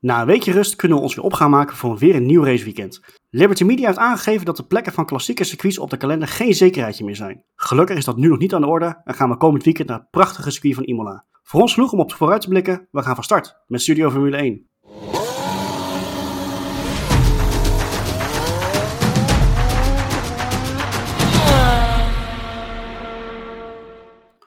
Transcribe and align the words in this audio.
Na 0.00 0.20
een 0.20 0.26
weekje 0.26 0.52
rust 0.52 0.76
kunnen 0.76 0.96
we 0.96 1.02
ons 1.02 1.14
weer 1.14 1.24
op 1.24 1.32
gaan 1.32 1.50
maken 1.50 1.76
voor 1.76 1.98
weer 1.98 2.14
een 2.14 2.26
nieuw 2.26 2.44
raceweekend. 2.44 3.00
Liberty 3.30 3.64
Media 3.64 3.86
heeft 3.86 3.98
aangegeven 3.98 4.46
dat 4.46 4.56
de 4.56 4.66
plekken 4.66 4.92
van 4.92 5.06
klassieke 5.06 5.44
circuits 5.44 5.78
op 5.78 5.90
de 5.90 5.96
kalender 5.96 6.28
geen 6.28 6.54
zekerheidje 6.54 7.04
meer 7.04 7.16
zijn. 7.16 7.44
Gelukkig 7.54 7.96
is 7.96 8.04
dat 8.04 8.16
nu 8.16 8.28
nog 8.28 8.38
niet 8.38 8.54
aan 8.54 8.60
de 8.60 8.66
orde 8.66 9.00
en 9.04 9.14
gaan 9.14 9.30
we 9.30 9.36
komend 9.36 9.64
weekend 9.64 9.88
naar 9.88 9.98
het 9.98 10.10
prachtige 10.10 10.50
circuit 10.50 10.74
van 10.74 10.84
Imola. 10.84 11.24
Voor 11.42 11.60
ons 11.60 11.74
genoeg 11.74 11.92
om 11.92 12.00
op 12.00 12.12
vooruit 12.12 12.40
te 12.40 12.48
blikken, 12.48 12.88
we 12.90 13.02
gaan 13.02 13.14
van 13.14 13.24
start 13.24 13.56
met 13.66 13.80
Studio 13.80 14.10
Formule 14.10 14.36
1. 14.36 14.66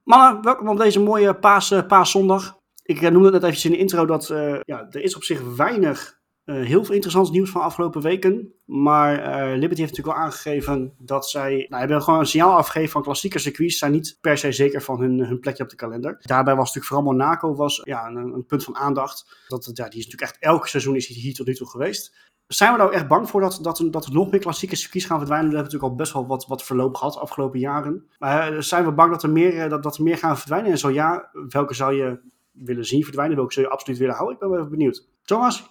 Mannen, 0.04 0.44
welkom 0.44 0.68
op 0.68 0.78
deze 0.78 1.00
mooie 1.00 1.36
paas, 1.36 1.72
uh, 1.72 1.88
paaszondag. 1.88 2.61
Ik 2.92 3.02
uh, 3.02 3.10
noemde 3.10 3.32
net 3.32 3.42
eventjes 3.42 3.66
in 3.66 3.72
de 3.72 3.78
intro 3.78 4.06
dat 4.06 4.30
uh, 4.30 4.60
ja, 4.66 4.88
er 4.90 5.02
is 5.02 5.16
op 5.16 5.24
zich 5.24 5.56
weinig 5.56 6.20
heel 6.46 6.84
veel 6.84 6.94
interessants 6.94 7.32
nieuws 7.32 7.50
van 7.50 7.62
afgelopen 7.62 8.02
weken. 8.02 8.54
Maar 8.66 9.14
Liberty 9.58 9.82
heeft 9.82 9.92
natuurlijk 9.92 10.18
wel 10.18 10.26
aangegeven 10.26 10.94
dat 10.98 11.30
zij 11.30 11.66
nou, 11.70 11.80
hebben 11.80 12.02
gewoon 12.02 12.20
een 12.20 12.26
signaal 12.26 12.58
afgegeven 12.58 12.92
van 12.92 13.02
klassieke 13.02 13.40
circuits. 13.40 13.78
Zijn 13.78 13.92
niet 13.92 14.18
per 14.22 14.38
se 14.38 14.52
zeker 14.52 14.82
van 14.82 15.00
hun, 15.00 15.20
hun 15.20 15.40
plekje 15.40 15.64
op 15.64 15.70
de 15.70 15.76
kalender. 15.76 16.18
Daarbij 16.22 16.56
was 16.56 16.74
natuurlijk 16.74 16.86
vooral 16.86 17.06
Monaco 17.12 17.56
was, 17.56 17.82
ja, 17.84 18.08
een, 18.08 18.16
een 18.16 18.46
punt 18.46 18.64
van 18.64 18.76
aandacht. 18.76 19.46
Dat, 19.48 19.72
ja, 19.74 19.90
die 19.90 20.00
is 20.00 20.06
natuurlijk 20.06 20.32
echt 20.32 20.38
elk 20.40 20.68
seizoen 20.68 20.96
is 20.96 21.08
hier 21.08 21.34
tot 21.34 21.48
nu 21.48 21.56
toe 21.56 21.70
geweest. 21.70 22.16
Zijn 22.48 22.72
we 22.72 22.78
nou 22.78 22.94
echt 22.94 23.08
bang 23.08 23.30
voor 23.30 23.42
dat, 23.42 23.60
dat, 23.62 23.88
dat 23.92 24.06
er 24.06 24.14
nog 24.14 24.32
meer 24.32 24.40
klassieke 24.40 24.76
circuits 24.76 25.06
gaan 25.06 25.18
verdwijnen? 25.18 25.50
We 25.50 25.56
hebben 25.56 25.72
natuurlijk 25.74 26.00
al 26.00 26.04
best 26.04 26.14
wel 26.14 26.28
wat, 26.28 26.48
wat 26.48 26.64
verloop 26.64 26.96
gehad 26.96 27.14
de 27.14 27.20
afgelopen 27.20 27.60
jaren. 27.60 28.06
Maar 28.20 28.64
zijn 28.64 28.86
we 28.86 28.92
bang 28.92 29.12
dat 29.12 29.24
er, 29.24 29.30
meer, 29.30 29.70
dat, 29.70 29.84
dat 29.84 29.98
er 29.98 30.04
meer 30.04 30.18
gaan 30.18 30.38
verdwijnen? 30.38 30.72
En 30.72 30.78
zo 30.78 30.90
ja, 30.90 31.30
welke 31.50 31.74
zou 31.74 31.94
je 31.94 32.20
willen 32.52 32.86
zien 32.86 33.04
verdwijnen? 33.04 33.38
Welke 33.38 33.54
zou 33.54 33.66
je 33.66 33.72
absoluut 33.72 34.00
willen 34.00 34.16
houden? 34.16 34.34
Ik 34.36 34.42
ben 34.42 34.50
wel 34.50 34.60
even 34.60 34.72
benieuwd. 34.72 35.08
Thomas? 35.24 35.70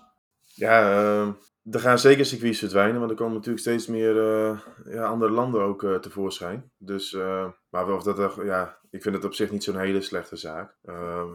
Ja, 0.54 0.90
uh, 0.90 1.28
er 1.74 1.80
gaan 1.80 1.98
zeker 1.98 2.24
circuits 2.24 2.58
verdwijnen, 2.58 2.98
want 2.98 3.10
er 3.10 3.16
komen 3.16 3.34
natuurlijk 3.34 3.60
steeds 3.60 3.86
meer 3.86 4.16
uh, 4.16 4.60
ja, 4.84 5.04
andere 5.04 5.32
landen 5.32 5.62
ook 5.62 5.82
uh, 5.82 5.94
tevoorschijn. 5.94 6.72
Dus, 6.78 7.16
maar 7.70 7.92
of 7.92 8.02
dat, 8.02 8.34
ja, 8.44 8.78
ik 8.90 9.02
vind 9.02 9.14
het 9.14 9.24
op 9.24 9.34
zich 9.34 9.50
niet 9.50 9.64
zo'n 9.64 9.78
hele 9.78 10.00
slechte 10.00 10.36
zaak. 10.36 10.76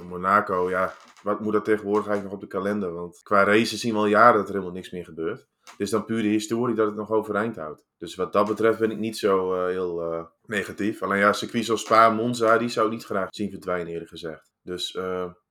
Monaco, 0.09 0.69
ja, 0.69 0.93
wat 1.23 1.39
moet 1.39 1.53
dat 1.53 1.65
tegenwoordig 1.65 2.07
eigenlijk 2.07 2.23
nog 2.23 2.43
op 2.43 2.49
de 2.49 2.57
kalender? 2.57 2.93
Want 2.93 3.19
qua 3.23 3.43
races 3.43 3.79
zien 3.79 3.93
we 3.93 3.99
al 3.99 4.05
jaren 4.05 4.37
dat 4.37 4.47
er 4.47 4.53
helemaal 4.53 4.73
niks 4.73 4.91
meer 4.91 5.05
gebeurt. 5.05 5.47
Het 5.59 5.79
is 5.79 5.89
dan 5.89 6.05
puur 6.05 6.21
de 6.21 6.27
historie 6.27 6.75
dat 6.75 6.87
het 6.87 6.95
nog 6.95 7.11
overeind 7.11 7.55
houdt. 7.55 7.85
Dus 7.97 8.15
wat 8.15 8.33
dat 8.33 8.47
betreft 8.47 8.79
ben 8.79 8.91
ik 8.91 8.97
niet 8.97 9.17
zo 9.17 9.65
heel 9.65 10.27
negatief. 10.45 11.01
Alleen 11.01 11.19
ja, 11.19 11.33
circuits 11.33 11.71
als 11.71 11.81
Spa 11.81 12.09
Monza, 12.09 12.57
die 12.57 12.69
zou 12.69 12.85
ik 12.85 12.91
niet 12.91 13.05
graag 13.05 13.27
zien 13.29 13.49
verdwijnen 13.49 13.91
eerlijk 13.93 14.09
gezegd. 14.09 14.53
Dus 14.65 14.97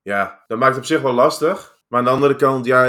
ja, 0.02 0.44
dat 0.46 0.58
maakt 0.58 0.70
het 0.70 0.80
op 0.80 0.84
zich 0.84 1.00
wel 1.00 1.12
lastig. 1.12 1.74
Maar 1.88 1.98
aan 1.98 2.04
de 2.04 2.14
andere 2.14 2.36
kant, 2.36 2.66
ja, 2.66 2.84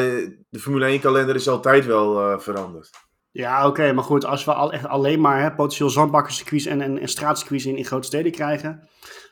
de 0.50 0.60
Formule 0.60 0.86
1 0.86 1.00
kalender 1.00 1.36
is 1.36 1.50
altijd 1.50 1.86
wel 1.86 2.32
uh, 2.32 2.40
veranderd. 2.40 2.90
Ja, 3.32 3.68
oké, 3.68 3.94
maar 3.94 4.04
goed, 4.04 4.26
als 4.26 4.46
we 4.46 4.54
al 4.54 4.74
echt 4.74 4.86
alleen 4.86 5.22
maar 5.22 5.42
hè, 5.42 5.52
potentieel 5.56 5.90
zandbakkerscircuits 5.90 6.66
en, 6.66 6.82
en, 6.82 7.00
en 7.00 7.08
straatcircuits 7.08 7.66
in, 7.66 7.78
in 7.78 7.86
grote 7.86 8.08
steden 8.08 8.32
krijgen, 8.32 8.80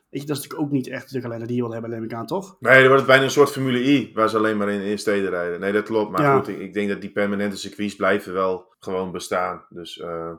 weet 0.10 0.22
je, 0.22 0.28
dat 0.28 0.38
is 0.38 0.44
natuurlijk 0.44 0.62
ook 0.62 0.72
niet 0.72 0.88
echt 0.88 1.12
de 1.12 1.22
kalender 1.22 1.48
die 1.48 1.56
je 1.56 1.62
wil 1.62 1.72
hebben, 1.72 1.90
neem 1.90 2.04
ik 2.04 2.14
aan, 2.14 2.26
toch? 2.26 2.56
Nee, 2.60 2.74
dan 2.74 2.88
wordt 2.88 2.98
het 2.98 3.10
bijna 3.10 3.24
een 3.24 3.32
soort 3.32 3.52
Formule 3.52 3.84
I, 3.84 4.12
waar 4.14 4.30
ze 4.30 4.38
alleen 4.38 4.58
maar 4.58 4.70
in, 4.70 4.82
in 4.82 5.00
steden 5.00 5.30
rijden. 5.30 5.60
Nee, 5.60 5.72
dat 5.72 5.84
klopt, 5.84 6.12
maar 6.12 6.22
ja. 6.22 6.38
goed, 6.38 6.48
ik, 6.48 6.60
ik, 6.60 6.74
denk 6.74 6.90
dat 6.90 7.02
die 7.02 7.12
permanente 7.12 7.58
circuits 7.58 7.96
blijven 7.96 8.34
wel 8.34 8.74
gewoon 8.80 9.12
bestaan. 9.12 9.66
Dus 9.70 9.98
uh, 9.98 10.32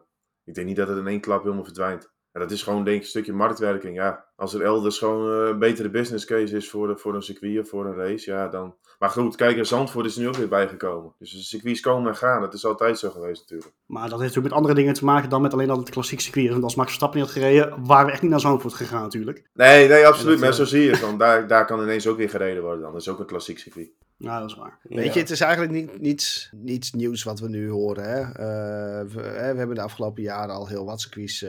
ik 0.44 0.54
denk 0.54 0.66
niet 0.66 0.76
dat 0.76 0.88
het 0.88 0.98
in 0.98 1.06
één 1.06 1.20
klap 1.20 1.42
helemaal 1.42 1.64
verdwijnt. 1.64 2.12
En 2.34 2.40
dat 2.40 2.50
is 2.50 2.62
gewoon 2.62 2.84
denk 2.84 2.96
ik 2.96 3.02
een 3.02 3.08
stukje 3.08 3.32
marktwerking. 3.32 3.96
Ja, 3.96 4.24
als 4.36 4.54
er 4.54 4.62
elders 4.62 4.98
gewoon 4.98 5.42
uh, 5.42 5.48
een 5.48 5.58
betere 5.58 5.90
business 5.90 6.24
case 6.24 6.56
is 6.56 6.70
voor, 6.70 6.86
de, 6.86 6.96
voor 6.96 7.14
een 7.14 7.22
circuit 7.22 7.58
of 7.58 7.68
voor 7.68 7.86
een 7.86 7.94
race, 7.94 8.30
ja, 8.30 8.48
dan... 8.48 8.74
Maar 8.98 9.10
goed, 9.10 9.36
kijk, 9.36 9.66
Zandvoort 9.66 10.06
is 10.06 10.14
er 10.16 10.20
nu 10.20 10.28
ook 10.28 10.36
weer 10.36 10.48
bijgekomen. 10.48 11.12
Dus 11.18 11.30
de 11.30 11.38
circuits 11.38 11.80
komen 11.80 12.10
en 12.10 12.16
gaan. 12.16 12.40
Dat 12.40 12.54
is 12.54 12.64
altijd 12.64 12.98
zo 12.98 13.10
geweest 13.10 13.40
natuurlijk. 13.40 13.72
Maar 13.86 14.08
dat 14.08 14.20
heeft 14.20 14.34
natuurlijk 14.34 14.48
met 14.48 14.52
andere 14.52 14.74
dingen 14.74 14.94
te 14.94 15.04
maken 15.04 15.28
dan 15.28 15.42
met 15.42 15.52
alleen 15.52 15.66
dat 15.66 15.76
het 15.76 15.90
klassiek 15.90 16.20
circuit 16.20 16.44
is. 16.44 16.50
Want 16.50 16.64
als 16.64 16.74
Max 16.74 16.88
Verstappen 16.88 17.20
niet 17.20 17.28
had 17.28 17.36
gereden, 17.36 17.86
waren 17.86 18.06
we 18.06 18.12
echt 18.12 18.22
niet 18.22 18.30
naar 18.30 18.40
Zandvoort 18.40 18.74
gegaan 18.74 19.02
natuurlijk. 19.02 19.42
Nee, 19.52 19.88
nee, 19.88 20.06
absoluut. 20.06 20.30
Dat, 20.32 20.40
maar 20.40 20.48
uh... 20.48 20.54
zo 20.54 20.64
zie 20.64 20.82
je 20.82 20.90
het 20.90 21.00
dan. 21.00 21.18
Daar, 21.18 21.46
daar 21.46 21.66
kan 21.66 21.82
ineens 21.82 22.06
ook 22.06 22.16
weer 22.16 22.30
gereden 22.30 22.62
worden 22.62 22.80
dan. 22.80 22.92
Dat 22.92 23.00
is 23.00 23.08
ook 23.08 23.18
een 23.18 23.26
klassiek 23.26 23.58
circuit. 23.58 23.90
Ja, 24.16 24.40
dat 24.40 24.50
is 24.50 24.56
waar. 24.56 24.78
Weet 24.82 25.04
ja. 25.04 25.12
je, 25.12 25.18
het 25.18 25.30
is 25.30 25.40
eigenlijk 25.40 25.72
niet, 25.72 26.00
niets, 26.00 26.50
niets 26.52 26.92
nieuws 26.92 27.22
wat 27.22 27.40
we 27.40 27.48
nu 27.48 27.70
horen. 27.70 28.04
Hè? 28.04 28.20
Uh, 28.20 29.12
we, 29.12 29.22
we, 29.22 29.58
hebben 29.58 29.74
de 29.74 29.82
afgelopen 29.82 30.22
jaren 30.22 30.54
al 30.54 30.68
heel 30.68 30.84
wat 30.84 31.00
circuits 31.00 31.44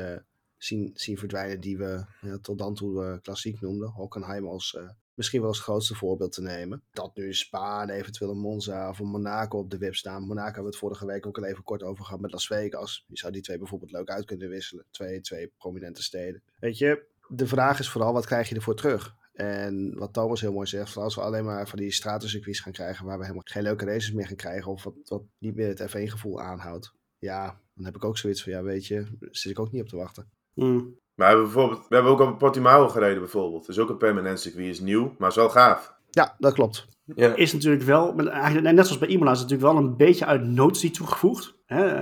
zien, 0.66 0.92
zien 0.94 1.18
verdwijnen 1.18 1.60
die 1.60 1.78
we 1.78 2.06
ja, 2.22 2.38
tot 2.38 2.58
dan 2.58 2.76
toe 2.76 3.04
uh, 3.04 3.18
klassiek 3.22 3.62
noemden. 3.62 3.90
Hockenheim 3.90 4.48
als 4.48 4.76
uh, 4.78 4.90
misschien 5.14 5.40
wel 5.40 5.50
als 5.50 5.60
grootste 5.60 5.96
voorbeeld 5.96 6.32
te 6.32 6.42
nemen. 6.42 6.84
Dat 6.92 7.16
nu 7.16 7.34
Spa 7.34 7.82
en 7.82 7.90
eventueel 7.90 8.32
een 8.32 8.38
Monza 8.38 8.90
of 8.90 9.00
een 9.00 9.08
Monaco 9.08 9.58
op 9.58 9.70
de 9.70 9.78
web 9.78 9.96
staan. 9.96 10.22
Monaco 10.22 10.46
hebben 10.46 10.64
we 10.64 10.70
het 10.70 10.78
vorige 10.78 11.06
week 11.06 11.26
ook 11.26 11.38
al 11.38 11.46
even 11.46 11.64
kort 11.64 11.84
over 11.84 12.06
gehad 12.06 12.20
met 12.20 12.32
Las 12.32 12.48
Vegas. 12.48 13.06
Je 13.08 13.18
zou 13.18 13.34
die 13.34 13.42
twee 13.42 13.58
bijvoorbeeld 13.58 13.92
leuk 13.92 14.10
uit 14.10 14.26
kunnen 14.26 14.50
wisselen. 14.50 14.86
Twee, 14.92 15.22
twee 15.22 15.52
prominente 15.58 16.04
steden. 16.04 16.44
Weet 16.60 16.78
je, 16.78 17.06
de 17.28 17.48
vraag 17.48 17.80
is 17.80 17.90
vooral 17.90 18.14
wat 18.14 18.26
krijg 18.26 18.50
je 18.50 18.56
ervoor 18.56 18.76
terug? 18.76 19.16
En 19.34 19.98
wat 19.98 20.14
Thomas 20.14 20.42
heel 20.42 20.54
mooi 20.54 20.68
zegt, 20.68 20.98
als 20.98 21.16
we 21.16 21.22
alleen 21.22 21.46
maar 21.46 21.68
van 21.68 21.80
die 21.80 21.92
stratencircuits 21.92 22.60
gaan 22.60 22.72
krijgen 22.72 23.06
waar 23.06 23.18
we 23.18 23.24
helemaal 23.24 23.46
geen 23.46 23.64
leuke 23.64 23.86
races 23.86 24.12
meer 24.12 24.28
gaan 24.28 24.36
krijgen 24.36 24.72
of 24.72 24.84
wat, 24.84 24.96
wat 25.04 25.24
niet 25.38 25.56
meer 25.56 25.68
het 25.68 25.82
F1 25.82 26.12
gevoel 26.12 26.42
aanhoudt. 26.42 26.94
Ja, 27.18 27.62
dan 27.74 27.86
heb 27.86 27.96
ik 27.96 28.06
ook 28.06 28.18
zoiets 28.18 28.44
van, 28.44 28.52
ja 28.52 28.64
weet 28.64 28.86
je, 28.86 29.18
zit 29.20 29.52
ik 29.52 29.60
ook 29.60 29.72
niet 29.72 29.82
op 29.82 29.88
te 29.88 29.96
wachten. 29.96 30.30
Mm. 30.56 30.96
Maar 31.16 31.28
we 31.28 31.34
hebben, 31.34 31.44
bijvoorbeeld, 31.44 31.88
we 31.90 31.96
hebben 31.96 32.14
ook 32.14 32.20
op 32.20 32.38
Portimao 32.38 32.88
gereden 32.88 33.20
bijvoorbeeld. 33.20 33.66
Dat 33.66 33.76
is 33.76 33.82
ook 33.82 33.90
een 33.90 33.98
permanent 33.98 34.40
circuit, 34.40 34.68
is 34.68 34.80
nieuw, 34.80 35.16
maar 35.18 35.30
is 35.30 35.36
wel 35.36 35.50
gaaf. 35.50 35.94
Ja, 36.10 36.36
dat 36.38 36.54
klopt. 36.54 36.88
Ja. 37.16 37.36
Is 37.36 37.54
natuurlijk 37.54 37.84
wel, 37.84 38.18
eigenlijk, 38.30 38.76
net 38.76 38.86
zoals 38.86 39.02
bij 39.02 39.10
Imola, 39.10 39.32
is 39.32 39.40
het 39.40 39.50
natuurlijk 39.50 39.78
wel 39.78 39.88
een 39.88 39.98
beetje 39.98 40.26
uit 40.26 40.44
notie 40.44 40.92
toegevoegd. 40.92 41.56
Hè? 41.66 42.00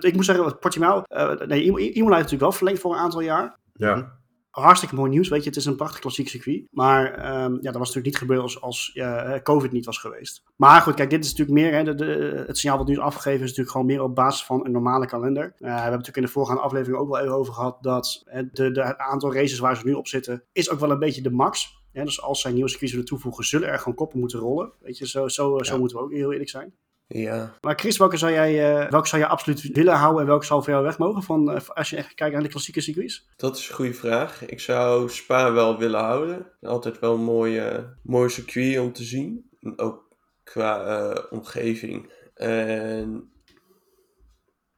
Ik 0.00 0.14
moet 0.14 0.24
zeggen, 0.24 0.58
Portimao, 0.58 1.02
uh, 1.08 1.32
nee, 1.32 1.64
Imola 1.64 2.16
heeft 2.16 2.30
natuurlijk 2.30 2.40
wel 2.40 2.52
verlengd 2.52 2.80
voor 2.80 2.92
een 2.92 2.98
aantal 2.98 3.20
jaar. 3.20 3.58
Ja. 3.72 4.18
Hartstikke 4.50 4.94
mooi 4.94 5.10
nieuws. 5.10 5.28
Weet 5.28 5.42
je, 5.42 5.48
het 5.48 5.58
is 5.58 5.64
een 5.64 5.76
prachtig 5.76 6.00
klassiek 6.00 6.28
circuit. 6.28 6.66
Maar 6.70 7.04
um, 7.44 7.52
ja, 7.54 7.70
dat 7.70 7.76
was 7.76 7.94
natuurlijk 7.94 8.06
niet 8.06 8.16
gebeurd 8.16 8.42
als, 8.42 8.60
als 8.60 8.90
uh, 8.94 9.34
COVID 9.42 9.72
niet 9.72 9.84
was 9.84 9.98
geweest. 9.98 10.42
Maar 10.56 10.80
goed, 10.80 10.94
kijk, 10.94 11.10
dit 11.10 11.24
is 11.24 11.30
natuurlijk 11.30 11.58
meer. 11.58 11.72
Hè, 11.72 11.84
de, 11.84 11.94
de, 11.94 12.44
het 12.46 12.58
signaal 12.58 12.78
wat 12.78 12.86
nu 12.86 12.92
is 12.92 13.00
afgegeven 13.00 13.40
is 13.40 13.48
natuurlijk 13.48 13.70
gewoon 13.70 13.86
meer 13.86 14.02
op 14.02 14.14
basis 14.14 14.44
van 14.44 14.64
een 14.64 14.72
normale 14.72 15.06
kalender. 15.06 15.44
Uh, 15.44 15.52
we 15.58 15.66
hebben 15.66 15.90
natuurlijk 15.90 16.16
in 16.16 16.22
de 16.22 16.28
voorgaande 16.28 16.62
aflevering 16.62 16.98
ook 16.98 17.08
wel 17.08 17.20
even 17.20 17.34
over 17.34 17.52
gehad 17.52 17.82
dat 17.82 18.22
uh, 18.26 18.42
de, 18.52 18.70
de, 18.70 18.84
het 18.84 18.98
aantal 18.98 19.34
races 19.34 19.58
waar 19.58 19.76
ze 19.76 19.86
nu 19.86 19.92
op 19.92 20.08
zitten, 20.08 20.44
is 20.52 20.70
ook 20.70 20.80
wel 20.80 20.90
een 20.90 20.98
beetje 20.98 21.22
de 21.22 21.30
max. 21.30 21.78
Ja, 21.92 22.04
dus 22.04 22.22
als 22.22 22.40
zij 22.40 22.52
nieuwe 22.52 22.68
circuits 22.68 22.92
willen 22.92 23.08
toevoegen, 23.08 23.44
zullen 23.44 23.68
er 23.68 23.78
gewoon 23.78 23.94
koppen 23.94 24.18
moeten 24.18 24.38
rollen. 24.38 24.72
Weet 24.80 24.98
je, 24.98 25.06
zo, 25.06 25.28
zo, 25.28 25.56
ja. 25.56 25.64
zo 25.64 25.78
moeten 25.78 25.96
we 25.96 26.02
ook 26.02 26.12
heel 26.12 26.32
eerlijk 26.32 26.50
zijn. 26.50 26.74
Ja. 27.12 27.54
Maar 27.60 27.78
Chris, 27.78 27.96
welke 27.96 28.16
zou 28.16 28.32
jij, 28.32 28.82
uh, 28.82 28.90
welke 28.90 29.08
zou 29.08 29.22
je 29.22 29.28
absoluut 29.28 29.62
willen 29.72 29.94
houden 29.94 30.20
en 30.20 30.26
welke 30.26 30.44
zou 30.44 30.62
voor 30.62 30.72
jou 30.72 30.84
weg 30.84 30.98
mogen 30.98 31.22
van, 31.22 31.54
uh, 31.54 31.68
als 31.68 31.90
je 31.90 31.96
echt 31.96 32.14
kijkt 32.14 32.34
naar 32.34 32.42
de 32.42 32.48
klassieke 32.48 32.80
circuits? 32.80 33.28
Dat 33.36 33.56
is 33.56 33.68
een 33.68 33.74
goede 33.74 33.94
vraag. 33.94 34.46
Ik 34.46 34.60
zou 34.60 35.08
Spa 35.08 35.52
wel 35.52 35.78
willen 35.78 36.00
houden. 36.00 36.46
Altijd 36.60 36.98
wel 36.98 37.14
een 37.14 37.24
mooie, 37.24 37.96
mooi 38.02 38.30
circuit 38.30 38.78
om 38.78 38.92
te 38.92 39.04
zien. 39.04 39.50
Ook 39.76 40.08
qua 40.44 41.00
uh, 41.00 41.22
omgeving. 41.30 42.12
En 42.34 43.32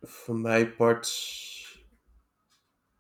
voor 0.01 0.37
mij 0.37 0.71
part 0.71 1.07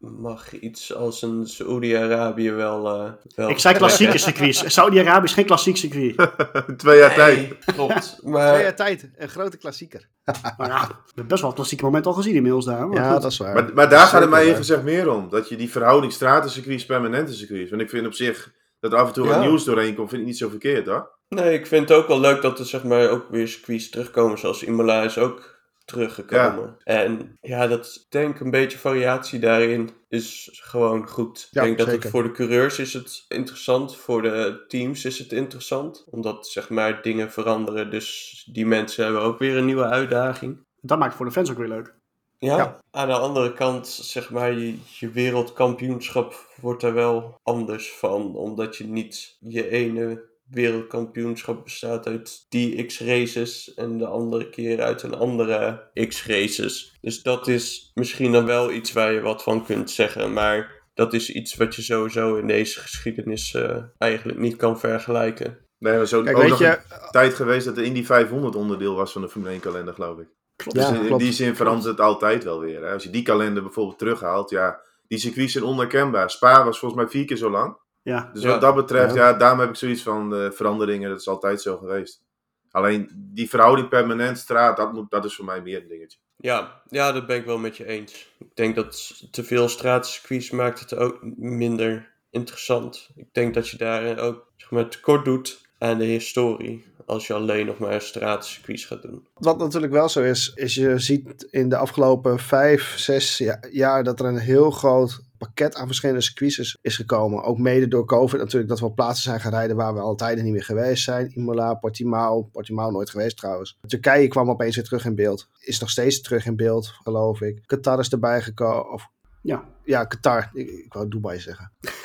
mag 0.03 0.59
iets 0.61 0.95
als 0.95 1.23
een 1.23 1.47
Saoedi-Arabië 1.47 2.51
wel, 2.51 3.05
uh, 3.05 3.11
wel... 3.35 3.51
Ik 3.51 3.59
zei 3.59 3.77
klassieke 3.77 4.19
circuits. 4.19 4.65
Saudi-Arabië 4.75 5.25
is 5.25 5.33
geen 5.33 5.45
klassiek 5.45 5.77
circuit. 5.77 6.15
Twee 6.77 6.99
jaar 6.99 7.17
nee, 7.17 7.49
tijd. 7.49 7.75
Klopt. 7.75 8.19
Maar... 8.23 8.53
Twee 8.53 8.63
jaar 8.63 8.77
tijd. 8.77 9.11
Een 9.17 9.29
grote 9.29 9.57
klassieker. 9.57 10.09
maar 10.57 10.69
ja, 10.69 10.87
we 10.87 10.95
hebben 11.05 11.27
best 11.27 11.41
wel 11.41 11.51
een 11.51 11.57
klassieke 11.57 11.85
moment 11.85 12.07
al 12.07 12.13
gezien 12.13 12.35
inmiddels 12.35 12.65
daar. 12.65 12.89
Maar 12.89 12.99
ja, 12.99 13.13
goed. 13.13 13.23
dat 13.23 13.33
is 13.33 13.39
waar. 13.39 13.55
Maar, 13.55 13.71
maar 13.75 13.89
daar 13.89 14.07
gaat 14.07 14.21
het 14.21 14.31
mij 14.31 14.45
even 14.45 14.57
gezegd 14.57 14.83
meer 14.83 15.11
om. 15.11 15.29
Dat 15.29 15.49
je 15.49 15.57
die 15.57 15.71
verhouding 15.71 16.13
stratencircuits, 16.13 16.87
permanente 16.87 17.33
circuits. 17.33 17.71
Want 17.71 17.83
ik 17.83 17.91
vind 17.91 18.07
op 18.07 18.15
zich 18.15 18.53
dat 18.81 18.93
er 18.93 18.99
af 18.99 19.07
en 19.07 19.13
toe 19.13 19.27
ja. 19.27 19.31
wat 19.31 19.41
nieuws 19.41 19.65
doorheen 19.65 19.95
komt, 19.95 20.09
vind 20.09 20.21
ik 20.21 20.27
niet 20.27 20.39
zo 20.39 20.49
verkeerd 20.49 20.87
hoor. 20.87 21.11
Nee, 21.29 21.55
ik 21.55 21.67
vind 21.67 21.89
het 21.89 21.99
ook 21.99 22.09
wel 22.09 22.21
leuk 22.21 22.43
dat 22.43 22.59
er 22.59 22.67
zeg 22.67 22.85
maar 22.85 23.09
ook 23.09 23.27
weer 23.31 23.49
circuits 23.49 23.91
terugkomen. 23.91 24.39
Zoals 24.39 24.63
Imola 24.63 25.03
is 25.03 25.19
ook 25.19 25.52
teruggekomen. 25.85 26.77
Ja. 26.85 26.95
En 26.95 27.37
ja, 27.41 27.67
dat 27.67 28.07
denk 28.09 28.41
een 28.41 28.51
beetje 28.51 28.79
variatie 28.79 29.39
daarin 29.39 29.91
is 30.09 30.59
gewoon 30.63 31.09
goed. 31.09 31.49
Ja, 31.51 31.63
ik 31.63 31.67
denk 31.67 31.79
zeker. 31.79 31.95
dat 31.95 32.03
het 32.03 32.13
voor 32.13 32.23
de 32.23 32.31
coureurs 32.31 32.79
is 32.79 32.93
het 32.93 33.25
interessant, 33.29 33.97
voor 33.97 34.23
de 34.23 34.65
teams 34.69 35.05
is 35.05 35.19
het 35.19 35.33
interessant, 35.33 36.05
omdat 36.11 36.47
zeg 36.47 36.69
maar 36.69 37.03
dingen 37.03 37.33
veranderen. 37.33 37.91
Dus 37.91 38.43
die 38.53 38.67
mensen 38.67 39.05
hebben 39.05 39.23
ook 39.23 39.39
weer 39.39 39.57
een 39.57 39.65
nieuwe 39.65 39.89
uitdaging. 39.89 40.59
Dat 40.81 40.99
maakt 40.99 41.11
het 41.11 41.17
voor 41.17 41.27
de 41.27 41.33
fans 41.33 41.51
ook 41.51 41.59
weer 41.59 41.69
leuk. 41.69 41.95
Ja, 42.39 42.57
ja. 42.57 42.79
aan 42.91 43.09
de 43.09 43.19
andere 43.19 43.53
kant, 43.53 43.89
zeg 43.89 44.31
maar, 44.31 44.53
je, 44.53 44.79
je 44.99 45.11
wereldkampioenschap 45.11 46.53
wordt 46.61 46.83
er 46.83 46.95
wel 46.95 47.41
anders 47.43 47.93
van, 47.93 48.37
omdat 48.37 48.77
je 48.77 48.85
niet 48.85 49.37
je 49.41 49.69
ene 49.69 50.31
wereldkampioenschap 50.53 51.65
bestaat 51.65 52.07
uit 52.07 52.47
die 52.49 52.85
X-races 52.85 53.75
en 53.75 53.99
de 53.99 54.07
andere 54.07 54.51
keer 54.51 54.83
uit 54.83 55.03
een 55.03 55.15
andere 55.15 55.91
X-races. 56.09 56.99
Dus 57.01 57.23
dat 57.23 57.49
is 57.49 57.91
misschien 57.95 58.33
dan 58.33 58.47
wel 58.47 58.73
iets 58.73 58.93
waar 58.93 59.13
je 59.13 59.21
wat 59.21 59.43
van 59.43 59.65
kunt 59.65 59.91
zeggen, 59.91 60.33
maar 60.33 60.83
dat 60.95 61.13
is 61.13 61.31
iets 61.31 61.55
wat 61.55 61.75
je 61.75 61.83
sowieso 61.83 62.37
in 62.37 62.47
deze 62.47 62.81
geschiedenis 62.81 63.55
uh, 63.55 63.77
eigenlijk 63.99 64.39
niet 64.39 64.57
kan 64.57 64.79
vergelijken. 64.79 65.59
Nee, 65.79 65.97
maar 65.97 66.07
zo 66.07 66.23
Kijk, 66.23 66.37
ook 66.37 66.43
weet 66.43 66.51
nog 66.51 66.59
je, 66.59 66.67
een 66.67 67.11
tijd 67.11 67.35
geweest 67.35 67.65
dat 67.65 67.75
de 67.75 67.85
Indy 67.85 68.05
500 68.05 68.55
onderdeel 68.55 68.95
was 68.95 69.13
van 69.13 69.23
de 69.23 69.29
Formule 69.29 69.53
1 69.53 69.61
kalender, 69.61 69.95
geloof 69.95 70.19
ik. 70.19 70.29
Klopt. 70.57 70.79
Ja, 70.79 70.91
dus 70.91 70.99
in 70.99 71.07
klopt. 71.07 71.23
die 71.23 71.33
zin 71.33 71.57
verandert 71.57 71.87
het 71.87 72.01
altijd 72.01 72.45
wel 72.45 72.61
weer. 72.61 72.83
Hè? 72.83 72.93
Als 72.93 73.03
je 73.03 73.11
die 73.11 73.23
kalender 73.23 73.63
bijvoorbeeld 73.63 73.99
terughaalt, 73.99 74.51
ja, 74.51 74.81
die 75.09 75.19
circuits 75.19 75.53
zijn 75.53 75.65
onherkenbaar. 75.65 76.31
Spa 76.31 76.65
was 76.65 76.79
volgens 76.79 77.01
mij 77.03 77.11
vier 77.11 77.25
keer 77.25 77.37
zo 77.37 77.51
lang. 77.51 77.77
Ja. 78.03 78.31
Dus 78.33 78.43
Ja. 78.43 78.49
wat 78.49 78.61
dat 78.61 78.75
betreft, 78.75 79.15
Ja. 79.15 79.29
ja. 79.29 79.33
daarom 79.35 79.59
heb 79.61 79.69
ik 79.69 79.77
zoiets 79.77 80.03
van 80.03 80.31
de 80.31 80.51
veranderingen, 80.55 81.11
dat 81.11 81.21
is 81.21 81.29
altijd 81.29 81.61
zo 81.63 81.77
geweest. 81.77 82.23
Alleen 82.71 83.11
die 83.15 83.49
verhouding 83.49 83.89
permanent 83.89 84.39
straat, 84.39 84.77
dat, 84.77 84.93
moet, 84.93 85.11
dat 85.11 85.25
is 85.25 85.35
voor 85.35 85.45
mij 85.45 85.61
meer 85.63 85.83
een 85.83 85.89
dingetje. 85.89 86.19
Ja, 86.37 86.83
ja, 86.89 87.13
dat 87.13 87.27
ben 87.27 87.37
ik 87.37 87.45
wel 87.45 87.59
met 87.59 87.77
je 87.77 87.87
eens. 87.87 88.33
Ik 88.39 88.57
denk 88.57 88.75
dat 88.75 89.13
te 89.31 89.45
veel 89.45 89.69
straatcircuits 89.69 90.51
maakt 90.51 90.81
het 90.81 90.95
ook 90.97 91.19
minder 91.37 92.11
interessant. 92.31 93.09
Ik 93.17 93.27
denk 93.33 93.55
dat 93.55 93.69
je 93.69 93.77
daar 93.77 94.19
ook 94.19 94.47
zeg 94.57 94.71
maar, 94.71 94.89
tekort 94.89 95.25
doet 95.25 95.61
aan 95.79 95.99
de 95.99 96.05
historie. 96.05 96.85
Als 97.07 97.27
je 97.27 97.35
alleen 97.35 97.67
nog 97.67 97.79
maar 97.79 98.01
straatcircuits 98.01 98.85
gaat 98.85 99.03
doen. 99.03 99.27
Wat 99.35 99.59
natuurlijk 99.59 99.93
wel 99.93 100.09
zo 100.09 100.21
is, 100.23 100.53
is 100.55 100.75
je 100.75 100.99
ziet 100.99 101.47
in 101.51 101.69
de 101.69 101.77
afgelopen 101.77 102.39
vijf, 102.39 102.95
zes 102.99 103.39
ja- 103.39 103.61
jaar 103.71 104.05
dat 104.05 104.21
er 104.21 104.27
een 104.27 104.39
heel 104.39 104.71
groot 104.71 105.21
pakket 105.47 105.75
aan 105.75 105.87
verschillende 105.87 106.21
circuits 106.21 106.59
is, 106.59 106.79
is 106.83 106.97
gekomen. 106.97 107.43
Ook 107.43 107.59
mede 107.59 107.89
door 107.89 108.05
COVID 108.07 108.39
natuurlijk, 108.41 108.69
dat 108.71 108.81
we 108.81 108.85
op 108.87 108.95
plaatsen 108.95 109.23
zijn 109.25 109.41
gaan 109.41 109.53
rijden 109.53 109.77
waar 109.77 109.95
we 109.95 110.01
al 110.01 110.15
tijden 110.15 110.45
niet 110.45 110.53
meer 110.53 110.65
geweest 110.65 111.05
zijn. 111.05 111.31
Imola, 111.35 111.75
Portimao, 111.75 112.43
Portimao 112.43 112.91
nooit 112.91 113.11
geweest 113.11 113.37
trouwens. 113.37 113.79
Turkije 113.87 114.29
kwam 114.29 114.51
opeens 114.51 114.75
weer 114.77 114.85
terug 114.85 115.05
in 115.05 115.15
beeld. 115.15 115.49
Is 115.61 115.81
nog 115.81 115.91
steeds 115.91 116.21
terug 116.21 116.47
in 116.47 116.57
beeld, 116.57 116.87
geloof 116.87 117.41
ik. 117.41 117.63
Qatar 117.67 117.99
is 117.99 118.09
erbij 118.09 118.43
gekomen. 118.43 118.93
Of, 118.93 119.09
Ja. 119.43 119.65
ja, 119.85 120.05
Qatar. 120.05 120.51
Ik, 120.53 120.69
ik 120.71 120.93
wou 120.93 121.09
Dubai 121.09 121.41
zeggen. 121.41 121.73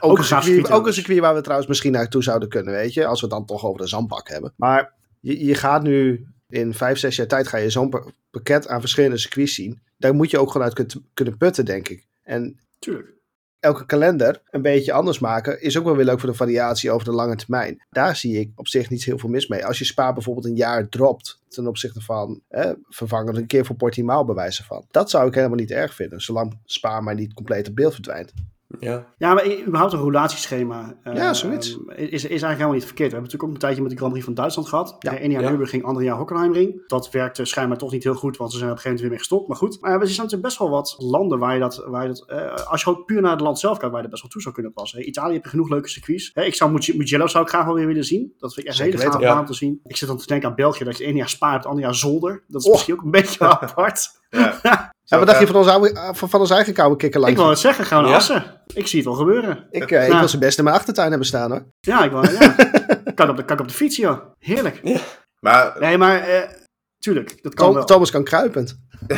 Ook 0.00 0.10
Ook, 0.10 0.18
een 0.18 0.24
circuit, 0.24 0.70
ook 0.70 0.86
een 0.86 0.92
circuit 0.92 1.18
waar 1.18 1.34
we 1.34 1.40
trouwens 1.40 1.68
misschien 1.68 1.92
naartoe 1.92 2.22
zouden 2.22 2.48
kunnen, 2.48 2.72
weet 2.74 2.94
je. 2.94 3.06
Als 3.06 3.20
we 3.20 3.26
het 3.26 3.34
dan 3.36 3.46
toch 3.46 3.64
over 3.64 3.80
de 3.80 3.86
zandbak 3.88 4.28
hebben. 4.28 4.52
Maar 4.56 4.92
je, 5.20 5.44
je 5.44 5.54
gaat 5.54 5.82
nu 5.82 6.26
in 6.48 6.74
vijf, 6.74 6.98
zes 6.98 7.16
jaar 7.16 7.26
tijd 7.26 7.48
ga 7.48 7.56
je 7.56 7.70
zo'n 7.70 7.88
pa- 7.88 8.04
pakket 8.30 8.68
aan 8.68 8.80
verschillende 8.80 9.18
circuits 9.18 9.54
zien. 9.54 9.80
Daar 9.98 10.14
moet 10.14 10.30
je 10.30 10.38
ook 10.38 10.50
gewoon 10.50 10.66
uit 10.66 10.74
kun- 10.74 11.06
kunnen 11.14 11.36
putten, 11.36 11.64
denk 11.64 11.88
ik. 11.88 12.06
En 12.30 12.60
Tuurlijk. 12.78 13.16
elke 13.60 13.86
kalender 13.86 14.42
een 14.50 14.62
beetje 14.62 14.92
anders 14.92 15.18
maken 15.18 15.62
is 15.62 15.78
ook 15.78 15.84
wel 15.84 15.96
weer 15.96 16.04
leuk 16.04 16.20
voor 16.20 16.28
de 16.28 16.36
variatie 16.36 16.90
over 16.90 17.04
de 17.04 17.12
lange 17.12 17.36
termijn. 17.36 17.84
Daar 17.90 18.16
zie 18.16 18.38
ik 18.40 18.52
op 18.54 18.68
zich 18.68 18.90
niet 18.90 19.04
heel 19.04 19.18
veel 19.18 19.28
mis 19.28 19.46
mee. 19.48 19.66
Als 19.66 19.78
je 19.78 19.84
Spa 19.84 20.12
bijvoorbeeld 20.12 20.46
een 20.46 20.56
jaar 20.56 20.88
dropt 20.88 21.42
ten 21.48 21.66
opzichte 21.66 22.00
van 22.00 22.42
hè, 22.48 22.72
vervangen 22.82 23.36
een 23.36 23.46
keer 23.46 23.64
voor 23.64 23.76
Portimao 23.76 24.24
bewijzen 24.24 24.64
van. 24.64 24.84
Dat 24.90 25.10
zou 25.10 25.28
ik 25.28 25.34
helemaal 25.34 25.56
niet 25.56 25.70
erg 25.70 25.94
vinden, 25.94 26.20
zolang 26.20 26.60
Spa 26.64 27.00
maar 27.00 27.14
niet 27.14 27.34
compleet 27.34 27.68
op 27.68 27.74
beeld 27.74 27.94
verdwijnt. 27.94 28.32
Ja, 28.78 29.06
Ja, 29.18 29.34
maar 29.34 29.46
überhaupt 29.66 29.92
een 29.92 29.98
roulatieschema 29.98 30.96
eh, 31.02 31.14
Ja, 31.14 31.34
zoiets. 31.34 31.68
is, 31.96 32.10
is 32.10 32.22
eigenlijk 32.24 32.42
helemaal 32.52 32.72
niet 32.72 32.84
verkeerd. 32.84 33.10
We 33.10 33.16
hebben 33.16 33.22
natuurlijk 33.22 33.42
ook 33.42 33.50
een 33.52 33.58
tijdje 33.58 33.80
met 33.82 33.90
de 33.90 33.96
Grand 33.96 34.12
Prix 34.12 34.26
van 34.26 34.34
Duitsland 34.34 34.68
gehad. 34.68 34.96
Ja. 34.98 35.22
Eén 35.22 35.30
jaar 35.30 35.42
Ja. 35.42 35.48
Nürburgring, 35.48 35.84
ander 35.84 36.02
jaar 36.02 36.16
Hockenheimring. 36.16 36.82
Dat 36.86 37.10
werkte 37.10 37.44
schijnbaar 37.44 37.78
toch 37.78 37.92
niet 37.92 38.04
heel 38.04 38.14
goed, 38.14 38.36
want 38.36 38.52
ze 38.52 38.58
zijn 38.58 38.70
op 38.70 38.76
een 38.76 38.82
gegeven 38.82 38.88
moment 38.90 39.00
weer 39.00 39.10
mee 39.10 39.18
gestopt. 39.18 39.48
Maar 39.48 39.56
goed, 39.56 39.80
maar 39.80 39.90
er 39.90 39.98
zijn 40.06 40.16
natuurlijk 40.16 40.42
best 40.42 40.58
wel 40.58 40.70
wat 40.70 40.94
landen 40.98 41.38
waar 41.38 41.54
je 41.54 41.60
dat... 41.60 41.84
Waar 41.86 42.02
je 42.02 42.08
dat 42.08 42.24
eh, 42.28 42.54
als 42.66 42.80
je 42.82 42.86
gewoon 42.88 43.04
puur 43.04 43.20
naar 43.20 43.30
het 43.32 43.40
land 43.40 43.58
zelf 43.58 43.78
kijkt, 43.78 43.92
waar 43.94 44.02
je 44.02 44.08
dat 44.08 44.10
best 44.10 44.22
wel 44.22 44.30
toe 44.32 44.42
zou 44.42 44.54
kunnen 44.54 44.72
passen. 44.72 45.08
Italië 45.08 45.34
heb 45.34 45.44
je 45.44 45.50
genoeg 45.50 45.68
leuke 45.68 45.88
circuits. 45.88 46.30
Hè, 46.34 46.42
ik 46.42 46.54
zou 46.54 46.70
Mugello 46.72 46.98
Mugello 46.98 47.26
zou 47.26 47.44
ik 47.44 47.50
graag 47.50 47.64
wel 47.64 47.74
weer 47.74 47.86
willen 47.86 48.04
zien. 48.04 48.32
Dat 48.38 48.54
vind 48.54 48.66
ik 48.66 48.72
echt 48.72 48.80
een 48.80 48.84
Zeker 48.92 49.12
hele 49.12 49.24
baan 49.26 49.40
om 49.40 49.46
te 49.46 49.54
zien. 49.54 49.80
Ik 49.86 49.96
zit 49.96 50.08
dan 50.08 50.16
te 50.16 50.26
denken 50.26 50.48
aan 50.48 50.54
België, 50.54 50.84
dat 50.84 50.98
je 50.98 51.04
één 51.04 51.16
jaar 51.16 51.28
Spa 51.28 51.50
hebt, 51.52 51.66
ander 51.66 51.84
jaar 51.84 51.94
Zolder. 51.94 52.42
Dat 52.48 52.60
is 52.60 52.66
Oh. 52.66 52.72
misschien 52.72 52.94
ook 52.94 53.02
een 53.02 53.10
beetje 53.10 53.44
apart. 53.48 54.18
Ja. 54.30 54.58
Ja, 55.04 55.18
wat 55.18 55.26
dacht 55.26 55.40
je 55.40 55.46
van 55.46 55.56
ons, 55.56 55.66
oude, 55.68 56.10
van, 56.12 56.28
van 56.30 56.40
ons 56.40 56.50
eigen 56.50 56.72
koude 56.72 56.96
kikker 56.96 57.28
Ik 57.28 57.36
wil 57.36 57.48
het 57.48 57.58
zeggen, 57.58 57.84
gaan 57.84 57.96
we 57.98 58.02
naar 58.02 58.12
Ja. 58.12 58.18
Assen. 58.18 58.62
Ik 58.74 58.86
zie 58.86 58.98
het 58.98 59.08
wel 59.08 59.16
gebeuren. 59.18 59.66
Ik, 59.70 59.90
eh, 59.90 60.04
ik 60.06 60.12
Ja. 60.12 60.18
wil 60.18 60.28
ze 60.28 60.38
best 60.38 60.58
in 60.58 60.64
mijn 60.64 60.76
achtertuin 60.76 61.08
hebben 61.08 61.26
staan 61.26 61.50
hoor. 61.50 61.64
Ja, 61.80 62.04
ik 62.04 62.10
wil, 62.10 62.30
ja. 62.30 62.54
kan, 63.14 63.30
op 63.30 63.36
de, 63.36 63.44
kan 63.44 63.60
op 63.60 63.68
de 63.68 63.74
fiets, 63.74 63.96
joh. 63.96 64.18
Heerlijk. 64.38 65.00
Maar 65.40 65.76
Nee, 65.80 65.98
maar 65.98 66.20
eh, 66.20 66.48
tuurlijk, 66.98 67.42
dat 67.42 67.54
kan 67.54 67.66
Tom- 67.66 67.74
wel. 67.74 67.84
Thomas 67.84 68.10
kan 68.10 68.24
kruipend. 68.24 68.80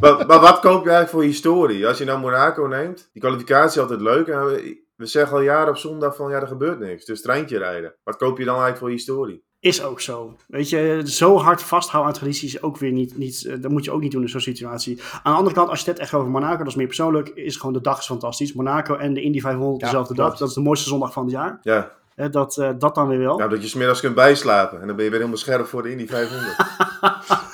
maar, 0.00 0.26
maar 0.26 0.40
wat 0.40 0.60
koop 0.60 0.84
je 0.84 0.90
eigenlijk 0.90 1.08
voor 1.10 1.22
historie? 1.22 1.86
Als 1.86 1.98
je 1.98 2.04
nou 2.04 2.18
Monaco 2.20 2.66
neemt, 2.66 3.08
die 3.12 3.22
kwalificatie 3.22 3.76
is 3.76 3.78
altijd 3.88 4.00
leuk. 4.00 4.26
En 4.28 4.46
we, 4.46 4.82
we 4.96 5.06
zeggen 5.06 5.36
al 5.36 5.42
jaren 5.42 5.68
op 5.68 5.76
zondag 5.76 6.16
van 6.16 6.30
ja, 6.30 6.40
er 6.40 6.46
gebeurt 6.46 6.78
niks. 6.78 7.04
Dus 7.04 7.22
treintje 7.22 7.58
rijden. 7.58 7.94
Wat 8.04 8.16
koop 8.16 8.38
je 8.38 8.44
dan 8.44 8.54
eigenlijk 8.54 8.78
voor 8.82 8.90
historie? 8.90 9.44
Is 9.64 9.82
ook 9.82 10.00
zo. 10.00 10.36
Weet 10.46 10.68
je, 10.68 11.02
zo 11.04 11.38
hard 11.38 11.62
vasthouden 11.62 12.12
aan 12.12 12.18
tradities 12.18 12.54
is 12.54 12.62
ook 12.62 12.76
weer 12.78 12.92
niet, 12.92 13.16
niet 13.18 13.44
eh, 13.46 13.54
dat 13.60 13.70
moet 13.70 13.84
je 13.84 13.90
ook 13.90 14.00
niet 14.00 14.12
doen 14.12 14.22
in 14.22 14.28
zo'n 14.28 14.40
situatie. 14.40 15.00
Aan 15.22 15.32
de 15.32 15.38
andere 15.38 15.54
kant, 15.56 15.68
als 15.68 15.80
je 15.84 15.90
het 15.90 15.98
echt 15.98 16.14
over 16.14 16.30
Monaco, 16.30 16.58
dat 16.58 16.66
is 16.66 16.74
meer 16.74 16.86
persoonlijk, 16.86 17.28
is 17.28 17.56
gewoon 17.56 17.72
de 17.72 17.80
dag 17.80 17.98
is 17.98 18.06
fantastisch. 18.06 18.52
Monaco 18.52 18.96
en 18.96 19.14
de 19.14 19.22
Indy 19.22 19.40
500 19.40 19.80
Ja, 19.80 19.86
dezelfde 19.86 20.14
klopt. 20.14 20.30
dag. 20.30 20.38
Dat 20.38 20.48
is 20.48 20.54
de 20.54 20.60
mooiste 20.60 20.88
zondag 20.88 21.12
van 21.12 21.22
het 21.22 21.32
jaar. 21.32 21.58
Ja, 21.62 21.90
Hè, 22.14 22.30
dat, 22.30 22.58
eh, 22.58 22.70
dat 22.78 22.94
dan 22.94 23.08
weer 23.08 23.18
wel. 23.18 23.38
nou, 23.38 23.50
dat 23.50 23.62
je 23.62 23.68
smiddags 23.68 24.00
kunt 24.00 24.14
bijslapen. 24.14 24.80
En 24.80 24.86
dan 24.86 24.96
ben 24.96 25.04
je 25.04 25.10
weer 25.10 25.18
helemaal 25.20 25.40
scherp 25.40 25.66
voor 25.66 25.82
de 25.82 25.90
Indy 25.90 26.06
500. 26.06 26.56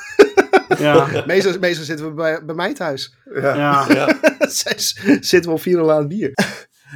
Ja, 0.79 1.07
Meestal, 1.27 1.59
meestal 1.61 1.85
zitten 1.85 2.07
we 2.07 2.13
bij, 2.13 2.45
bij 2.45 2.55
mij 2.55 2.75
thuis. 2.75 3.15
ja. 3.35 3.55
ja. 3.55 3.87
ja. 3.95 4.19
Zitten 5.21 5.43
we 5.43 5.51
op 5.51 5.61
4 5.61 5.91
aan 5.91 5.99
het 5.99 6.09
bier. 6.09 6.33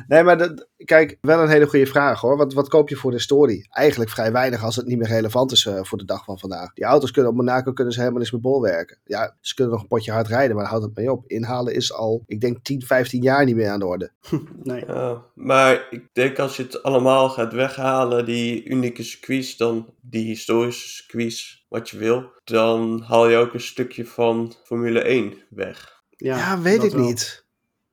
Nee, 0.06 0.22
maar 0.22 0.38
dat, 0.38 0.68
kijk, 0.76 1.18
wel 1.20 1.42
een 1.42 1.48
hele 1.48 1.66
goede 1.66 1.86
vraag 1.86 2.20
hoor. 2.20 2.36
Wat, 2.36 2.52
wat 2.52 2.68
koop 2.68 2.88
je 2.88 2.96
voor 2.96 3.10
de 3.10 3.18
story? 3.18 3.66
Eigenlijk 3.70 4.10
vrij 4.10 4.32
weinig 4.32 4.64
als 4.64 4.76
het 4.76 4.86
niet 4.86 4.98
meer 4.98 5.08
relevant 5.08 5.52
is 5.52 5.66
eh, 5.66 5.78
voor 5.82 5.98
de 5.98 6.04
dag 6.04 6.24
van 6.24 6.38
vandaag. 6.38 6.72
Die 6.72 6.84
auto's 6.84 7.10
kunnen 7.10 7.30
op 7.30 7.36
Monaco 7.36 7.72
kunnen 7.72 7.92
ze 7.92 7.98
helemaal 7.98 8.20
niks 8.20 8.32
meer 8.32 8.40
bolwerken. 8.40 8.98
Ja, 9.04 9.36
ze 9.40 9.54
kunnen 9.54 9.72
nog 9.72 9.82
een 9.82 9.88
potje 9.88 10.12
hard 10.12 10.26
rijden, 10.26 10.54
maar 10.54 10.64
daar 10.64 10.72
houdt 10.72 10.86
het 10.86 10.96
mee 10.96 11.12
op. 11.12 11.26
Inhalen 11.26 11.74
is 11.74 11.92
al, 11.92 12.22
ik 12.26 12.40
denk 12.40 12.58
10, 12.62 12.82
15 12.82 13.22
jaar 13.22 13.44
niet 13.44 13.56
meer 13.56 13.68
aan 13.68 13.78
de 13.78 13.86
orde. 13.86 14.10
Nee. 14.62 14.84
Ja, 14.86 15.22
maar 15.34 15.86
ik 15.90 16.08
denk 16.12 16.38
als 16.38 16.56
je 16.56 16.62
het 16.62 16.82
allemaal 16.82 17.28
gaat 17.28 17.52
weghalen, 17.52 18.24
die 18.24 18.64
unieke 18.64 19.02
circuits, 19.02 19.56
dan 19.56 19.94
die 20.00 20.26
historische 20.26 20.88
circuits, 20.88 21.66
wat 21.68 21.90
je 21.90 21.98
wil, 21.98 22.32
dan 22.44 23.02
haal 23.06 23.28
je 23.28 23.36
ook 23.36 23.54
een 23.54 23.60
stukje 23.60 24.06
van 24.06 24.54
Formule 24.64 25.00
1 25.00 25.34
weg. 25.50 26.02
Ja, 26.10 26.36
Ja, 26.36 26.60
weet 26.60 26.82
ik 26.82 26.92
wel. 26.92 27.04
niet. 27.04 27.46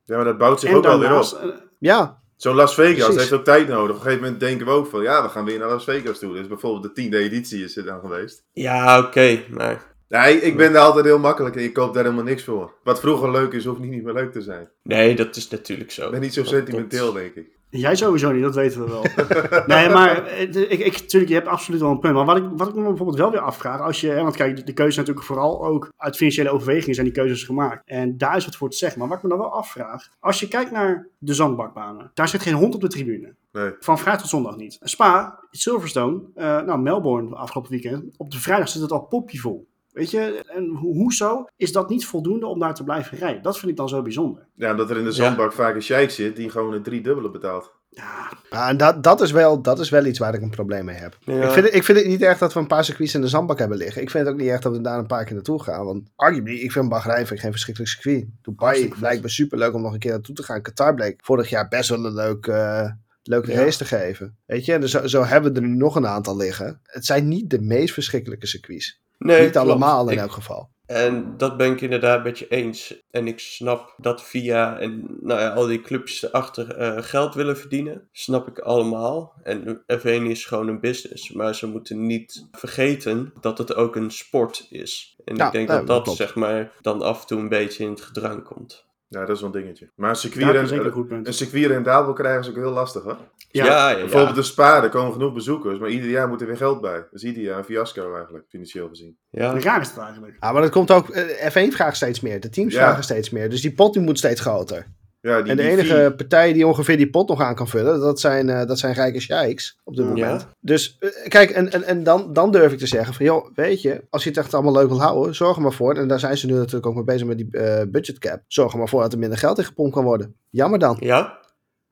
ja, 0.04 0.16
maar 0.16 0.24
dat 0.24 0.38
bouwt 0.38 0.60
zich 0.60 0.70
En 0.70 0.76
ook 0.76 0.82
wel 0.82 0.98
weer 0.98 1.18
op. 1.18 1.70
Ja, 1.82 2.20
Zo'n 2.36 2.54
Las 2.54 2.74
Vegas 2.74 2.94
Precies. 3.04 3.16
heeft 3.20 3.32
ook 3.32 3.44
tijd 3.44 3.68
nodig. 3.68 3.90
Op 3.90 3.96
een 3.96 4.02
gegeven 4.02 4.22
moment 4.22 4.40
denken 4.40 4.66
we 4.66 4.72
ook 4.72 4.86
van 4.86 5.02
ja, 5.02 5.22
we 5.22 5.28
gaan 5.28 5.44
weer 5.44 5.58
naar 5.58 5.68
Las 5.68 5.84
Vegas 5.84 6.18
toe. 6.18 6.32
Dus 6.34 6.46
bijvoorbeeld 6.46 6.82
de 6.82 6.92
tiende 6.92 7.18
editie 7.18 7.64
is 7.64 7.76
er 7.76 7.84
dan 7.84 8.00
geweest. 8.00 8.44
Ja, 8.52 8.98
oké, 8.98 9.42
maar 9.50 9.90
Nee, 10.08 10.40
ik 10.40 10.56
ben 10.56 10.72
daar 10.72 10.82
altijd 10.82 11.04
heel 11.04 11.18
makkelijk 11.18 11.56
en 11.56 11.62
je 11.62 11.72
koopt 11.72 11.94
daar 11.94 12.02
helemaal 12.04 12.24
niks 12.24 12.44
voor. 12.44 12.72
Wat 12.84 13.00
vroeger 13.00 13.30
leuk 13.30 13.52
is, 13.52 13.64
hoeft 13.64 13.80
niet 13.80 14.02
meer 14.02 14.12
leuk 14.14 14.32
te 14.32 14.40
zijn. 14.42 14.68
nee, 14.82 15.14
dat 15.16 15.36
is 15.36 15.48
natuurlijk 15.48 15.90
zo. 15.90 16.04
Ik 16.04 16.10
ben 16.10 16.20
niet 16.20 16.34
zo 16.34 16.40
Dat- 16.42 16.50
sentimenteel, 16.50 17.12
denk 17.12 17.34
ik. 17.34 17.46
Jij 17.74 17.96
sowieso 17.96 18.32
niet, 18.32 18.42
dat 18.42 18.54
weten 18.54 18.84
we 18.84 18.90
wel. 18.90 19.04
nee, 19.76 19.88
maar 19.88 20.38
ik, 20.38 20.54
ik, 20.54 20.96
tuurlijk, 20.96 21.30
je 21.30 21.36
hebt 21.36 21.48
absoluut 21.48 21.80
wel 21.80 21.90
een 21.90 21.98
punt. 21.98 22.14
Maar 22.14 22.24
wat 22.24 22.36
ik, 22.36 22.44
wat 22.56 22.68
ik 22.68 22.74
me 22.74 22.82
bijvoorbeeld 22.82 23.18
wel 23.18 23.30
weer 23.30 23.40
afvraag, 23.40 23.80
als 23.80 24.00
je, 24.00 24.08
hè, 24.08 24.22
want 24.22 24.36
kijk, 24.36 24.56
de, 24.56 24.64
de 24.64 24.72
keuze 24.72 24.98
natuurlijk 24.98 25.26
vooral 25.26 25.64
ook 25.64 25.92
uit 25.96 26.16
financiële 26.16 26.50
overwegingen 26.50 26.94
zijn 26.94 27.06
die 27.06 27.14
keuzes 27.14 27.44
gemaakt. 27.44 27.82
En 27.88 28.18
daar 28.18 28.36
is 28.36 28.44
wat 28.44 28.56
voor 28.56 28.70
te 28.70 28.76
zeggen. 28.76 28.98
Maar 28.98 29.08
wat 29.08 29.16
ik 29.16 29.22
me 29.22 29.28
dan 29.28 29.38
wel 29.38 29.52
afvraag, 29.52 30.08
als 30.20 30.40
je 30.40 30.48
kijkt 30.48 30.70
naar 30.70 31.08
de 31.18 31.34
zandbakbanen, 31.34 32.10
daar 32.14 32.28
zit 32.28 32.42
geen 32.42 32.54
hond 32.54 32.74
op 32.74 32.80
de 32.80 32.88
tribune. 32.88 33.34
Nee. 33.52 33.72
Van 33.80 33.98
vrijdag 33.98 34.20
tot 34.20 34.30
zondag 34.30 34.56
niet. 34.56 34.78
Spa, 34.80 35.40
Silverstone, 35.50 36.22
eh, 36.34 36.62
nou 36.62 36.80
Melbourne 36.80 37.34
afgelopen 37.34 37.70
weekend, 37.70 38.14
op 38.16 38.30
de 38.30 38.40
vrijdag 38.40 38.68
zit 38.68 38.82
het 38.82 38.92
al 38.92 39.06
popjevol. 39.06 39.70
Weet 39.92 40.10
je, 40.10 40.44
en 40.46 40.68
ho- 40.68 40.92
hoezo 40.92 41.44
is 41.56 41.72
dat 41.72 41.88
niet 41.88 42.06
voldoende 42.06 42.46
om 42.46 42.58
daar 42.58 42.74
te 42.74 42.84
blijven 42.84 43.18
rijden? 43.18 43.42
Dat 43.42 43.58
vind 43.58 43.70
ik 43.70 43.76
dan 43.76 43.88
zo 43.88 44.02
bijzonder. 44.02 44.46
Ja, 44.54 44.70
omdat 44.70 44.90
er 44.90 44.96
in 44.98 45.04
de 45.04 45.12
zandbak 45.12 45.52
vaak 45.52 45.74
een 45.74 45.82
sheik 45.82 46.10
zit 46.10 46.36
die 46.36 46.50
gewoon 46.50 46.72
een 46.74 46.82
driedubbele 46.82 47.30
betaalt. 47.30 47.72
Ja, 47.88 48.32
Ja, 48.50 48.68
en 48.68 48.76
dat, 48.76 49.02
dat, 49.02 49.20
is 49.20 49.30
wel, 49.30 49.62
dat 49.62 49.78
is 49.80 49.90
wel 49.90 50.04
iets 50.04 50.18
waar 50.18 50.34
ik 50.34 50.42
een 50.42 50.50
probleem 50.50 50.84
mee 50.84 50.96
heb. 50.96 51.16
Ja. 51.20 51.42
Ik, 51.44 51.50
vind 51.50 51.64
het, 51.66 51.74
ik 51.74 51.84
vind 51.84 51.98
het 51.98 52.06
niet 52.06 52.22
erg 52.22 52.38
dat 52.38 52.52
we 52.52 52.60
een 52.60 52.66
paar 52.66 52.84
circuits 52.84 53.14
in 53.14 53.20
de 53.20 53.28
zandbak 53.28 53.58
hebben 53.58 53.78
liggen. 53.78 54.02
Ik 54.02 54.10
vind 54.10 54.24
het 54.24 54.32
ook 54.34 54.40
niet 54.40 54.48
erg 54.50 54.60
dat 54.60 54.72
we 54.72 54.80
daar 54.80 54.98
een 54.98 55.06
paar 55.06 55.24
keer 55.24 55.34
naartoe 55.34 55.62
gaan. 55.62 55.84
Want 55.84 56.10
arguably, 56.16 56.54
ik 56.54 56.72
vind 56.72 56.88
Bahrein 56.88 57.16
vind 57.26 57.30
ik 57.30 57.40
geen 57.40 57.50
verschrikkelijk 57.50 57.92
circuit. 57.92 58.26
Dubai 58.42 58.92
lijkt 59.00 59.22
me 59.22 59.28
super 59.28 59.58
leuk 59.58 59.74
om 59.74 59.82
nog 59.82 59.92
een 59.92 59.98
keer 59.98 60.10
naartoe 60.10 60.34
te 60.34 60.42
gaan. 60.42 60.62
Qatar 60.62 60.94
bleek 60.94 61.20
vorig 61.24 61.48
jaar 61.50 61.68
best 61.68 61.88
wel 61.88 62.04
een 62.04 62.14
leuk, 62.14 62.46
eh, 62.46 62.90
leuke 63.22 63.52
Ja. 63.52 63.62
race 63.62 63.78
te 63.78 63.84
geven. 63.84 64.36
Weet 64.46 64.64
je, 64.64 64.72
en 64.72 64.88
zo, 64.88 65.06
zo 65.06 65.24
hebben 65.24 65.52
we 65.52 65.60
er 65.60 65.66
nu 65.66 65.76
nog 65.76 65.96
een 65.96 66.06
aantal 66.06 66.36
liggen. 66.36 66.80
Het 66.82 67.06
zijn 67.06 67.28
niet 67.28 67.50
de 67.50 67.60
meest 67.60 67.94
verschrikkelijke 67.94 68.46
circuits. 68.46 69.01
Nee, 69.24 69.40
niet 69.42 69.50
klopt. 69.50 69.66
allemaal 69.68 70.06
in 70.06 70.12
Ik- 70.12 70.18
elk 70.20 70.32
geval. 70.32 70.70
En 70.86 71.34
dat 71.36 71.56
ben 71.56 71.72
ik 71.72 71.80
inderdaad 71.80 72.24
met 72.24 72.38
je 72.38 72.48
eens. 72.48 72.94
En 73.10 73.26
ik 73.26 73.38
snap 73.38 73.94
dat 73.96 74.22
via 74.22 74.78
en 74.78 75.18
nou 75.20 75.40
ja, 75.40 75.48
al 75.48 75.66
die 75.66 75.80
clubs 75.80 76.22
erachter 76.22 76.76
eh, 76.76 77.02
geld 77.02 77.34
willen 77.34 77.56
verdienen. 77.58 78.08
Snap 78.12 78.48
ik 78.48 78.58
allemaal. 78.58 79.32
En 79.42 79.82
F1 80.00 80.22
is 80.22 80.44
gewoon 80.44 80.68
een 80.68 80.80
business. 80.80 81.32
Maar 81.32 81.54
ze 81.54 81.66
moeten 81.66 82.06
niet 82.06 82.48
vergeten 82.52 83.32
dat 83.40 83.58
het 83.58 83.74
ook 83.74 83.96
een 83.96 84.10
sport 84.10 84.66
is. 84.70 85.16
En 85.24 85.36
Ja, 85.36 85.46
ik 85.46 85.52
denk 85.52 85.68
dat 85.68 85.86
dat 85.86 86.04
dat 86.04 86.16
zeg 86.16 86.34
maar 86.34 86.72
dan 86.80 87.02
af 87.02 87.20
en 87.20 87.26
toe 87.26 87.40
een 87.40 87.48
beetje 87.48 87.84
in 87.84 87.90
het 87.90 88.00
gedrang 88.00 88.44
komt. 88.44 88.84
Ja, 89.12 89.24
dat 89.24 89.36
is 89.36 89.42
wel 89.42 89.54
een 89.54 89.60
dingetje. 89.60 89.90
Maar 89.94 90.10
een 90.10 90.16
circuit, 90.16 91.06
punt. 91.08 91.26
een 91.26 91.32
circuit 91.34 91.66
rendabel 91.66 92.12
krijgen 92.12 92.40
is 92.40 92.48
ook 92.48 92.54
heel 92.56 92.70
lastig, 92.72 93.02
hoor. 93.02 93.16
Ja. 93.50 93.64
Ja, 93.64 93.64
ja, 93.64 93.88
ja. 93.96 94.00
Bijvoorbeeld 94.00 94.34
de 94.34 94.42
Spa, 94.42 94.82
er 94.82 94.88
komen 94.88 95.12
genoeg 95.12 95.32
bezoekers, 95.32 95.78
maar 95.78 95.88
ieder 95.88 96.10
jaar 96.10 96.28
moet 96.28 96.40
er 96.40 96.46
weer 96.46 96.56
geld 96.56 96.80
bij. 96.80 96.92
Dat 96.98 97.08
is 97.12 97.22
ieder 97.24 97.42
jaar 97.42 97.58
een 97.58 97.64
fiasco 97.64 98.14
eigenlijk, 98.14 98.44
financieel 98.48 98.88
gezien. 98.88 99.16
ja. 99.30 99.58
Raar 99.60 99.80
is 99.80 99.88
het 99.88 99.98
eigenlijk. 99.98 100.36
Ja, 100.40 100.52
maar 100.52 100.62
dat 100.62 100.70
komt 100.70 100.90
ook. 100.90 101.08
eh, 101.10 101.50
F1 101.50 101.72
vraagt 101.72 101.96
steeds 101.96 102.20
meer. 102.20 102.40
De 102.40 102.48
teams 102.48 102.72
Ja. 102.74 102.78
vragen 102.80 103.02
steeds 103.04 103.30
meer. 103.30 103.50
Dus 103.50 103.60
die 103.60 103.72
pot 103.74 103.92
die 103.92 104.02
moet 104.02 104.18
steeds 104.18 104.40
groter. 104.40 104.86
Ja, 105.22 105.42
die, 105.42 105.50
en 105.50 105.56
de 105.56 105.62
die 105.62 105.70
enige 105.72 105.94
vier- 105.94 106.14
partij 106.14 106.52
die 106.52 106.66
ongeveer 106.66 106.96
die 106.96 107.10
pot 107.10 107.28
nog 107.28 107.40
aan 107.40 107.54
kan 107.54 107.68
vullen, 107.68 108.00
dat 108.00 108.20
zijn, 108.20 108.48
eh, 108.48 108.66
dat 108.66 108.78
zijn 108.78 108.94
rijke 108.94 109.20
sheiks 109.20 109.78
op 109.84 109.96
dit 109.96 110.04
Ja. 110.06 110.10
moment. 110.10 110.46
Dus 110.60 110.96
eh, 111.00 111.28
kijk, 111.28 111.50
en, 111.50 111.72
en, 111.72 111.82
en 111.82 112.02
dan, 112.02 112.32
dan 112.32 112.50
durf 112.50 112.72
ik 112.72 112.78
te 112.78 112.86
zeggen 112.86 113.14
van, 113.14 113.24
joh, 113.26 113.46
weet 113.54 113.82
je, 113.82 114.04
als 114.10 114.22
je 114.22 114.28
het 114.28 114.38
echt 114.38 114.54
allemaal 114.54 114.72
leuk 114.72 114.88
wil 114.88 115.00
houden, 115.02 115.34
zorg 115.34 115.56
er 115.56 115.62
maar 115.62 115.72
voor, 115.72 115.94
en 115.96 116.08
daar 116.08 116.18
zijn 116.20 116.36
ze 116.38 116.46
nu 116.46 116.52
natuurlijk 116.52 116.86
ook 116.86 116.94
mee 116.94 117.04
bezig 117.04 117.26
met 117.26 117.38
die 117.38 117.50
eh 117.50 117.86
budget 117.88 118.18
cap, 118.18 118.40
zorg 118.46 118.72
er 118.72 118.78
maar 118.78 118.88
voor 118.88 119.00
dat 119.02 119.12
er 119.12 119.18
minder 119.18 119.38
geld 119.38 119.58
in 119.58 119.64
gepompt 119.64 119.94
kan 119.94 120.04
worden. 120.04 120.34
Jammer 120.50 120.78
dan. 120.78 120.96
Ja, 121.00 121.38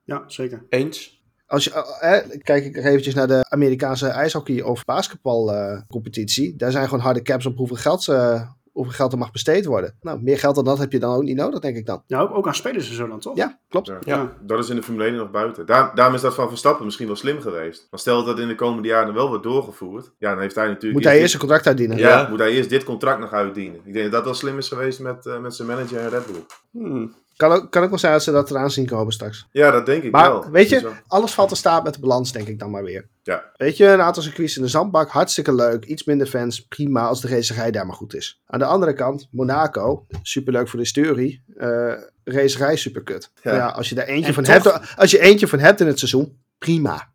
Ja, 0.04 0.22
zeker. 0.26 0.64
eens. 0.68 1.18
Als 1.46 1.64
je, 1.64 1.70
eh, 2.00 2.38
kijk 2.42 2.64
ik 2.64 2.76
eventjes 2.76 3.14
naar 3.14 3.26
de 3.26 3.44
Amerikaanse 3.48 4.06
ijshockey- 4.08 4.62
of 4.62 4.84
basketbalcompetitie. 4.84 6.56
Daar 6.56 6.70
zijn 6.70 6.84
gewoon 6.88 7.04
harde 7.04 7.22
caps 7.22 7.46
op 7.46 7.56
hoeveel 7.56 7.76
geld, 7.76 8.02
ze, 8.02 8.40
hoeveel 8.82 8.98
geld 8.98 9.12
er 9.12 9.18
mag 9.18 9.30
besteed 9.30 9.64
worden. 9.64 9.96
Nou, 10.00 10.22
meer 10.22 10.38
geld 10.38 10.54
dan 10.54 10.64
dat 10.64 10.78
heb 10.78 10.92
je 10.92 10.98
dan 10.98 11.14
ook 11.14 11.22
niet 11.22 11.36
nodig, 11.36 11.60
denk 11.60 11.76
ik 11.76 11.86
dan. 11.86 12.02
Ja, 12.06 12.20
ook, 12.20 12.34
ook 12.34 12.46
aan 12.46 12.54
spelers 12.54 12.88
en 12.88 12.94
zo 12.94 13.08
dan, 13.08 13.20
toch? 13.20 13.36
Ja, 13.36 13.58
klopt. 13.68 13.86
Ja. 13.86 13.98
Ja. 14.04 14.32
Dat 14.40 14.58
is 14.58 14.68
in 14.70 14.76
de 14.76 14.82
Formule 14.82 15.04
1 15.04 15.14
nog 15.14 15.30
buiten. 15.30 15.66
Daar, 15.66 15.94
daarom 15.94 16.14
is 16.14 16.20
dat 16.20 16.34
van 16.34 16.48
Verstappen 16.48 16.84
misschien 16.84 17.06
wel 17.06 17.16
slim 17.16 17.40
geweest. 17.40 17.86
Maar 17.90 18.00
stel 18.00 18.16
dat 18.16 18.26
dat 18.26 18.38
in 18.38 18.48
de 18.48 18.54
komende 18.54 18.88
jaren 18.88 19.14
wel 19.14 19.28
wordt 19.28 19.42
doorgevoerd. 19.42 20.12
Ja, 20.18 20.30
dan 20.30 20.40
heeft 20.40 20.54
hij 20.54 20.66
natuurlijk... 20.66 20.94
Moet 20.94 21.04
hij 21.04 21.20
eerst 21.20 21.34
een 21.34 21.40
contract 21.40 21.66
uitdienen. 21.66 21.96
Ja, 21.96 22.08
Ja. 22.08 22.28
moet 22.28 22.38
hij 22.38 22.50
eerst 22.50 22.70
dit 22.70 22.84
contract 22.84 23.20
nog 23.20 23.32
uitdienen. 23.32 23.80
Ik 23.84 23.92
denk 23.92 24.04
dat 24.04 24.12
dat 24.12 24.24
wel 24.24 24.34
slim 24.34 24.58
is 24.58 24.68
geweest 24.68 25.00
met, 25.00 25.26
eh, 25.26 25.38
met 25.38 25.54
zijn 25.54 25.68
manager 25.68 25.98
en 25.98 26.08
Red 26.08 26.26
Bull. 26.26 26.44
Hmm. 26.70 27.14
Kan, 27.40 27.52
ook, 27.52 27.70
kan 27.70 27.82
ook 27.82 27.88
wel 27.88 27.98
zijn 27.98 28.12
dat 28.12 28.22
ze 28.22 28.30
dat 28.32 28.50
eraan 28.50 28.70
zien 28.70 28.86
komen 28.86 29.12
straks. 29.12 29.46
Ja, 29.50 29.70
dat 29.70 29.86
denk 29.86 30.02
ik 30.02 30.12
Maar 30.12 30.30
wel. 30.30 30.50
weet 30.50 30.68
je- 30.68 30.90
Alles 31.06 31.32
valt 31.34 31.48
te 31.48 31.54
staan 31.54 31.82
met 31.82 31.94
de 31.94 32.00
balans, 32.00 32.32
denk 32.32 32.48
ik 32.48 32.58
dan 32.58 32.70
maar 32.70 32.82
weer. 32.84 33.08
Ja. 33.22 33.50
Weet 33.56 33.76
je, 33.76 33.86
een 33.86 34.00
aantal 34.00 34.22
circuits 34.22 34.56
in 34.56 34.62
de 34.62 34.68
zandbak, 34.68 35.10
hartstikke 35.10 35.54
leuk. 35.54 35.84
Iets 35.84 36.04
minder 36.04 36.26
fans, 36.26 36.66
prima 36.66 37.06
als 37.06 37.20
de 37.20 37.28
racerij 37.28 37.70
daar 37.70 37.86
maar 37.86 37.96
goed 37.96 38.14
is. 38.14 38.42
Aan 38.46 38.58
de 38.58 38.64
andere 38.64 38.92
kant, 38.92 39.28
Monaco, 39.30 40.06
superleuk 40.22 40.68
voor 40.68 40.78
de 40.78 40.84
historie. 40.84 41.44
eh 41.56 41.92
racerij 42.24 42.76
superkut. 42.76 43.30
Ja. 43.42 43.54
Ja. 43.54 43.66
als 43.68 43.88
je 43.88 43.94
daar 43.94 44.06
eentje 44.06 44.26
En 44.26 44.34
van 44.34 44.44
toch- 44.44 44.54
hebt, 44.72 44.96
als 44.96 45.10
je 45.10 45.18
eentje 45.20 45.48
van 45.48 45.58
hebt 45.58 45.80
in 45.80 45.86
het 45.86 45.98
seizoen, 45.98 46.38
prima. 46.58 47.08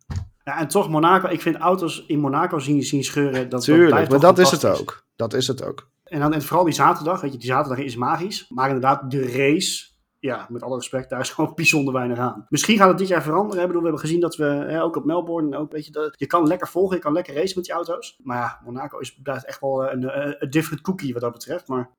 Ja, 0.43 0.59
en 0.59 0.67
toch 0.67 0.89
Monaco, 0.89 1.27
ik 1.27 1.41
vind 1.41 1.55
auto's 1.55 2.03
in 2.07 2.19
Monaco 2.19 2.59
zien, 2.59 2.83
zien 2.83 3.03
scheuren. 3.03 3.33
Dat, 3.41 3.51
dat 3.51 3.61
Tuurlijk, 3.63 3.89
blijft 3.89 4.09
maar 4.09 4.19
dat 4.19 4.37
is 4.39 4.51
het 4.51 4.65
ook. 4.65 5.03
Dat 5.15 5.33
is 5.33 5.47
het 5.47 5.63
ook. 5.63 5.89
En, 6.03 6.19
dan, 6.19 6.33
en 6.33 6.41
vooral 6.41 6.65
die 6.65 6.73
zaterdag, 6.73 7.21
weet 7.21 7.31
je, 7.31 7.37
die 7.37 7.47
zaterdag 7.47 7.85
is 7.85 7.95
magisch. 7.95 8.45
Maar 8.49 8.65
inderdaad, 8.67 9.11
de 9.11 9.31
race, 9.31 9.85
ja, 10.25 10.47
met 10.49 10.63
alle 10.63 10.75
respect, 10.75 11.09
daar 11.09 11.19
is 11.19 11.29
gewoon 11.33 11.51
bijzonder 11.55 11.93
weinig 11.93 12.17
aan. 12.17 12.45
Misschien 12.49 12.77
gaat 12.77 12.89
het 12.89 12.97
dit 12.97 13.07
jaar 13.07 13.23
veranderen. 13.23 13.61
Ik 13.61 13.67
bedoel, 13.67 13.81
we 13.81 13.87
hebben 13.87 14.07
gezien 14.07 14.21
dat 14.21 14.35
we, 14.35 14.45
hè, 14.45 14.83
ook 14.83 14.95
op 14.95 15.05
Melbourne, 15.05 15.57
ook, 15.57 15.71
weet 15.71 15.85
je, 15.85 15.91
dat, 15.91 16.13
je 16.17 16.27
kan 16.27 16.47
lekker 16.47 16.67
volgen, 16.67 16.95
je 16.95 17.01
kan 17.01 17.13
lekker 17.13 17.33
racen 17.33 17.55
met 17.55 17.65
die 17.65 17.73
auto's. 17.73 18.19
Maar 18.23 18.37
ja, 18.37 18.61
Monaco 18.63 18.97
is, 18.97 19.15
blijft 19.21 19.45
echt 19.45 19.61
wel 19.61 19.91
een, 19.91 20.21
een, 20.21 20.35
een 20.39 20.49
different 20.49 20.81
cookie 20.81 21.13
wat 21.13 21.21
dat 21.21 21.31
betreft. 21.31 21.67
Maar, 21.67 21.89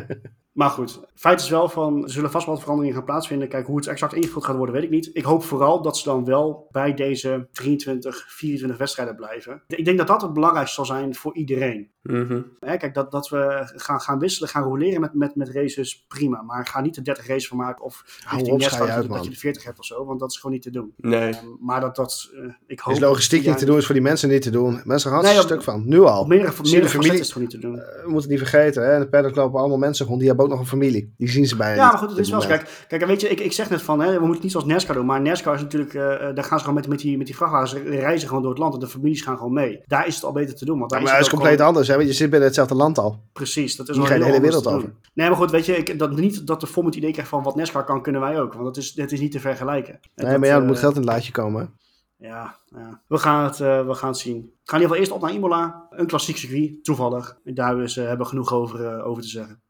maar 0.60 0.70
goed, 0.70 1.00
feit 1.14 1.40
is 1.40 1.48
wel 1.48 1.68
van, 1.68 2.02
er 2.02 2.10
zullen 2.10 2.30
vast 2.30 2.44
wel 2.44 2.54
wat 2.54 2.62
veranderingen 2.62 2.96
gaan 2.96 3.06
plaatsvinden. 3.06 3.48
Kijk, 3.48 3.66
hoe 3.66 3.76
het 3.76 3.86
exact 3.86 4.14
ingevuld 4.14 4.44
gaat 4.44 4.56
worden, 4.56 4.74
weet 4.74 4.84
ik 4.84 4.90
niet. 4.90 5.10
Ik 5.12 5.24
hoop 5.24 5.42
vooral 5.42 5.82
dat 5.82 5.98
ze 5.98 6.04
dan 6.04 6.24
wel 6.24 6.68
bij 6.70 6.94
deze 6.94 7.48
23, 7.52 8.24
24 8.28 8.78
wedstrijden 8.78 9.16
blijven. 9.16 9.62
Ik 9.66 9.84
denk 9.84 9.98
dat 9.98 10.06
dat 10.06 10.22
het 10.22 10.32
belangrijkste 10.32 10.74
zal 10.74 10.84
zijn 10.84 11.14
voor 11.14 11.36
iedereen. 11.36 11.90
Mhm. 12.02 12.42
Hè, 12.60 12.76
kijk, 12.76 12.94
dat, 12.94 13.10
dat 13.10 13.28
we 13.28 13.70
gaan, 13.76 14.00
gaan 14.00 14.18
wisselen, 14.18 14.48
gaan 14.48 14.62
roleren 14.62 15.00
met, 15.00 15.14
met, 15.14 15.34
met 15.34 15.48
races, 15.48 16.04
prima. 16.08 16.42
Maar 16.42 16.66
ga 16.66 16.80
niet 16.80 16.94
de 16.94 17.02
30 17.02 17.26
races 17.26 17.48
van 17.48 17.56
maken 17.56 17.84
of 17.84 18.04
Hou 18.24 18.36
richting 18.36 18.54
op, 18.54 18.60
NASCAR 18.60 18.86
schei 18.86 19.00
uit, 19.00 19.08
dat, 19.08 19.24
je 19.24 19.30
de 19.30 19.36
40 19.36 19.64
hebt 19.64 19.78
of 19.78 19.84
zo. 19.84 20.04
Want 20.04 20.20
dat 20.20 20.30
is 20.30 20.36
gewoon 20.36 20.52
niet 20.52 20.62
te 20.62 20.70
doen. 20.70 20.92
Nee. 20.96 21.30
Ehm, 21.30 21.46
maar 21.60 21.80
dat, 21.80 21.96
dat 21.96 22.30
eh, 22.34 22.52
ik 22.66 22.80
hoop... 22.80 22.94
Is 22.94 23.00
logistiek 23.00 23.46
niet 23.46 23.58
te 23.58 23.64
doen, 23.64 23.76
is 23.76 23.84
voor 23.84 23.94
die 23.94 24.04
mensen 24.04 24.28
niet 24.28 24.42
te 24.42 24.50
doen. 24.50 24.80
Mensen 24.84 25.10
gaan 25.10 25.20
er 25.20 25.26
Nee, 25.26 25.36
een 25.36 25.42
stuk 25.42 25.62
van. 25.62 25.88
Nu 25.88 26.00
al. 26.00 26.20
Op 26.20 26.28
meerdere, 26.28 26.52
meerdere 26.62 26.88
familie- 26.88 27.12
is 27.12 27.18
het 27.18 27.32
gewoon 27.32 27.48
niet 27.48 27.60
te 27.60 27.66
doen. 27.66 27.78
Eh, 27.78 27.84
We 27.86 28.10
moeten 28.10 28.30
het 28.30 28.40
niet 28.40 28.48
vergeten, 28.48 28.90
hè. 28.92 28.98
De 28.98 29.08
paddock 29.08 29.34
lopen 29.34 29.58
allemaal 29.58 29.78
mensen 29.78 30.06
rond. 30.06 30.18
Die 30.18 30.28
hebben 30.28 30.44
ook 30.44 30.49
nog 30.50 30.58
een 30.60 30.66
familie. 30.66 31.14
Die 31.16 31.28
zien 31.28 31.46
ze 31.46 31.56
bijna 31.56 31.74
Ja, 31.82 31.88
maar 31.88 31.98
goed, 31.98 32.08
het 32.10 32.18
is 32.18 32.30
wel. 32.30 32.40
Kijk, 32.40 32.84
kijk, 32.88 33.06
weet 33.06 33.20
je, 33.20 33.28
ik, 33.28 33.40
ik 33.40 33.52
zeg 33.52 33.70
net 33.70 33.82
van, 33.82 34.00
hè, 34.00 34.06
we 34.06 34.12
moeten 34.12 34.32
het 34.32 34.42
niet 34.42 34.52
zoals 34.52 34.66
NASCAR 34.66 34.94
doen. 34.94 35.06
Maar 35.06 35.20
NASCAR 35.20 35.54
is 35.54 35.60
natuurlijk, 35.60 35.94
eh, 35.94 36.28
eh, 36.28 36.34
daar 36.34 36.44
gaan 36.44 36.58
ze 36.58 36.64
gewoon 36.64 36.80
met, 36.80 36.88
met, 36.88 36.98
die, 36.98 37.16
met 37.16 37.26
die 37.26 37.36
vrachtwagens 37.36 37.72
reizen 37.72 38.28
gewoon 38.28 38.42
door 38.42 38.52
het 38.52 38.60
land. 38.60 38.74
En 38.74 38.80
de 38.80 38.86
families 38.86 39.22
gaan 39.22 39.36
gewoon 39.36 39.52
mee. 39.52 39.80
Daar 39.86 40.06
is 40.06 40.14
het 40.14 40.24
al 40.24 40.32
beter 40.32 40.54
te 40.54 40.64
doen. 40.64 40.78
Want 40.78 40.90
daar 40.90 41.00
Ja, 41.00 41.04
maar 41.04 41.14
is 41.14 41.18
het 41.20 41.28
ook 41.28 41.32
compleet 41.34 41.52
gewoon- 41.58 41.68
anders, 41.72 41.88
hè. 41.88 41.96
Want 41.96 42.06
je 42.08 42.14
zit 42.14 42.30
binnen 42.30 42.48
hetzelfde 42.48 42.74
land 42.74 42.98
al. 42.98 43.22
Precies, 43.32 43.76
dat 43.76 43.88
is 43.88 43.96
je 43.96 44.02
de 44.02 44.24
hele 44.24 44.40
wereld 44.40 44.66
over. 44.66 44.92
Nee, 45.14 45.28
maar 45.28 45.36
goed, 45.38 45.50
weet 45.50 45.66
je, 45.66 45.76
ik, 45.76 45.98
dat, 45.98 46.16
niet 46.16 46.46
dat 46.46 46.60
de 46.60 46.66
FOM 46.66 46.86
het 46.86 46.94
idee 46.94 47.12
krijgt 47.12 47.30
van 47.30 47.42
wat 47.42 47.56
NASCAR 47.56 47.84
kan, 47.84 48.02
kunnen 48.02 48.20
wij 48.20 48.40
ook. 48.40 48.52
Want 48.52 48.64
dat 48.64 48.76
is, 48.76 48.92
dat 48.92 49.12
is 49.12 49.20
niet 49.20 49.32
te 49.32 49.40
vergelijken. 49.40 49.92
En 49.94 50.00
Nee, 50.14 50.30
dat, 50.30 50.40
maar 50.40 50.48
ja, 50.48 50.54
er 50.54 50.60
eh, 50.60 50.66
moet 50.66 50.78
geld 50.78 50.94
in 50.94 51.00
het 51.00 51.10
laadje 51.10 51.32
komen. 51.32 51.78
Ja, 52.16 52.58
ja. 52.66 53.00
We, 53.06 53.18
gaan 53.18 53.44
het, 53.44 53.60
eh, 53.60 53.86
we 53.86 53.94
gaan 53.94 54.08
het 54.08 54.18
zien. 54.18 54.36
We 54.36 54.42
gaan 54.42 54.80
in 54.80 54.86
ieder 54.86 54.96
geval 54.96 54.96
eerst 54.96 55.10
op 55.10 55.20
naar 55.20 55.32
Imola. 55.32 55.86
Een 55.90 56.06
klassiek 56.06 56.36
circuit, 56.36 56.84
toevallig. 56.84 57.36
En 57.44 57.54
daar 57.54 57.76
dus, 57.76 57.96
eh, 57.96 58.02
hebben 58.06 58.22
we 58.24 58.30
genoeg 58.30 58.52
over, 58.52 58.86
eh, 58.86 59.06
over 59.06 59.22
te 59.22 59.28
zeggen. 59.28 59.62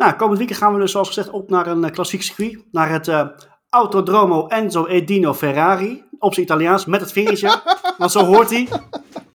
Nou, 0.00 0.14
komend 0.14 0.38
weekend 0.38 0.58
gaan 0.58 0.74
we 0.74 0.80
dus 0.80 0.90
zoals 0.90 1.08
gezegd 1.08 1.30
op 1.30 1.50
naar 1.50 1.66
een 1.66 1.84
eh, 1.84 1.90
klassiek 1.90 2.22
circuit. 2.22 2.64
Naar 2.70 2.90
het 2.90 3.08
eh, 3.08 3.26
Autodromo 3.68 4.46
Enzo 4.46 4.86
Edino 4.86 5.34
Ferrari. 5.34 6.04
Op 6.18 6.34
zijn 6.34 6.46
Italiaans, 6.46 6.84
met 6.84 7.00
het 7.00 7.12
vingertje. 7.12 7.60
want 7.98 8.12
zo 8.12 8.24
hoort 8.24 8.50
hij. 8.50 8.68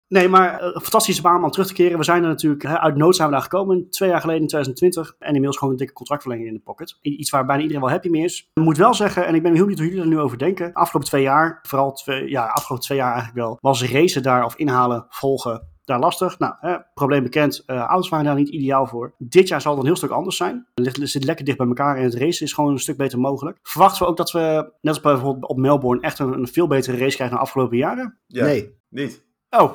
Nee, 0.09 0.29
maar 0.29 0.61
eh, 0.61 0.67
een 0.67 0.81
fantastische 0.81 1.23
baan 1.23 1.45
om 1.45 1.51
terug 1.51 1.67
te 1.67 1.73
keren. 1.73 1.99
We 1.99 2.05
zijn 2.05 2.23
er 2.23 2.29
natuurlijk, 2.29 2.63
hè, 2.63 2.79
uit 2.79 2.97
nood 2.97 3.17
zijn 3.17 3.29
we 3.29 3.35
daar 3.35 3.43
gekomen. 3.43 3.91
Twee 3.91 4.09
jaar 4.09 4.21
geleden 4.21 4.43
in 4.43 4.49
2020. 4.49 5.15
En 5.19 5.27
inmiddels 5.27 5.57
gewoon 5.57 5.73
een 5.73 5.79
dikke 5.79 5.93
contractverlenging 5.93 6.49
in 6.49 6.55
de 6.55 6.61
pocket. 6.61 6.99
Iets 7.01 7.31
waar 7.31 7.47
bijna 7.47 7.63
iedereen 7.63 7.83
wel 7.83 7.93
happy 7.93 8.09
mee 8.09 8.25
is. 8.25 8.51
Ik 8.53 8.63
moet 8.63 8.77
wel 8.77 8.95
zeggen, 8.95 9.27
en 9.27 9.35
ik 9.35 9.43
ben 9.43 9.55
heel 9.55 9.61
benieuwd 9.61 9.79
hoe 9.79 9.89
jullie 9.89 10.03
er 10.03 10.17
nu 10.17 10.21
over 10.21 10.39
denken. 10.39 10.73
Afgelopen 10.73 11.09
twee 11.09 11.23
jaar, 11.23 11.59
vooral 11.63 11.93
twee, 11.93 12.31
ja, 12.31 12.47
afgelopen 12.47 12.87
twee 12.87 12.99
jaar 12.99 13.13
eigenlijk 13.13 13.39
wel. 13.39 13.59
Was 13.61 13.91
racen 13.91 14.23
daar 14.23 14.45
of 14.45 14.57
inhalen, 14.57 15.07
volgen, 15.09 15.72
daar 15.93 16.01
lastig. 16.01 16.39
Nou, 16.39 16.55
hè, 16.61 16.77
probleem 16.95 17.23
bekend. 17.23 17.63
eh 17.67 17.77
auto's 17.77 18.09
waren 18.09 18.25
daar 18.25 18.35
niet 18.35 18.49
ideaal 18.49 18.87
voor. 18.87 19.15
Dit 19.19 19.49
jaar 19.49 19.61
zal 19.61 19.73
het 19.73 19.81
een 19.81 19.87
heel 19.87 19.97
stuk 19.97 20.11
anders 20.11 20.37
zijn. 20.37 20.67
Het 20.75 20.99
zit 21.03 21.25
lekker 21.25 21.45
dicht 21.45 21.59
bij 21.59 21.67
elkaar 21.67 21.97
en 21.97 22.03
het 22.05 22.15
racen 22.15 22.47
is 22.47 22.53
gewoon 22.53 22.71
een 22.73 22.79
stuk 22.79 22.97
beter 22.97 23.19
mogelijk. 23.19 23.59
Verwachten 23.63 24.03
we 24.03 24.09
ook 24.09 24.17
dat 24.17 24.31
we, 24.31 24.39
net 24.81 24.95
als 24.95 25.01
bijvoorbeeld 25.01 25.49
op 25.51 25.57
Melbourne, 25.57 26.03
echt 26.03 26.19
een, 26.19 26.33
een 26.33 26.49
veel 26.49 26.67
betere 26.67 26.97
race 26.97 27.15
krijgen 27.17 27.29
dan 27.37 27.45
de 27.45 27.51
afgelopen 27.51 27.77
jaren? 27.77 28.19
Ja, 28.27 28.45
Nee. 28.45 28.77
niet. 28.89 29.25
Oh, 29.51 29.75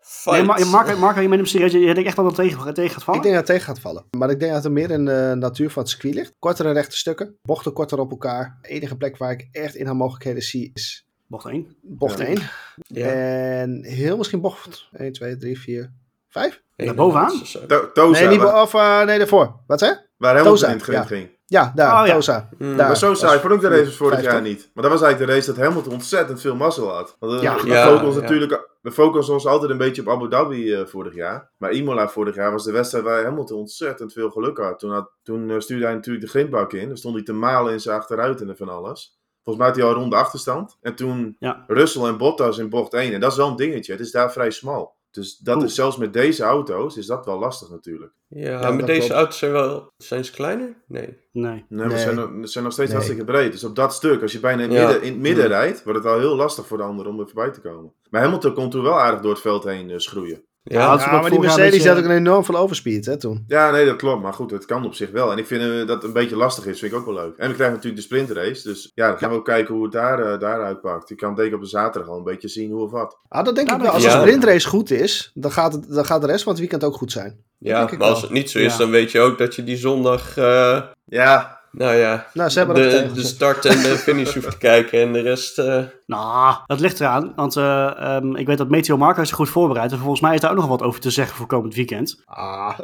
Fight. 0.00 0.36
nee, 0.36 0.42
maar, 0.42 0.66
Marco, 0.66 0.96
Marco, 0.98 1.20
je 1.20 1.28
bent 1.28 1.40
hem 1.40 1.48
serieus. 1.50 1.72
Je 1.72 1.94
denkt 1.94 2.04
echt 2.04 2.16
dat 2.16 2.24
het 2.24 2.34
tegen, 2.34 2.74
tegen 2.74 2.90
gaat 2.94 3.02
vallen? 3.04 3.20
Ik 3.20 3.26
denk 3.26 3.34
dat 3.38 3.48
het 3.48 3.56
tegen 3.56 3.74
gaat 3.74 3.82
vallen. 3.82 4.04
Maar 4.18 4.30
ik 4.30 4.40
denk 4.40 4.52
dat 4.52 4.64
het 4.64 4.72
meer 4.72 4.90
in 4.90 5.04
de 5.04 5.34
natuur 5.38 5.70
van 5.70 5.82
het 5.82 5.90
circuit 5.90 6.14
ligt. 6.14 6.32
Kortere 6.38 6.72
rechte 6.72 6.96
stukken. 6.96 7.38
Bochten 7.42 7.72
korter 7.72 7.98
op 7.98 8.10
elkaar. 8.10 8.58
De 8.62 8.68
enige 8.68 8.96
plek 8.96 9.16
waar 9.16 9.30
ik 9.32 9.48
echt 9.50 9.74
inhaalmogelijkheden 9.74 10.42
zie 10.42 10.70
is 10.74 11.06
Bocht 11.26 11.46
1. 11.46 11.76
bocht 11.82 12.18
Ja. 12.18 12.24
1. 12.24 12.38
Ja. 12.86 13.06
En 13.06 13.82
heel 13.84 14.16
misschien 14.16 14.40
bocht 14.40 14.88
1, 14.92 15.12
2, 15.12 15.36
3, 15.36 15.58
4, 15.60 15.92
5? 16.28 16.62
Naar 16.76 16.94
bovenaan? 16.94 17.42
To- 17.68 17.90
Toza, 17.92 18.20
Nee, 18.20 18.28
niet 18.38 18.44
of, 18.46 18.74
eh, 18.74 19.04
nee, 19.04 19.18
daarvoor. 19.18 19.56
Wat 19.66 19.78
zei 19.78 19.90
je? 19.90 19.98
waar 20.16 20.42
Toza, 20.42 20.66
in 20.66 20.72
het 20.72 20.82
grind 20.82 20.98
ja. 21.08 21.16
ging. 21.16 21.28
Ja, 21.46 21.72
daar, 21.74 22.00
Oh, 22.00 22.06
ja. 22.06 22.12
Toza. 22.14 22.48
Hmm. 22.58 22.76
Daar. 22.76 22.88
Was 22.88 22.98
zo 22.98 23.14
saai. 23.14 23.34
Ik 23.34 23.40
vond 23.40 23.52
ook 23.52 23.60
de 23.60 23.68
race 23.68 23.84
was 23.84 23.96
vorig 23.96 24.22
jaar 24.22 24.42
niet. 24.42 24.70
Maar 24.74 24.82
dat 24.82 24.92
was 24.92 25.02
eigenlijk 25.02 25.30
de 25.30 25.36
race 25.38 25.52
dat 25.54 25.64
Hamilton 25.64 25.92
ontzettend 25.92 26.40
veel 26.40 26.54
mazzel 26.56 26.88
had. 26.88 27.16
Want, 27.18 27.32
eh, 27.32 27.42
Ja. 27.42 27.60
we, 27.62 27.66
Ja, 27.66 27.86
focussen 27.96 28.22
natuurlijk, 28.22 28.68
we 28.82 28.92
focussen 28.92 29.34
ons 29.34 29.46
altijd 29.46 29.70
een 29.70 29.76
beetje 29.76 30.02
op 30.02 30.08
Abu 30.08 30.28
Dhabi 30.28 30.72
eh, 30.74 30.86
vorig 30.86 31.14
jaar. 31.14 31.50
Maar 31.56 31.72
Imola 31.72 32.08
vorig 32.08 32.34
jaar 32.34 32.52
was 32.52 32.64
de 32.64 32.72
wedstrijd 32.72 33.04
waar 33.04 33.24
Hamilton 33.24 33.58
ontzettend 33.58 34.12
veel 34.12 34.30
geluk 34.30 34.58
had. 34.58 34.78
Toen, 34.78 34.90
had, 34.90 35.10
toen 35.22 35.62
stuurde 35.62 35.84
hij 35.84 35.94
natuurlijk 35.94 36.24
de 36.24 36.30
grindbak 36.30 36.72
in. 36.72 36.88
Dan 36.88 36.96
stond 36.96 37.14
hij 37.14 37.24
te 37.24 37.32
malen 37.32 37.72
in 37.72 37.80
zijn 37.80 37.96
achteruit 37.98 38.40
en 38.40 38.56
van 38.56 38.68
alles. 38.68 39.18
Volgens 39.44 39.56
mij 39.56 39.66
had 39.66 39.76
hij 39.76 39.84
al 39.84 39.92
rond 40.00 40.10
de 40.10 40.16
achterstand. 40.16 40.76
En 40.80 40.94
toen 40.94 41.36
Ja. 41.38 41.64
Russell 41.66 42.02
en 42.02 42.16
Bottas 42.18 42.58
in 42.58 42.68
bocht 42.68 42.94
1. 42.94 43.12
En 43.12 43.20
dat 43.20 43.30
is 43.30 43.36
wel 43.36 43.48
een 43.48 43.56
dingetje. 43.56 43.92
Het 43.92 44.00
is 44.00 44.10
daar 44.10 44.32
vrij 44.32 44.50
smal. 44.50 44.94
Dus 45.10 45.36
dat 45.36 45.56
Oeh. 45.56 45.64
is 45.64 45.74
zelfs 45.74 45.96
met 45.96 46.12
deze 46.12 46.42
auto's 46.42 46.96
is 46.96 47.06
dat 47.06 47.24
wel 47.24 47.38
lastig 47.38 47.70
natuurlijk. 47.70 48.12
Ja, 48.28 48.50
Ja, 48.50 48.60
maar 48.60 48.78
dat 48.78 48.86
deze 48.86 48.98
klopt. 49.00 49.12
auto's 49.14 49.38
zijn 49.38 49.52
wel... 49.52 49.92
Zijn 49.96 50.24
ze 50.24 50.32
kleiner? 50.32 50.76
Nee. 50.86 51.18
Nee. 51.32 51.64
Nee, 51.68 51.90
ze 51.90 51.98
zijn, 51.98 52.14
nog- 52.14 52.48
zijn 52.48 52.64
nog 52.64 52.72
steeds 52.72 52.88
Nee. 52.90 52.98
hartstikke 52.98 53.24
breed. 53.24 53.52
Dus 53.52 53.64
op 53.64 53.76
dat 53.76 53.94
stuk, 53.94 54.22
als 54.22 54.32
je 54.32 54.40
bijna 54.40 54.62
in, 54.62 54.70
Ja. 54.70 54.84
midden, 54.86 55.02
in 55.02 55.12
het 55.12 55.20
midden 55.22 55.44
Hmm. 55.44 55.52
rijdt, 55.52 55.82
wordt 55.84 55.98
het 55.98 56.08
al 56.12 56.18
heel 56.18 56.36
lastig 56.36 56.66
voor 56.66 56.76
de 56.76 56.82
ander 56.82 57.06
om 57.06 57.20
er 57.20 57.26
voorbij 57.26 57.50
te 57.50 57.60
komen. 57.60 57.92
Maar 58.10 58.22
Hamilton 58.22 58.54
kon 58.54 58.70
toen 58.70 58.82
wel 58.82 59.00
aardig 59.00 59.20
door 59.20 59.32
het 59.32 59.40
veld 59.40 59.64
heen 59.64 59.90
eh, 59.90 59.98
schroeien. 59.98 60.44
Ja, 60.66 60.80
Ja, 60.80 60.90
dat 60.90 60.98
is 60.98 61.04
Ja, 61.04 61.12
ook 61.14 61.20
maar 61.20 61.30
die 61.30 61.40
Mercedes 61.40 61.82
dat 61.82 61.94
had 61.94 62.04
ook 62.04 62.10
een 62.10 62.16
enorm 62.16 62.44
veel 62.44 62.56
overspeed 62.56 63.06
hè, 63.06 63.16
toen. 63.18 63.44
Ja, 63.46 63.70
nee, 63.70 63.86
dat 63.86 63.96
klopt. 63.96 64.22
Maar 64.22 64.32
goed, 64.32 64.50
het 64.50 64.64
kan 64.64 64.84
op 64.84 64.94
zich 64.94 65.10
wel. 65.10 65.32
En 65.32 65.38
ik 65.38 65.46
vind 65.46 65.62
eh, 65.62 65.76
dat 65.78 65.88
het 65.88 66.02
een 66.02 66.12
beetje 66.12 66.36
lastig 66.36 66.66
is, 66.66 66.78
vind 66.78 66.92
ik 66.92 66.98
ook 66.98 67.04
wel 67.04 67.14
leuk. 67.14 67.36
En 67.36 67.48
we 67.48 67.54
krijgen 67.54 67.76
natuurlijk 67.76 67.96
de 67.96 68.14
sprintrace. 68.14 68.68
Dus 68.68 68.90
ja, 68.94 69.08
dan 69.08 69.18
gaan 69.18 69.30
we 69.30 69.36
ook 69.36 69.44
kijken 69.44 69.74
hoe 69.74 69.82
het 69.82 69.92
daar, 69.92 70.32
eh, 70.32 70.40
daar 70.40 70.62
uitpakt. 70.64 71.08
Je 71.08 71.14
kan 71.14 71.34
denk 71.34 71.48
ik 71.48 71.54
op 71.54 71.60
de 71.60 71.66
zaterdag 71.66 72.10
al 72.10 72.16
een 72.18 72.24
beetje 72.24 72.48
zien 72.48 72.70
hoe 72.70 72.82
of 72.82 72.90
wat. 72.90 73.18
Ah, 73.28 73.44
dat 73.44 73.54
denk 73.54 73.68
Ja, 73.68 73.74
ik 73.74 73.80
wel. 73.80 73.90
Als 73.90 74.02
ja. 74.04 74.14
de 74.16 74.20
sprintrace 74.20 74.68
goed 74.68 74.90
is, 74.90 75.30
dan 75.34 75.52
gaat, 75.52 75.72
het, 75.72 75.86
dan 75.92 76.04
gaat 76.04 76.20
de 76.20 76.26
rest 76.26 76.42
van 76.42 76.52
het 76.52 76.60
weekend 76.60 76.84
ook 76.84 76.94
goed 76.96 77.12
zijn. 77.12 77.36
ja 77.58 77.78
denk 77.78 77.90
ik 77.90 77.98
maar 77.98 78.08
als 78.08 78.22
het 78.22 78.30
niet 78.30 78.50
zo 78.50 78.58
is, 78.58 78.72
Ja. 78.72 78.78
dan 78.78 78.90
weet 78.90 79.10
je 79.10 79.20
ook 79.20 79.38
dat 79.38 79.54
je 79.54 79.64
die 79.64 79.76
zondag... 79.76 80.36
eh, 80.36 80.82
Ja, 81.04 81.60
nou 81.74 81.94
ja, 81.94 82.26
Nou, 82.32 82.50
ze 82.50 82.58
hebben 82.58 82.76
dat 82.92 83.08
de, 83.08 83.12
de 83.20 83.26
start 83.26 83.64
en 83.64 83.82
de 83.82 83.96
finish 84.06 84.34
hoeft 84.34 84.50
te 84.50 84.58
kijken. 84.58 85.00
En 85.00 85.12
de 85.12 85.20
rest... 85.20 85.58
eh, 85.58 85.82
Nou, 86.06 86.56
dat 86.66 86.80
ligt 86.80 87.00
eraan. 87.00 87.32
Want 87.36 87.56
eh, 87.56 88.00
ehm, 88.16 88.34
ik 88.36 88.46
weet 88.46 88.58
dat 88.58 88.68
Meteo 88.68 88.96
Marco 88.96 89.24
zich 89.24 89.36
goed 89.36 89.48
voorbereidt. 89.48 89.92
En 89.92 89.98
volgens 89.98 90.20
mij 90.20 90.34
is 90.34 90.40
daar 90.40 90.50
ook 90.50 90.56
nog 90.56 90.66
wat 90.66 90.82
over 90.82 91.00
te 91.00 91.10
zeggen 91.10 91.36
voor 91.36 91.46
komend 91.46 91.74
weekend. 91.74 92.22
Ah. 92.24 92.78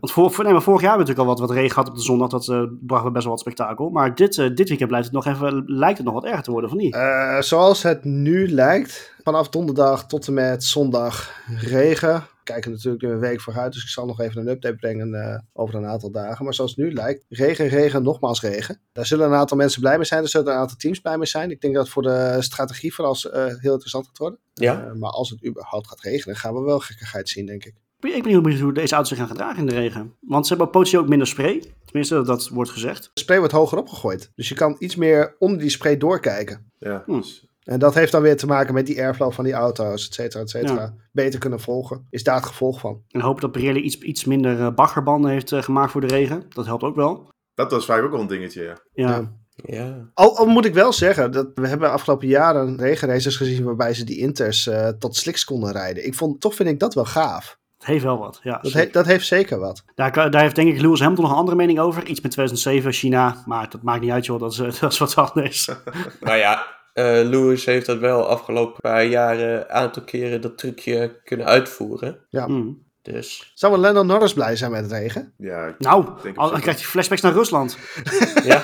Want 0.00 0.12
voor, 0.12 0.30
voor, 0.30 0.44
nee, 0.44 0.52
maar 0.52 0.62
vorig 0.62 0.80
jaar 0.80 0.90
hebben 0.90 1.06
we 1.06 1.12
natuurlijk 1.12 1.38
al 1.38 1.46
wat, 1.46 1.48
wat 1.48 1.50
regen 1.58 1.70
gehad 1.74 1.88
op 1.88 1.94
de 1.96 2.02
zondag. 2.02 2.28
Dat 2.28 2.48
eh, 2.48 2.62
bracht 2.80 3.04
we 3.04 3.10
best 3.10 3.24
wel 3.24 3.32
wat 3.32 3.42
spektakel. 3.42 3.88
Maar 3.88 4.14
dit, 4.14 4.38
eh, 4.38 4.46
dit 4.54 4.68
weekend 4.68 4.88
blijft 4.88 5.06
het 5.06 5.14
nog 5.14 5.26
even, 5.26 5.62
lijkt 5.66 5.96
het 5.96 6.06
nog 6.06 6.14
wat 6.14 6.24
erger 6.24 6.42
te 6.42 6.50
worden, 6.50 6.70
of 6.70 6.76
niet? 6.76 6.94
Eh, 6.94 7.40
zoals 7.40 7.82
het 7.82 8.04
nu 8.04 8.48
lijkt, 8.50 9.14
vanaf 9.22 9.48
donderdag 9.48 10.06
tot 10.06 10.26
en 10.26 10.34
met 10.34 10.64
zondag 10.64 11.30
regen. 11.60 12.22
Kijken 12.50 12.70
natuurlijk 12.70 13.02
een 13.02 13.18
week 13.18 13.40
vooruit, 13.40 13.72
dus 13.72 13.82
ik 13.82 13.88
zal 13.88 14.06
nog 14.06 14.20
even 14.20 14.40
een 14.40 14.48
update 14.48 14.74
brengen 14.76 15.48
over 15.52 15.74
een 15.74 15.86
aantal 15.86 16.10
dagen. 16.10 16.44
Maar 16.44 16.54
zoals 16.54 16.70
het 16.70 16.84
nu 16.84 16.92
lijkt, 16.92 17.24
regen, 17.28 17.68
regen, 17.68 18.02
nogmaals 18.02 18.40
regen. 18.40 18.80
Daar 18.92 19.06
zullen 19.06 19.26
een 19.26 19.34
aantal 19.34 19.56
mensen 19.56 19.80
blij 19.80 19.96
mee 19.96 20.04
zijn, 20.06 20.22
er 20.22 20.28
zullen 20.28 20.52
een 20.52 20.58
aantal 20.58 20.76
teams 20.76 21.00
blij 21.00 21.16
mee 21.18 21.26
zijn. 21.26 21.50
Ik 21.50 21.60
denk 21.60 21.74
dat 21.74 21.82
het 21.84 21.92
voor 21.92 22.02
de 22.02 22.36
strategie 22.40 22.94
vooral 22.94 23.16
heel 23.60 23.72
interessant 23.72 24.06
gaat 24.06 24.18
worden. 24.18 24.38
Ja. 24.54 24.92
maar 24.98 25.10
als 25.10 25.30
het 25.30 25.46
überhaupt 25.46 25.88
gaat 25.88 26.00
regenen, 26.00 26.36
gaan 26.36 26.54
we 26.54 26.60
wel 26.60 26.78
gekkigheid 26.80 27.28
zien, 27.28 27.46
denk 27.46 27.64
ik. 27.64 27.74
Ik 28.00 28.22
ben 28.22 28.30
heel 28.32 28.40
benieuwd 28.40 28.60
hoe 28.60 28.72
deze 28.72 28.92
auto's 28.94 29.08
zich 29.08 29.18
gaan 29.18 29.28
gedragen 29.28 29.58
in 29.58 29.66
de 29.66 29.74
regen. 29.74 30.16
Want 30.20 30.46
ze 30.46 30.52
hebben 30.54 30.70
potentieel 30.72 31.02
ook 31.02 31.08
minder 31.08 31.26
spray. 31.26 31.64
Tenminste, 31.84 32.22
dat 32.22 32.48
wordt 32.48 32.70
gezegd. 32.70 33.10
De 33.14 33.20
spray 33.20 33.38
wordt 33.38 33.52
hoger 33.52 33.78
opgegooid. 33.78 34.30
Dus 34.34 34.48
je 34.48 34.54
kan 34.54 34.76
iets 34.78 34.96
meer 34.96 35.36
onder 35.38 35.58
die 35.58 35.70
spray 35.70 35.96
doorkijken. 35.96 36.72
Ja, 36.78 37.02
Hm. 37.06 37.12
dus- 37.12 37.48
En 37.64 37.78
dat 37.78 37.94
heeft 37.94 38.12
dan 38.12 38.22
weer 38.22 38.36
te 38.36 38.46
maken 38.46 38.74
met 38.74 38.86
die 38.86 39.02
airflow 39.02 39.32
van 39.32 39.44
die 39.44 39.52
auto's, 39.52 40.06
et 40.08 40.14
cetera, 40.14 40.42
et 40.42 40.50
cetera. 40.50 40.80
Ja. 40.80 40.94
Beter 41.12 41.38
kunnen 41.38 41.60
volgen. 41.60 42.06
Is 42.10 42.22
daar 42.24 42.36
het 42.36 42.46
gevolg 42.46 42.80
van. 42.80 43.02
En 43.08 43.20
hopen 43.20 43.40
dat 43.40 43.52
Pirelli 43.52 43.80
iets, 43.80 43.98
iets 43.98 44.24
minder 44.24 44.60
eh, 44.60 44.74
baggerbanden 44.74 45.30
heeft 45.30 45.52
eh, 45.52 45.62
gemaakt 45.62 45.90
voor 45.92 46.00
de 46.00 46.06
regen. 46.06 46.42
Dat 46.48 46.66
helpt 46.66 46.82
ook 46.82 46.96
wel. 46.96 47.28
dat 47.54 47.70
was 47.70 47.84
vaak 47.84 48.02
ook 48.02 48.10
wel 48.10 48.20
een 48.20 48.26
dingetje, 48.26 48.62
ja. 48.92 49.28
Ja. 49.64 50.08
Al, 50.14 50.36
al 50.38 50.46
moet 50.46 50.64
ik 50.64 50.74
wel 50.74 50.92
zeggen, 50.92 51.32
dat 51.32 51.48
we 51.54 51.68
hebben 51.68 51.90
afgelopen 51.90 52.28
jaren 52.28 52.76
regenraces 52.76 53.36
gezien 53.36 53.64
waarbij 53.64 53.94
ze 53.94 54.04
die 54.04 54.18
inters 54.18 54.66
eh, 54.66 54.88
tot 54.88 55.16
slicks 55.16 55.44
konden 55.44 55.72
rijden. 55.72 56.06
Ik 56.06 56.14
vond, 56.14 56.40
toch 56.40 56.54
vind 56.54 56.68
ik 56.68 56.78
dat 56.78 56.94
wel 56.94 57.04
gaaf. 57.04 57.58
Het 57.78 57.86
heeft 57.88 58.04
wel 58.04 58.18
wat. 58.18 58.40
Ja, 58.42 58.58
Dat, 58.62 58.72
he- 58.72 58.88
dat 58.92 59.06
heeft 59.06 59.26
zeker 59.26 59.58
wat. 59.58 59.82
daar, 59.94 60.30
daar 60.30 60.42
heeft 60.42 60.54
denk 60.54 60.74
ik 60.74 60.80
Lewis 60.80 61.00
Hamilton 61.00 61.24
nog 61.24 61.32
een 61.32 61.38
andere 61.40 61.56
mening 61.56 61.78
over. 61.80 62.06
Iets 62.06 62.20
met 62.20 62.30
2007, 62.30 62.92
China. 62.92 63.42
Maar 63.46 63.70
dat 63.70 63.82
maakt 63.82 64.00
niet 64.00 64.10
uit 64.10 64.26
joh, 64.26 64.40
dat 64.40 64.52
is, 64.52 64.56
dat 64.80 64.92
is 64.92 64.98
wat 64.98 65.14
anders. 65.16 65.70
Nou 66.20 66.36
ja, 66.36 66.66
Lewis 67.24 67.64
heeft 67.64 67.86
dat 67.86 67.98
wel 67.98 68.26
afgelopen 68.28 68.80
paar 68.80 69.04
jaren 69.04 69.54
een 69.60 69.68
aantal 69.68 70.02
keren 70.02 70.40
dat 70.40 70.58
trucje 70.58 71.20
kunnen 71.24 71.46
uitvoeren. 71.46 72.18
Hmm. 72.30 72.88
Dus 73.02 73.52
Zou 73.54 73.72
wel 73.72 73.80
Lennon 73.80 74.06
Norris 74.06 74.32
blij 74.34 74.56
zijn 74.56 74.70
met 74.70 74.82
het 74.82 74.92
regen? 74.92 75.32
Ja, 75.36 75.66
ik- 75.66 75.78
Nou, 75.78 76.04
Denk 76.22 76.36
al- 76.36 76.46
ik 76.46 76.52
dan 76.52 76.60
krijgt 76.60 76.80
hij 76.80 76.88
flashbacks 76.88 77.22
naar 77.22 77.32
Rusland. 77.32 77.78
ja. 78.44 78.62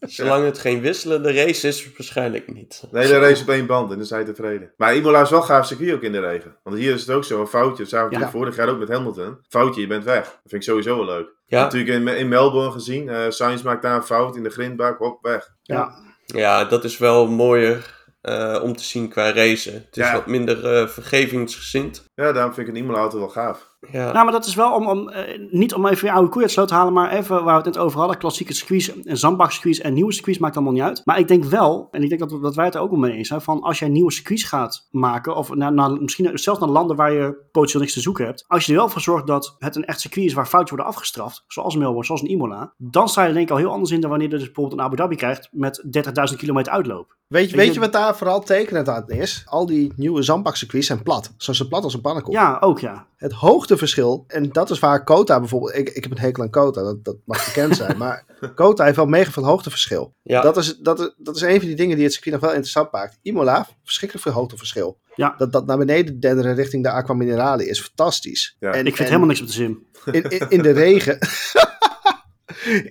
Zolang 0.00 0.44
het 0.44 0.58
geen 0.58 0.80
wisselende 0.80 1.32
race 1.32 1.68
is, 1.68 1.92
waarschijnlijk 1.96 2.52
niet. 2.52 2.82
Nee, 2.90 3.06
de 3.08 3.18
race 3.18 3.42
op 3.42 3.48
één 3.48 3.66
band 3.66 3.90
en 3.90 3.96
dan 3.96 4.06
zijn 4.06 4.24
tevreden. 4.24 4.72
Maar 4.76 4.96
Imola 4.96 5.20
is 5.20 5.30
wel 5.30 5.42
gaaf 5.42 5.66
circuit 5.66 5.92
ook 5.94 6.02
in 6.02 6.12
de 6.12 6.20
regen. 6.20 6.56
Want 6.62 6.76
hier 6.76 6.94
is 6.94 7.00
het 7.00 7.10
ook 7.10 7.24
zo, 7.24 7.40
een 7.40 7.46
foutje. 7.46 7.84
We 7.84 8.06
Ja. 8.18 8.30
vorig 8.30 8.56
jaar 8.56 8.68
ook 8.68 8.78
met 8.78 8.88
Hamilton. 8.88 9.38
Foutje, 9.48 9.80
je 9.80 9.86
bent 9.86 10.04
weg. 10.04 10.22
Dat 10.24 10.32
vind 10.44 10.62
ik 10.62 10.62
sowieso 10.62 10.96
wel 10.96 11.04
leuk. 11.04 11.28
Ja, 11.46 11.62
Natuurlijk 11.62 11.92
in, 11.98 12.08
in 12.08 12.28
Melbourne 12.28 12.72
gezien. 12.72 13.08
eh 13.08 13.20
Sainz 13.28 13.62
maakt 13.62 13.82
daar 13.82 13.96
een 13.96 14.02
fout 14.02 14.36
in 14.36 14.42
de 14.42 14.50
grindbak, 14.50 14.98
hop, 14.98 15.18
weg. 15.22 15.54
Ja. 15.62 15.94
Ja 16.26 16.64
dat 16.64 16.84
is 16.84 16.98
wel 16.98 17.28
mooier 17.28 18.02
eh, 18.20 18.60
om 18.62 18.76
te 18.76 18.82
zien 18.84 19.08
qua 19.08 19.32
racen. 19.32 19.72
Het 19.74 19.96
is 19.96 20.04
Ja. 20.04 20.12
wat 20.12 20.26
minder 20.26 20.76
eh, 20.76 20.88
vergevingsgezind. 20.88 22.04
Ja, 22.14 22.32
daarom 22.32 22.54
vind 22.54 22.68
ik 22.68 22.74
een 22.74 22.80
Imola 22.80 22.98
auto 22.98 23.18
wel 23.18 23.28
gaaf. 23.28 23.72
Ja. 23.92 24.12
Nou, 24.12 24.24
maar 24.24 24.32
dat 24.32 24.46
is 24.46 24.54
wel 24.54 24.72
om, 24.74 24.86
om 24.88 25.08
eh, 25.08 25.40
niet 25.50 25.74
om 25.74 25.86
even 25.86 26.08
je 26.08 26.12
oude 26.14 26.28
koeien 26.28 26.42
uit 26.46 26.50
sloot 26.54 26.68
te 26.68 26.74
halen, 26.74 26.92
maar 26.92 27.10
even 27.12 27.34
waar 27.44 27.58
we 27.58 27.64
het 27.64 27.74
net 27.74 27.78
over 27.78 27.98
hadden. 27.98 28.18
Klassieke 28.18 28.54
circuits, 28.54 28.92
zandbakcircuits 29.04 29.80
en 29.80 29.92
nieuwe 29.94 30.12
circuits 30.12 30.38
maakt 30.38 30.54
allemaal 30.56 30.72
niet 30.74 30.82
uit. 30.82 31.02
Maar 31.04 31.18
ik 31.18 31.28
denk 31.28 31.44
wel, 31.44 31.88
en 31.90 32.02
ik 32.02 32.08
denk 32.08 32.20
dat, 32.30 32.42
dat 32.42 32.54
wij 32.54 32.64
het 32.64 32.74
er 32.74 32.80
ook 32.80 32.90
wel 32.90 32.98
mee 32.98 33.12
eens 33.12 33.28
zijn, 33.28 33.40
van 33.40 33.60
als 33.60 33.78
jij 33.78 33.88
nieuwe 33.88 34.12
circuits 34.12 34.44
gaat 34.44 34.86
maken, 34.90 35.36
of 35.36 35.54
naar, 35.54 35.72
naar, 35.72 35.90
misschien 35.90 36.38
zelfs 36.38 36.60
naar 36.60 36.68
landen 36.68 36.96
waar 36.96 37.12
je 37.12 37.36
potentieel 37.52 37.82
niks 37.82 37.94
te 37.94 38.00
zoeken 38.00 38.24
hebt. 38.24 38.44
Als 38.48 38.66
je 38.66 38.72
er 38.72 38.78
wel 38.78 38.88
voor 38.88 39.00
zorgt 39.00 39.26
dat 39.26 39.54
het 39.58 39.76
een 39.76 39.84
echt 39.84 40.00
circuit 40.00 40.26
is 40.26 40.32
waar 40.32 40.46
foutjes 40.46 40.70
worden 40.70 40.88
afgestraft, 40.88 41.44
zoals 41.46 41.76
Melbourne, 41.76 42.04
zoals 42.04 42.22
een 42.22 42.30
Imola, 42.30 42.72
dan 42.76 43.08
sta 43.08 43.22
je 43.22 43.28
er 43.28 43.34
denk 43.34 43.46
ik 43.46 43.52
al 43.52 43.58
heel 43.58 43.70
anders 43.70 43.90
in 43.90 44.00
dan 44.00 44.10
wanneer 44.10 44.28
je 44.28 44.34
dus 44.34 44.44
bijvoorbeeld 44.44 44.78
een 44.78 44.84
Abu 44.86 44.96
Dhabi 44.96 45.16
krijgt 45.16 45.48
met 45.50 45.82
30.000 46.30 46.36
kilometer 46.36 46.72
uitloop. 46.72 47.16
Weet 47.26 47.50
je, 47.50 47.56
Weet 47.56 47.64
weet 47.64 47.74
je- 47.74 47.80
wat 47.80 47.92
daar 47.92 48.16
vooral 48.16 48.40
tekenend 48.40 48.88
aan 48.88 49.08
is? 49.08 49.42
Al 49.44 49.66
die 49.66 49.92
nieuwe 49.96 50.22
zandbakcircuits 50.22 50.86
zijn 50.86 51.02
plat. 51.02 51.34
Zo 51.36 51.52
zo 51.52 51.64
plat 51.68 51.84
als 51.84 51.94
een 51.94 52.00
pannenkoek. 52.00 52.34
Ja, 52.34 52.56
ook 52.60 52.78
ja. 52.80 53.06
Het 53.16 53.32
hoogteverschil, 53.74 54.24
en 54.26 54.48
dat 54.48 54.70
is 54.70 54.78
waar 54.78 55.04
Kota 55.04 55.38
bijvoorbeeld... 55.38 55.76
Ik, 55.76 55.88
ik 55.88 56.02
heb 56.02 56.12
een 56.12 56.18
hekel 56.18 56.42
aan 56.42 56.50
Kota, 56.50 56.82
dat, 56.82 57.04
dat 57.04 57.16
mag 57.24 57.44
bekend 57.44 57.76
zijn. 57.76 57.98
Maar 57.98 58.24
Kota 58.54 58.84
heeft 58.84 58.96
wel 58.96 59.06
mega 59.06 59.30
veel 59.30 59.44
hoogteverschil. 59.44 60.14
ja. 60.22 60.40
Dat, 60.40 60.56
is, 60.56 60.76
dat, 60.76 61.00
is, 61.00 61.14
dat 61.16 61.36
is 61.36 61.42
een 61.42 61.58
van 61.58 61.66
die 61.66 61.76
dingen 61.76 61.96
die 61.96 62.04
het 62.04 62.12
circuit 62.12 62.34
nog 62.34 62.44
wel 62.44 62.52
interessant 62.52 62.92
maakt. 62.92 63.18
Imola, 63.22 63.68
verschrikkelijk 63.84 64.28
veel 64.28 64.36
hoogteverschil. 64.36 64.98
Ja. 65.14 65.34
Dat, 65.38 65.52
dat 65.52 65.66
naar 65.66 65.78
beneden 65.78 66.20
denderen 66.20 66.54
richting 66.54 66.82
de 66.82 66.90
Aqua 66.90 67.14
Minerale 67.14 67.68
is 67.68 67.80
fantastisch. 67.80 68.56
Ja. 68.58 68.72
En, 68.72 68.86
Ik 68.86 68.96
vind 68.96 68.98
en 68.98 69.04
helemaal 69.04 69.26
niks 69.26 69.40
met 69.40 69.48
de 69.48 69.54
sim. 69.54 69.86
In, 70.04 70.22
in, 70.22 70.50
in 70.50 70.62
de 70.62 70.70
regen... 70.72 71.18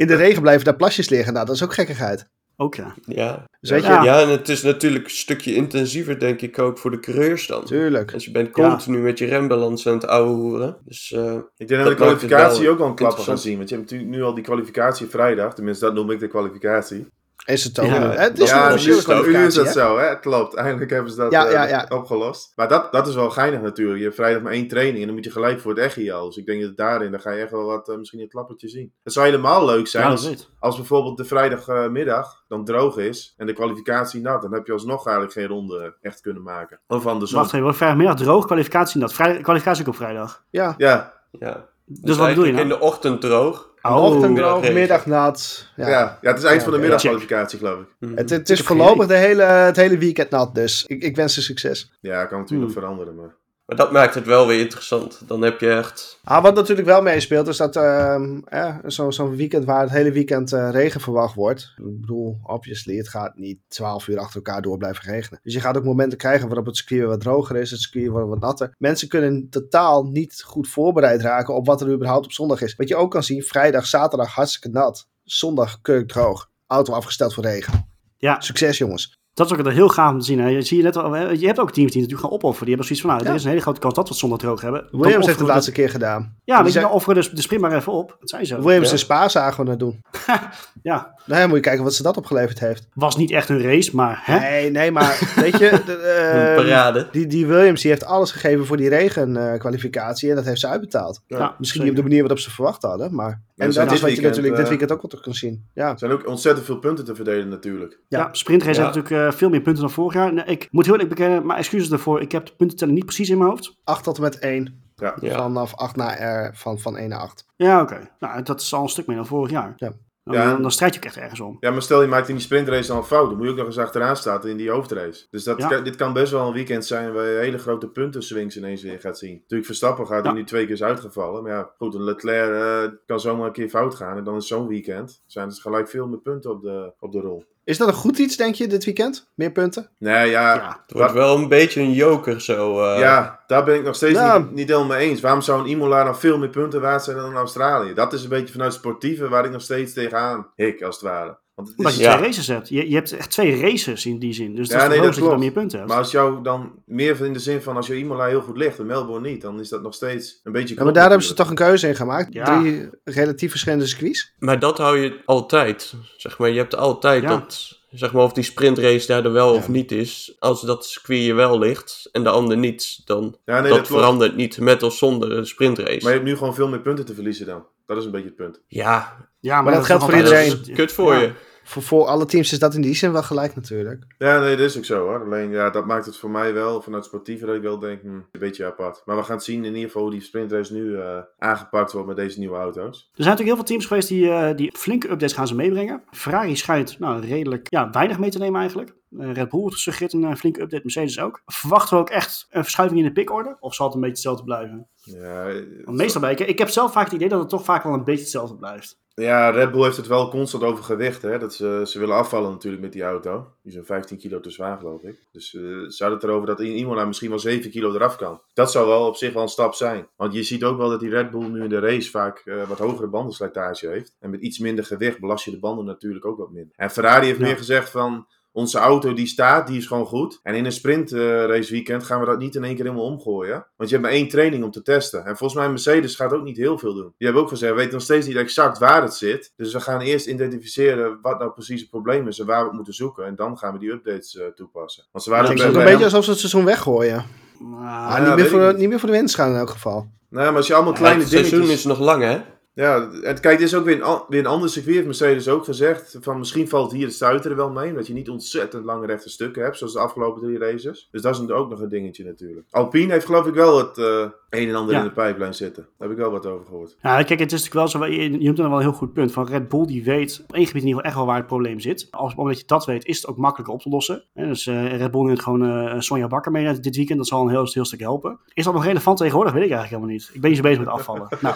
in 0.01 0.07
de 0.07 0.15
regen 0.15 0.41
blijven 0.41 0.65
daar 0.65 0.75
plasjes 0.75 1.09
liggen. 1.09 1.33
Nou, 1.33 1.45
dat 1.45 1.55
is 1.55 1.63
ook 1.63 1.73
gekkigheid. 1.73 2.27
Ook 2.63 2.75
ja. 2.75 2.93
ja. 3.05 3.43
Dus 3.59 3.69
Ja. 3.69 3.77
je, 3.77 4.05
ja, 4.05 4.21
en 4.21 4.29
het 4.29 4.49
is 4.49 4.61
natuurlijk 4.61 5.03
een 5.03 5.09
stukje 5.11 5.55
intensiever, 5.55 6.19
denk 6.19 6.41
ik, 6.41 6.59
ook 6.59 6.77
voor 6.77 6.91
de 6.91 6.99
coureurs 6.99 7.47
dan. 7.47 7.65
tuurlijk. 7.65 8.11
Dus 8.11 8.25
je 8.25 8.31
bent 8.31 8.51
continu 8.51 8.97
met 8.97 9.17
je 9.17 9.25
rembalans 9.25 9.87
aan 9.87 9.93
het 9.93 10.07
ouwe 10.07 10.33
hoeren. 10.33 10.77
Dus 10.85 11.11
eh, 11.11 11.37
Ik 11.57 11.67
denk 11.67 11.81
dat 11.81 11.89
de 11.89 11.95
kwalificatie 11.95 12.63
wel 12.63 12.73
ook 12.73 12.79
al 12.79 12.87
een 12.87 12.95
klapper 12.95 13.23
gaan 13.23 13.37
zien. 13.37 13.57
Want 13.57 13.69
je 13.69 13.75
hebt 13.75 13.91
natuurlijk 13.91 14.17
nu 14.17 14.23
al 14.23 14.33
die 14.33 14.43
kwalificatie 14.43 15.07
vrijdag. 15.07 15.53
Tenminste, 15.53 15.85
dat 15.85 15.93
noem 15.93 16.11
ik 16.11 16.19
de 16.19 16.27
kwalificatie. 16.27 17.07
Is 17.45 17.63
het 17.63 17.79
ook. 17.79 17.85
Ja, 17.85 18.09
het 18.09 18.39
is 18.39 18.49
ja, 18.49 18.69
nu 18.69 18.75
is, 18.75 18.83
dat, 18.83 18.91
nu 18.91 18.97
is 18.97 19.03
kwalificatie, 19.03 19.57
dat 19.57 19.65
hè? 19.65 19.71
zo, 19.71 19.97
hè? 19.97 20.19
Klopt. 20.19 20.53
Eindelijk 20.53 20.91
hebben 20.91 21.11
ze 21.11 21.17
dat 21.17 21.31
Ja, 21.31 21.45
eh, 21.45 21.69
ja, 21.69 21.85
opgelost. 21.89 22.51
Maar 22.55 22.67
dat, 22.67 22.91
dat 22.91 23.07
is 23.07 23.15
wel 23.15 23.29
geinig 23.29 23.61
natuurlijk. 23.61 23.97
Je 23.97 24.03
hebt 24.03 24.15
vrijdag 24.15 24.41
maar 24.41 24.51
één 24.51 24.67
training 24.67 24.99
en 24.99 25.05
dan 25.05 25.15
moet 25.15 25.23
je 25.23 25.31
gelijk 25.31 25.59
voor 25.59 25.71
het 25.71 25.79
echi 25.79 26.11
al. 26.11 26.25
Dus 26.25 26.37
ik 26.37 26.45
denk 26.45 26.61
dat 26.61 26.77
daarin, 26.77 27.11
dan 27.11 27.19
ga 27.19 27.31
je 27.31 27.41
echt 27.41 27.51
wel 27.51 27.65
wat, 27.65 27.89
eh, 27.89 27.97
misschien 27.97 28.19
een 28.19 28.29
klappertje 28.29 28.67
zien. 28.67 28.93
Het 29.03 29.13
zou 29.13 29.25
helemaal 29.25 29.65
leuk 29.65 29.87
zijn 29.87 30.17
als, 30.59 30.75
bijvoorbeeld 30.75 31.17
de 31.17 31.25
vrijdagmiddag 31.25 32.43
dan 32.47 32.65
droog 32.65 32.97
is 32.97 33.33
en 33.37 33.45
de 33.45 33.53
kwalificatie 33.53 34.21
nat. 34.21 34.41
Dan 34.41 34.53
heb 34.53 34.65
je 34.65 34.73
alsnog 34.73 35.05
eigenlijk 35.05 35.35
geen 35.35 35.47
ronde 35.47 35.95
echt 36.01 36.21
kunnen 36.21 36.43
maken. 36.43 36.79
Of 36.87 37.05
andersom. 37.05 37.39
Wacht 37.39 37.53
even, 37.53 37.75
vrijdagmiddag 37.75 38.17
droog, 38.17 38.45
kwalificatie 38.45 38.99
dat. 38.99 39.13
Vrij, 39.13 39.41
kwalificatie 39.41 39.81
ook 39.81 39.89
op 39.89 39.95
vrijdag. 39.95 40.43
Ja, 40.49 40.73
Ja, 40.77 41.13
ja. 41.31 41.71
Dus, 41.85 42.17
wat 42.17 42.27
bedoel 42.27 42.45
je 42.45 42.51
nou? 42.51 42.63
in 42.63 42.69
de 42.69 42.79
ochtend 42.79 43.21
droog. 43.21 43.72
Oh, 43.87 44.03
ochtend 44.03 44.33
middag 44.33 44.49
droog, 44.49 44.61
regen. 44.61 44.73
middag 44.73 45.05
nat. 45.05 45.67
Ja. 45.75 45.87
ja. 45.87 46.17
ja, 46.21 46.29
het 46.29 46.37
is 46.37 46.43
eind 46.43 46.57
Ja, 46.57 46.63
van 46.63 46.73
de 46.73 46.79
middagkwalificatie 46.79 47.59
geloof 47.59 47.79
ik. 47.79 47.87
Mhm. 47.99 48.15
Het, 48.15 48.29
het 48.29 48.49
is 48.49 48.61
voorlopig 48.61 49.07
de 49.07 49.15
hele, 49.15 49.43
het 49.43 49.75
hele 49.75 49.97
weekend 49.97 50.29
nat, 50.29 50.55
dus 50.55 50.85
ik, 50.87 51.03
ik 51.03 51.15
wens 51.15 51.33
ze 51.33 51.41
succes. 51.41 51.91
Ja, 52.01 52.25
kan 52.25 52.39
natuurlijk 52.39 52.67
nog 52.67 52.79
veranderen. 52.79 53.15
Maar... 53.15 53.35
Maar 53.73 53.85
dat 53.85 53.91
maakt 53.93 54.15
het 54.15 54.25
wel 54.25 54.47
weer 54.47 54.59
interessant. 54.59 55.21
Dan 55.27 55.41
heb 55.41 55.59
je 55.59 55.69
echt... 55.69 56.19
Ah, 56.23 56.43
wat 56.43 56.55
natuurlijk 56.55 56.87
wel 56.87 57.01
meespeelt, 57.01 57.47
is 57.47 57.57
dat 57.57 57.75
ehm 57.75 58.39
eh, 58.45 58.75
zo- 58.87 59.11
zo'n 59.11 59.35
weekend 59.35 59.65
waar 59.65 59.81
het 59.81 59.89
hele 59.91 60.11
weekend 60.11 60.53
eh, 60.53 60.69
regen 60.71 61.01
verwacht 61.01 61.35
wordt. 61.35 61.73
Ik 61.77 61.99
bedoel, 62.01 62.39
obviously, 62.43 62.95
het 62.97 63.09
gaat 63.09 63.35
niet 63.35 63.59
12 63.67 64.07
uur 64.07 64.19
achter 64.19 64.35
elkaar 64.35 64.61
door 64.61 64.77
blijven 64.77 65.03
regenen. 65.13 65.39
Dus 65.43 65.53
je 65.53 65.59
gaat 65.59 65.77
ook 65.77 65.83
momenten 65.83 66.17
krijgen 66.17 66.47
waarop 66.47 66.65
het 66.65 66.77
circuit 66.77 66.99
weer 66.99 67.09
wat 67.09 67.19
droger 67.19 67.55
is, 67.55 67.71
het 67.71 67.79
circuit 67.79 68.07
wordt 68.07 68.29
wat 68.29 68.39
natter. 68.39 68.75
Mensen 68.77 69.07
kunnen 69.07 69.49
totaal 69.49 70.03
niet 70.03 70.43
goed 70.45 70.67
voorbereid 70.67 71.21
raken 71.21 71.53
op 71.55 71.65
wat 71.65 71.81
er 71.81 71.91
überhaupt 71.91 72.25
op 72.25 72.31
zondag 72.31 72.61
is. 72.61 72.75
Wat 72.75 72.87
je 72.87 72.95
ook 72.95 73.11
kan 73.11 73.23
zien, 73.23 73.43
vrijdag, 73.43 73.85
zaterdag 73.85 74.33
hartstikke 74.33 74.69
nat. 74.77 75.07
Zondag 75.23 75.81
keurig 75.81 76.05
droog. 76.07 76.49
Auto 76.67 76.93
afgesteld 76.93 77.33
voor 77.33 77.43
regen. 77.43 77.91
Ja. 78.17 78.39
Succes 78.41 78.77
jongens. 78.77 79.21
Dat 79.33 79.51
is 79.51 79.57
ook 79.57 79.67
heel 79.71 79.89
gaaf 79.89 80.11
om 80.11 80.19
te 80.19 80.25
zien. 80.25 80.39
Hè. 80.39 80.47
Je, 80.47 80.61
zie 80.61 80.77
je, 80.77 80.83
net 80.83 80.97
al, 80.97 81.15
je 81.15 81.45
hebt 81.45 81.59
ook 81.59 81.71
teams 81.71 81.91
die 81.91 82.01
natuurlijk 82.01 82.19
gaan 82.19 82.31
opofferen. 82.31 82.65
Die 82.67 82.75
hebben 82.75 82.85
zoiets 82.85 83.01
van, 83.01 83.09
nou, 83.09 83.23
Ja. 83.23 83.29
er 83.29 83.35
is 83.35 83.43
een 83.43 83.49
hele 83.49 83.61
grote 83.61 83.79
kans 83.79 83.93
dat 83.93 84.03
we 84.03 84.09
het 84.09 84.19
zondag 84.19 84.39
droog 84.39 84.61
hebben. 84.61 84.87
Williams 84.91 85.13
heeft 85.25 85.27
het 85.27 85.37
de 85.37 85.43
we 85.45 85.51
laatste 85.51 85.71
keer 85.71 85.89
gedaan. 85.89 86.35
Ja, 86.43 86.63
je 86.63 86.69
zijn- 86.71 86.83
dan 86.83 86.93
offeren 86.93 87.15
dus 87.15 87.29
de 87.29 87.41
sprint 87.41 87.61
maar 87.61 87.71
even 87.75 87.91
op. 87.93 88.15
Dat 88.19 88.29
zijn 88.29 88.45
ze. 88.45 88.61
Williams 88.61 88.91
en 88.91 88.99
Spa 88.99 89.29
zagen 89.29 89.63
we 89.63 89.69
het 89.69 89.79
doen. 89.79 90.01
Ja, 90.83 91.13
Nou 91.25 91.41
ja, 91.41 91.47
moet 91.47 91.55
je 91.55 91.61
kijken 91.61 91.83
wat 91.83 91.93
ze 91.93 92.03
dat 92.03 92.17
opgeleverd 92.17 92.59
heeft. 92.59 92.87
was 92.93 93.17
niet 93.17 93.31
echt 93.31 93.49
een 93.49 93.61
race, 93.61 93.95
maar 93.95 94.21
hè? 94.23 94.39
Nee, 94.39 94.71
nee, 94.71 94.91
maar 94.91 95.31
weet 95.35 95.57
je, 95.57 95.69
de, 95.85 95.93
Een 96.33 96.47
eh, 96.49 96.55
parade. 96.55 97.07
die, 97.11 97.27
die 97.27 97.47
Williams 97.47 97.81
die 97.81 97.91
heeft 97.91 98.05
alles 98.05 98.31
gegeven 98.31 98.65
voor 98.65 98.77
die 98.77 98.89
regenkwalificatie 98.89 100.29
en 100.29 100.35
dat 100.35 100.45
heeft 100.45 100.59
ze 100.59 100.67
uitbetaald. 100.67 101.21
Ja, 101.27 101.55
Misschien 101.59 101.81
niet 101.81 101.89
op 101.89 101.95
de 101.95 102.01
manier 102.01 102.19
waarop 102.19 102.39
ze 102.39 102.51
verwacht 102.51 102.81
hadden, 102.81 103.15
maar... 103.15 103.41
En 103.55 103.71
dat 103.71 103.85
is 103.85 103.91
dit 103.91 104.01
wat 104.01 104.15
je 104.15 104.21
natuurlijk 104.21 104.53
dit 104.55 104.63
eh, 104.63 104.69
weekend 104.69 104.91
ook 104.91 105.01
wel 105.01 105.09
terug 105.09 105.23
kan 105.23 105.33
zien. 105.33 105.65
Ja. 105.73 105.89
Er 105.91 105.97
zijn 105.99 106.11
ook 106.11 106.27
ontzettend 106.27 106.65
veel 106.65 106.77
punten 106.79 107.05
te 107.05 107.15
verdelen 107.15 107.47
natuurlijk. 107.49 107.99
Ja, 108.07 108.19
Ja. 108.19 108.29
sprintrace 108.31 108.79
Ja. 108.79 108.85
heeft 108.85 108.95
natuurlijk 108.95 109.31
eh, 109.31 109.37
veel 109.37 109.49
meer 109.49 109.61
punten 109.61 109.81
dan 109.83 109.91
vorig 109.91 110.13
jaar. 110.13 110.33
Nee, 110.33 110.45
ik 110.45 110.67
moet 110.71 110.85
heel 110.85 110.93
eerlijk 110.93 111.15
bekennen, 111.15 111.45
maar 111.45 111.57
excuses 111.57 111.89
daarvoor. 111.89 112.21
Ik 112.21 112.31
heb 112.31 112.45
de 112.45 112.53
puntenteller 112.57 112.93
niet 112.93 113.05
precies 113.05 113.29
in 113.29 113.37
mijn 113.37 113.49
hoofd. 113.49 113.77
8 113.83 114.03
tot 114.03 114.15
en 114.17 114.21
met 114.23 114.39
1. 114.39 114.81
Ja. 114.95 115.15
Vanaf 115.21 115.75
8 115.75 115.95
naar 115.95 116.21
R, 116.47 116.55
van, 116.55 116.79
van 116.79 116.97
1 116.97 117.09
naar 117.09 117.19
8. 117.19 117.45
Ja, 117.55 117.81
oké. 117.81 118.09
Nou, 118.19 118.43
dat 118.43 118.61
is 118.61 118.73
al 118.73 118.83
een 118.83 118.89
stuk 118.89 119.07
meer 119.07 119.15
dan 119.15 119.25
vorig 119.27 119.51
jaar. 119.51 119.73
Ja. 119.77 119.91
Dan, 120.23 120.33
Ja. 120.35 120.49
dan, 120.51 120.61
dan 120.61 120.71
strijd 120.71 120.93
je 120.93 120.99
ook 120.99 121.05
echt 121.05 121.17
ergens 121.17 121.39
om. 121.39 121.57
Ja, 121.59 121.71
maar 121.71 121.81
stel 121.81 122.01
je 122.01 122.07
maakt 122.07 122.27
in 122.29 122.35
die 122.35 122.43
sprintrace 122.43 122.87
dan 122.87 122.97
een 122.97 123.03
fout, 123.03 123.27
dan 123.29 123.37
moet 123.37 123.45
je 123.45 123.51
ook 123.51 123.57
nog 123.57 123.65
eens 123.65 123.77
achteraan 123.77 124.15
staan 124.15 124.47
in 124.47 124.57
die 124.57 124.69
hoofdrace. 124.69 125.27
Dus 125.31 125.43
dat 125.43 125.57
Ja. 125.57 125.79
dit 125.81 125.95
kan 125.95 126.13
best 126.13 126.31
wel 126.31 126.47
een 126.47 126.53
weekend 126.53 126.85
zijn 126.85 127.13
waar 127.13 127.25
je 127.25 127.37
hele 127.37 127.57
grote 127.57 127.87
puntenswings 127.89 128.57
ineens 128.57 128.83
weer 128.83 128.99
gaat 128.99 129.17
zien. 129.17 129.33
Natuurlijk, 129.33 129.65
Verstappen 129.65 130.07
gaat 130.07 130.23
Ja. 130.25 130.31
die 130.31 130.39
nu 130.39 130.45
twee 130.47 130.63
keer 130.65 130.73
is 130.73 130.83
uitgevallen. 130.83 131.43
Maar 131.43 131.51
ja, 131.51 131.71
goed, 131.77 131.93
een 131.95 132.03
Leclerc 132.03 132.53
eh, 132.53 132.95
kan 133.05 133.19
zomaar 133.19 133.45
een 133.47 133.51
keer 133.53 133.69
fout 133.69 133.95
gaan. 133.95 134.17
En 134.17 134.23
dan 134.23 134.35
is 134.35 134.47
zo'n 134.47 134.67
weekend 134.67 135.23
zijn 135.25 135.47
er 135.49 135.55
gelijk 135.61 135.89
veel 135.89 136.07
meer 136.07 136.19
punten 136.19 136.51
op 136.51 136.61
de, 136.61 136.93
op 136.99 137.11
de 137.11 137.19
rol. 137.19 137.43
Is 137.65 137.77
dat 137.77 137.87
een 137.87 137.93
goed 137.93 138.17
iets, 138.17 138.37
denk 138.37 138.55
je, 138.55 138.67
dit 138.67 138.85
weekend? 138.85 139.29
Meer 139.35 139.51
punten? 139.51 139.89
Nee, 139.97 140.29
ja, 140.29 140.53
Ja. 140.55 140.79
Het 140.87 140.97
wordt 140.97 141.13
wel 141.13 141.35
een 141.37 141.47
beetje 141.47 141.81
een 141.81 141.93
joker 141.93 142.41
zo. 142.41 142.83
eh. 142.93 142.99
ja 142.99 143.39
daar 143.47 143.63
ben 143.63 143.75
ik 143.75 143.83
nog 143.83 143.95
steeds 143.95 144.13
Ja. 144.19 144.37
niet, 144.37 144.51
niet 144.51 144.67
helemaal 144.67 144.97
mee 144.97 145.09
eens. 145.09 145.21
Waarom 145.21 145.41
zou 145.41 145.59
een 145.61 145.69
Imola 145.69 146.03
nou 146.03 146.15
veel 146.15 146.37
meer 146.37 146.49
punten 146.49 146.81
waard 146.81 147.03
zijn 147.03 147.17
dan 147.17 147.25
een 147.25 147.35
Australië? 147.35 147.93
Dat 147.93 148.13
is 148.13 148.23
een 148.23 148.29
beetje 148.29 148.51
vanuit 148.53 148.73
sportieve 148.73 149.29
waar 149.29 149.45
ik 149.45 149.51
nog 149.51 149.61
steeds 149.61 149.93
tegenaan 149.93 150.47
hik, 150.55 150.81
als 150.81 150.95
het 150.95 151.03
ware. 151.03 151.37
Want 151.55 151.67
het 151.67 151.77
Omdat 151.77 151.95
je 151.95 151.99
twee 152.03 152.15
races 152.17 152.47
hebt. 152.47 152.69
Je, 152.69 152.89
je 152.89 152.95
hebt 152.95 153.11
echt 153.11 153.29
twee 153.31 153.61
races 153.61 154.05
in 154.05 154.19
die 154.19 154.33
zin. 154.33 154.55
Dus 154.55 154.67
Ja, 154.67 154.73
dat 154.73 154.81
is 154.83 154.87
nee, 154.89 154.97
nee, 154.97 155.07
dat 155.07 155.15
dat 155.15 155.23
je 155.23 155.29
dan 155.29 155.39
meer 155.39 155.51
punten 155.51 155.77
hebt. 155.77 155.89
maar 155.89 155.99
als 155.99 156.11
jou 156.11 156.43
dan 156.43 156.71
meer 156.85 157.25
in 157.25 157.33
de 157.33 157.39
zin 157.39 157.61
van 157.61 157.75
als 157.75 157.87
je 157.87 157.97
Imola 157.97 158.25
heel 158.25 158.41
goed 158.41 158.57
ligt 158.57 158.79
en 158.79 158.85
Melbourne 158.85 159.29
niet, 159.29 159.41
dan 159.41 159.59
is 159.59 159.69
dat 159.69 159.81
nog 159.81 159.93
steeds 159.93 160.39
een 160.43 160.51
beetje. 160.51 160.75
Ja, 160.75 160.83
maar 160.83 160.93
daar 160.93 161.09
hebben 161.09 161.27
ze 161.27 161.33
toch 161.33 161.49
een 161.49 161.55
keuze 161.55 161.87
in 161.87 161.95
gemaakt. 161.95 162.33
Ja. 162.33 162.59
Drie 162.61 162.89
relatief 163.03 163.49
verschillende 163.49 163.85
circuits. 163.87 164.33
Maar 164.39 164.59
dat 164.59 164.77
hou 164.77 164.97
je 164.99 165.21
altijd. 165.25 165.93
Zeg 166.17 166.37
maar, 166.37 166.49
je 166.49 166.57
hebt 166.57 166.75
altijd 166.75 167.21
Ja. 167.23 167.29
dat. 167.29 167.81
Zeg 167.91 168.13
maar 168.13 168.23
of 168.23 168.33
die 168.33 168.43
sprintrace 168.43 169.07
daar 169.07 169.25
er 169.25 169.31
wel 169.31 169.51
Ja. 169.51 169.57
of 169.57 169.67
niet 169.69 169.91
is. 169.91 170.35
Als 170.39 170.61
dat 170.61 170.85
circuit 170.85 171.23
je 171.25 171.33
wel 171.33 171.59
ligt 171.59 172.09
en 172.11 172.23
de 172.23 172.29
ander 172.29 172.57
niet, 172.57 173.01
dan 173.05 173.37
Ja, 173.45 173.59
nee, 173.59 173.69
dat, 173.69 173.77
dat 173.77 173.87
verandert 173.87 174.35
niet 174.35 174.57
met 174.59 174.83
of 174.83 174.93
zonder 174.95 175.31
een 175.31 175.45
sprintrace. 175.47 175.99
Maar 176.01 176.11
je 176.11 176.17
hebt 176.17 176.23
nu 176.29 176.37
gewoon 176.37 176.55
veel 176.55 176.67
meer 176.67 176.81
punten 176.81 177.05
te 177.05 177.13
verliezen 177.13 177.45
dan. 177.45 177.65
Dat 177.85 177.97
is 177.97 178.05
een 178.05 178.11
beetje 178.11 178.27
het 178.27 178.35
punt. 178.35 178.61
Ja, 178.67 179.17
ja, 179.39 179.61
maar 179.61 179.73
dat 179.73 179.85
geldt 179.85 180.03
voor 180.03 180.15
iedereen. 180.15 180.49
dat 180.49 180.67
is 180.67 180.75
kut 180.75 180.91
voor 180.91 181.13
Ja. 181.13 181.19
je. 181.19 181.33
Voor, 181.63 181.81
voor 181.81 182.05
alle 182.05 182.25
teams 182.25 182.51
is 182.51 182.59
dat 182.59 182.73
in 182.73 182.81
die 182.81 182.95
zin 182.95 183.11
wel 183.11 183.23
gelijk 183.23 183.55
natuurlijk. 183.55 184.03
Ja, 184.17 184.39
nee, 184.39 184.55
dat 184.55 184.65
is 184.65 184.77
ook 184.77 184.85
zo 184.85 184.99
hoor. 184.99 185.23
Alleen 185.23 185.51
ja, 185.51 185.69
dat 185.69 185.85
maakt 185.85 186.05
het 186.05 186.17
voor 186.17 186.29
mij 186.29 186.53
wel, 186.53 186.81
vanuit 186.81 187.05
sportieve, 187.05 187.45
dat 187.45 187.55
ik 187.55 187.61
wel 187.61 187.79
denk, 187.79 188.01
hm, 188.01 188.07
een 188.07 188.39
beetje 188.39 188.65
apart. 188.65 189.01
Maar 189.05 189.15
we 189.15 189.23
gaan 189.23 189.35
het 189.35 189.45
zien 189.45 189.65
in 189.65 189.73
ieder 189.73 189.83
geval 189.83 190.01
hoe 190.01 190.11
die 190.11 190.21
sprintrace 190.21 190.73
nu 190.73 190.97
eh, 190.97 191.19
aangepakt 191.37 191.91
wordt 191.91 192.07
met 192.07 192.15
deze 192.15 192.39
nieuwe 192.39 192.57
auto's. 192.57 192.97
Er 192.97 193.23
zijn 193.23 193.29
natuurlijk 193.29 193.47
heel 193.47 193.55
veel 193.55 193.65
teams 193.65 193.85
geweest 193.85 194.07
die, 194.07 194.29
eh, 194.29 194.55
die 194.55 194.77
flinke 194.77 195.09
updates 195.09 195.33
gaan 195.33 195.47
ze 195.47 195.55
meebrengen. 195.55 196.03
Ferrari 196.11 196.55
schijnt 196.55 196.99
nou, 196.99 197.25
redelijk 197.25 197.67
ja, 197.69 197.89
weinig 197.89 198.19
mee 198.19 198.29
te 198.29 198.37
nemen 198.37 198.59
eigenlijk. 198.59 198.95
Eh, 199.19 199.33
Red 199.33 199.49
Bull 199.49 199.69
suggereert 199.69 200.13
een 200.13 200.37
flinke 200.37 200.61
update, 200.61 200.83
Mercedes 200.83 201.19
ook. 201.19 201.41
Verwachten 201.45 201.97
we 201.97 202.01
ook 202.01 202.09
echt 202.09 202.47
een 202.49 202.63
verschuiving 202.63 202.99
in 203.01 203.07
de 203.07 203.13
pickorde? 203.13 203.57
Of 203.59 203.73
zal 203.73 203.85
het 203.85 203.95
een 203.95 204.01
beetje 204.01 204.15
hetzelfde 204.15 204.43
blijven? 204.43 204.87
Ja, 205.03 205.43
Want 205.83 205.97
meestal 205.97 206.21
bij, 206.21 206.31
ik, 206.31 206.39
ik 206.39 206.57
heb 206.57 206.69
zelf 206.69 206.91
vaak 206.91 207.05
het 207.05 207.13
idee 207.13 207.29
dat 207.29 207.39
het 207.39 207.49
toch 207.49 207.63
vaak 207.63 207.83
wel 207.83 207.93
een 207.93 208.03
beetje 208.03 208.21
hetzelfde 208.21 208.55
blijft. 208.55 209.01
Ja, 209.15 209.49
Red 209.49 209.71
Bull 209.71 209.83
heeft 209.83 209.97
het 209.97 210.07
wel 210.07 210.29
constant 210.29 210.63
over 210.63 210.83
gewicht. 210.83 211.21
Hè? 211.21 211.39
Dat 211.39 211.53
ze, 211.53 211.81
ze 211.87 211.99
willen 211.99 212.15
afvallen 212.15 212.51
natuurlijk 212.51 212.81
met 212.81 212.91
die 212.93 213.03
auto. 213.03 213.47
Die 213.61 213.71
is 213.71 213.77
een 213.77 213.85
15 213.85 214.17
kilo 214.17 214.39
te 214.39 214.49
zwaar 214.49 214.77
geloof 214.77 215.03
ik. 215.03 215.15
Dus 215.31 215.53
eh, 215.53 215.61
ze 215.61 215.95
hadden 215.97 216.13
het 216.13 216.23
erover 216.23 216.47
dat 216.47 216.59
in 216.59 216.75
Imola 216.75 217.05
misschien 217.05 217.29
wel 217.29 217.39
7 217.39 217.71
kilo 217.71 217.93
eraf 217.93 218.15
kan. 218.15 218.41
Dat 218.53 218.71
zou 218.71 218.87
wel 218.87 219.07
op 219.07 219.15
zich 219.15 219.33
wel 219.33 219.41
een 219.41 219.47
stap 219.47 219.73
zijn. 219.73 220.07
Want 220.15 220.33
je 220.33 220.43
ziet 220.43 220.63
ook 220.63 220.77
wel 220.77 220.89
dat 220.89 220.99
die 220.99 221.09
Red 221.09 221.31
Bull 221.31 221.47
nu 221.47 221.63
in 221.63 221.69
de 221.69 221.79
race 221.79 222.09
vaak 222.09 222.37
eh, 222.45 222.67
wat 222.67 222.77
hogere 222.79 223.07
bandenslijtage 223.07 223.87
heeft. 223.87 224.15
En 224.19 224.29
met 224.29 224.41
iets 224.41 224.59
minder 224.59 224.85
gewicht 224.85 225.19
belast 225.19 225.45
je 225.45 225.51
de 225.51 225.59
banden 225.59 225.85
natuurlijk 225.85 226.25
ook 226.25 226.37
wat 226.37 226.51
minder. 226.51 226.73
En 226.75 226.89
Ferrari 226.91 227.25
heeft 227.25 227.39
Ja. 227.39 227.45
meer 227.45 227.57
gezegd 227.57 227.89
van... 227.89 228.27
Onze 228.55 228.77
auto 228.77 229.13
die 229.13 229.27
staat, 229.27 229.67
die 229.67 229.77
is 229.77 229.85
gewoon 229.85 230.05
goed. 230.05 230.39
En 230.43 230.55
in 230.55 230.65
een 230.65 230.71
sprintrace 230.71 231.71
weekend 231.71 232.03
gaan 232.03 232.19
we 232.19 232.25
dat 232.25 232.39
niet 232.39 232.55
in 232.55 232.63
één 232.63 232.75
keer 232.75 232.85
helemaal 232.85 233.05
omgooien. 233.05 233.65
Want 233.75 233.89
je 233.89 233.95
hebt 233.95 234.07
maar 234.07 234.17
één 234.17 234.27
training 234.27 234.63
om 234.63 234.71
te 234.71 234.81
testen. 234.81 235.25
En 235.25 235.37
volgens 235.37 235.59
mij 235.59 235.69
Mercedes 235.69 236.15
gaat 236.15 236.33
ook 236.33 236.43
niet 236.43 236.57
heel 236.57 236.77
veel 236.77 236.93
doen. 236.93 237.13
Die 237.17 237.27
hebben 237.27 237.41
ook 237.41 237.49
gezegd, 237.49 237.71
we 237.71 237.77
weten 237.77 237.93
nog 237.93 238.01
steeds 238.01 238.27
niet 238.27 238.35
exact 238.35 238.77
waar 238.77 239.01
het 239.01 239.13
zit. 239.13 239.53
Dus 239.55 239.73
we 239.73 239.79
gaan 239.79 240.01
eerst 240.01 240.27
identificeren 240.27 241.19
wat 241.21 241.39
nou 241.39 241.51
precies 241.51 241.81
het 241.81 241.89
probleem 241.89 242.27
is 242.27 242.39
en 242.39 242.45
waar 242.45 242.59
we 242.59 242.65
het 242.65 242.75
moeten 242.75 242.93
zoeken. 242.93 243.25
En 243.25 243.35
dan 243.35 243.57
gaan 243.57 243.73
we 243.73 243.79
die 243.79 243.91
updates 243.91 244.37
eh, 244.37 244.45
toepassen. 244.47 245.05
Want 245.11 245.23
ze 245.23 245.29
waren 245.29 245.49
Het 245.49 245.59
is 245.59 245.65
een 245.65 245.73
beetje 245.73 246.03
alsof 246.03 246.23
ze 246.23 246.29
het 246.29 246.39
seizoen 246.39 246.65
weggooien. 246.65 247.25
Maar, 247.59 247.79
Maar 247.79 248.21
ja, 248.21 248.27
niet, 248.27 248.35
meer 248.35 248.47
voor, 248.47 248.67
niet. 248.67 248.77
niet 248.77 248.89
meer 248.89 248.99
voor 248.99 249.09
de 249.09 249.15
winst 249.15 249.35
gaan 249.35 249.49
in 249.51 249.57
elk 249.57 249.69
geval. 249.69 250.07
Nou, 250.29 250.45
maar 250.47 250.55
als 250.55 250.67
je 250.67 250.73
allemaal 250.73 250.91
Maar 250.91 251.01
kleine 251.01 251.21
het 251.21 251.31
seizoen 251.31 251.51
dingetjes... 251.59 251.79
is 251.79 251.85
nog 251.85 251.99
lang, 251.99 252.23
hè? 252.23 252.41
Ja, 252.75 253.09
en 253.23 253.39
kijk, 253.39 253.57
dit 253.57 253.67
is 253.67 253.75
ook 253.75 253.85
weer 253.85 254.01
een, 254.03 254.21
weer 254.27 254.39
een 254.39 254.45
ander 254.45 254.69
circuit, 254.69 254.93
heeft 254.95 255.05
Mercedes 255.07 255.49
ook 255.49 255.63
gezegd. 255.63 256.17
Van 256.21 256.37
misschien 256.37 256.69
valt 256.69 256.91
hier 256.91 257.05
het 257.05 257.13
stuiteren 257.13 257.57
wel 257.57 257.69
mee, 257.69 257.89
omdat 257.89 258.07
je 258.07 258.13
niet 258.13 258.29
ontzettend 258.29 258.85
lange 258.85 259.05
rechte 259.05 259.29
stukken 259.29 259.63
hebt, 259.63 259.77
zoals 259.77 259.93
de 259.93 259.99
afgelopen 259.99 260.41
drie 260.41 260.57
races. 260.57 261.07
Dus 261.11 261.21
dat 261.21 261.39
is 261.39 261.49
ook 261.49 261.69
nog 261.69 261.79
een 261.79 261.89
dingetje 261.89 262.23
natuurlijk. 262.23 262.67
Alpine 262.71 263.11
heeft 263.11 263.25
geloof 263.25 263.47
ik 263.47 263.53
wel 263.53 263.77
het 263.77 263.97
eh, 263.97 264.25
een 264.49 264.69
en 264.69 264.75
ander 264.75 264.93
Ja. 264.93 264.99
in 265.01 265.05
de 265.07 265.13
pijplijn 265.13 265.53
zitten. 265.53 265.83
Daar 265.83 266.07
heb 266.07 266.17
ik 266.17 266.23
wel 266.23 266.31
wat 266.31 266.45
over 266.45 266.65
gehoord. 266.65 266.95
Ja, 267.01 267.23
kijk, 267.23 267.39
het 267.39 267.51
is 267.51 267.63
natuurlijk 267.69 267.93
wel 267.93 268.07
zo, 268.07 268.21
je 268.21 268.29
noemt 268.29 268.59
er 268.59 268.69
wel 268.69 268.77
een 268.77 268.83
heel 268.83 268.93
goed 268.93 269.13
punt. 269.13 269.31
Van 269.31 269.47
Red 269.47 269.69
Bull 269.69 269.85
die 269.85 270.03
weet 270.03 270.41
op 270.43 270.55
één 270.55 270.65
gebied 270.67 270.81
in 270.81 270.87
ieder 270.87 271.01
geval 271.03 271.03
echt 271.03 271.15
wel 271.15 271.25
waar 271.25 271.37
het 271.37 271.47
probleem 271.47 271.79
zit. 271.79 272.07
Als, 272.11 272.35
omdat 272.35 272.59
je 272.59 272.63
dat 272.65 272.85
weet, 272.85 273.05
is 273.05 273.17
het 273.17 273.27
ook 273.27 273.37
makkelijker 273.37 273.73
op 273.73 273.81
te 273.81 273.89
lossen. 273.89 274.23
Dus 274.33 274.67
eh, 274.67 274.97
Red 274.97 275.11
Bull 275.11 275.25
neemt 275.25 275.41
gewoon 275.41 275.63
eh, 275.65 275.99
Sonja 275.99 276.27
Bakker 276.27 276.51
mee 276.51 276.79
dit 276.79 276.95
weekend. 276.95 277.17
Dat 277.17 277.27
zal 277.27 277.41
een 277.41 277.49
heel, 277.49 277.67
heel 277.73 277.85
stuk 277.85 277.99
helpen. 277.99 278.39
Is 278.53 278.63
dat 278.63 278.73
nog 278.73 278.85
relevant 278.85 279.17
tegenwoordig? 279.17 279.53
Weet 279.53 279.63
ik 279.63 279.71
eigenlijk 279.71 280.01
helemaal 280.01 280.23
niet. 280.23 280.29
Ik 280.33 280.41
ben 280.41 280.49
niet 280.49 280.59
zo 280.59 280.65
bezig 280.65 280.79
met 280.79 280.87
afvallen. 280.87 281.27
nou, 281.41 281.55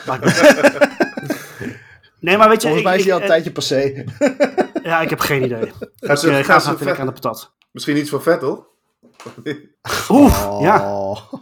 Nee, 2.20 2.38
maar 2.38 2.50
weet 2.50 2.62
je... 2.62 2.68
Volgens 2.68 2.84
mij 2.88 2.94
ik- 2.94 3.00
is 3.00 3.06
hij 3.06 3.14
al 3.14 3.20
ik- 3.20 3.26
een 3.26 3.32
tijdje 3.32 3.52
passé. 3.52 4.04
Ja, 4.84 5.02
ik 5.02 5.10
heb 5.10 5.20
geen 5.20 5.44
idee. 5.44 5.72
Gaat 6.00 6.24
Ik 6.24 6.30
eh, 6.30 6.36
ze, 6.38 6.44
ga 6.44 6.60
ze 6.60 6.70
lekker 6.80 7.00
aan 7.00 7.06
de 7.06 7.12
patat. 7.12 7.54
Misschien 7.72 7.98
iets 7.98 8.10
voor 8.10 8.22
Vettel? 8.22 8.68
Oeh, 10.10 10.58
ja. 10.62 10.94
Oh. 10.94 11.34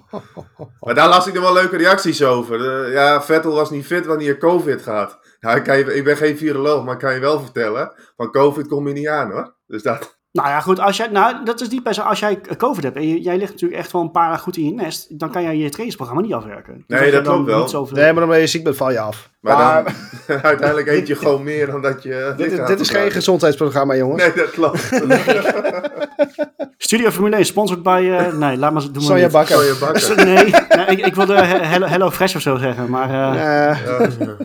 Maar 0.79 0.95
daar 0.95 1.07
las 1.09 1.27
ik 1.27 1.35
er 1.35 1.41
wel 1.41 1.53
leuke 1.53 1.77
reacties 1.77 2.23
over. 2.23 2.85
Eh, 2.85 2.93
ja, 2.93 3.21
Vettel 3.23 3.51
was 3.53 3.69
niet 3.69 3.85
fit 3.85 4.05
wanneer 4.05 4.27
je 4.27 4.37
COVID 4.37 4.81
gaat. 4.81 5.19
Ja, 5.39 5.55
ik, 5.55 5.63
kan 5.63 5.77
je, 5.77 5.95
ik 5.95 6.03
ben 6.03 6.17
geen 6.17 6.37
viroloog, 6.37 6.83
maar 6.83 6.93
ik 6.93 6.99
kan 6.99 7.13
je 7.13 7.19
wel 7.19 7.39
vertellen. 7.39 7.93
Van 8.15 8.31
COVID 8.31 8.67
kom 8.67 8.87
je 8.87 8.93
niet 8.93 9.07
aan 9.07 9.31
hoor. 9.31 9.55
Dus 9.67 9.83
dat... 9.83 10.17
Nou 10.35 10.47
ja, 10.47 10.59
goed, 10.61 10.79
als 10.79 10.97
jij, 10.97 11.07
nou, 11.07 11.35
dat 11.45 11.61
is 11.61 11.67
niet 11.69 11.83
bij 11.83 11.93
zo. 11.93 12.01
Als 12.01 12.19
jij 12.19 12.39
COVID 12.57 12.83
hebt 12.83 12.95
en 12.95 13.07
je- 13.07 13.21
jij 13.21 13.37
ligt 13.37 13.51
natuurlijk 13.51 13.79
echt 13.81 13.91
wel 13.91 14.01
een 14.01 14.11
paar 14.11 14.27
dagen 14.27 14.43
goed 14.43 14.57
in 14.57 14.65
je 14.65 14.71
nest, 14.73 15.19
dan 15.19 15.31
kan 15.31 15.41
jij 15.43 15.57
je 15.57 15.67
trainingsprogramma 15.69 16.21
niet 16.21 16.33
afwerken. 16.33 16.83
Dus 16.87 16.99
Nee, 16.99 17.11
dat 17.11 17.25
dan 17.25 17.33
klopt 17.33 17.49
wel. 17.49 17.59
niet 17.59 17.69
zoveel- 17.69 17.97
Nee, 17.97 18.13
maar 18.13 18.23
omdat 18.23 18.39
je 18.39 18.47
ziek 18.47 18.63
bent, 18.63 18.75
val 18.75 18.91
je 18.91 18.99
af. 18.99 19.29
Maar, 19.39 19.57
Maar, 19.57 19.83
dan, 20.27 20.39
uiteindelijk 20.51 20.87
eet 20.87 21.07
je 21.07 21.15
gewoon 21.15 21.43
meer 21.43 21.65
dan 21.65 21.81
dat 21.81 22.03
je... 22.03 22.33
dit, 22.37 22.67
dit 22.67 22.79
is 22.79 22.89
geen 22.89 23.11
gezondheidsprogramma, 23.11 23.95
jongens. 23.95 24.23
Nee, 24.23 24.33
dat 24.33 24.49
klopt. 24.51 24.89
Studio 26.77 27.09
Formule 27.11 27.35
1, 27.35 27.45
sponsored 27.45 27.83
bij... 27.83 28.17
eh, 28.17 28.33
nee, 28.33 28.57
laat 28.57 28.73
maar 28.73 28.81
doen. 28.81 28.91
Bakker. 29.31 29.47
Zou 29.47 29.63
je 29.65 29.75
bakken. 29.79 30.25
Nee, 30.25 30.53
nee 30.77 30.85
ik, 30.85 31.05
ik 31.05 31.15
wilde 31.15 31.41
he- 31.41 31.65
Hello, 31.65 31.87
Hello 31.87 32.11
Fresh 32.11 32.35
of 32.35 32.41
zo 32.41 32.55
zeggen, 32.57 32.89
maar... 32.89 33.09
eh, 33.09 33.69
Eh, 33.71 33.77
Ja. 34.19 34.35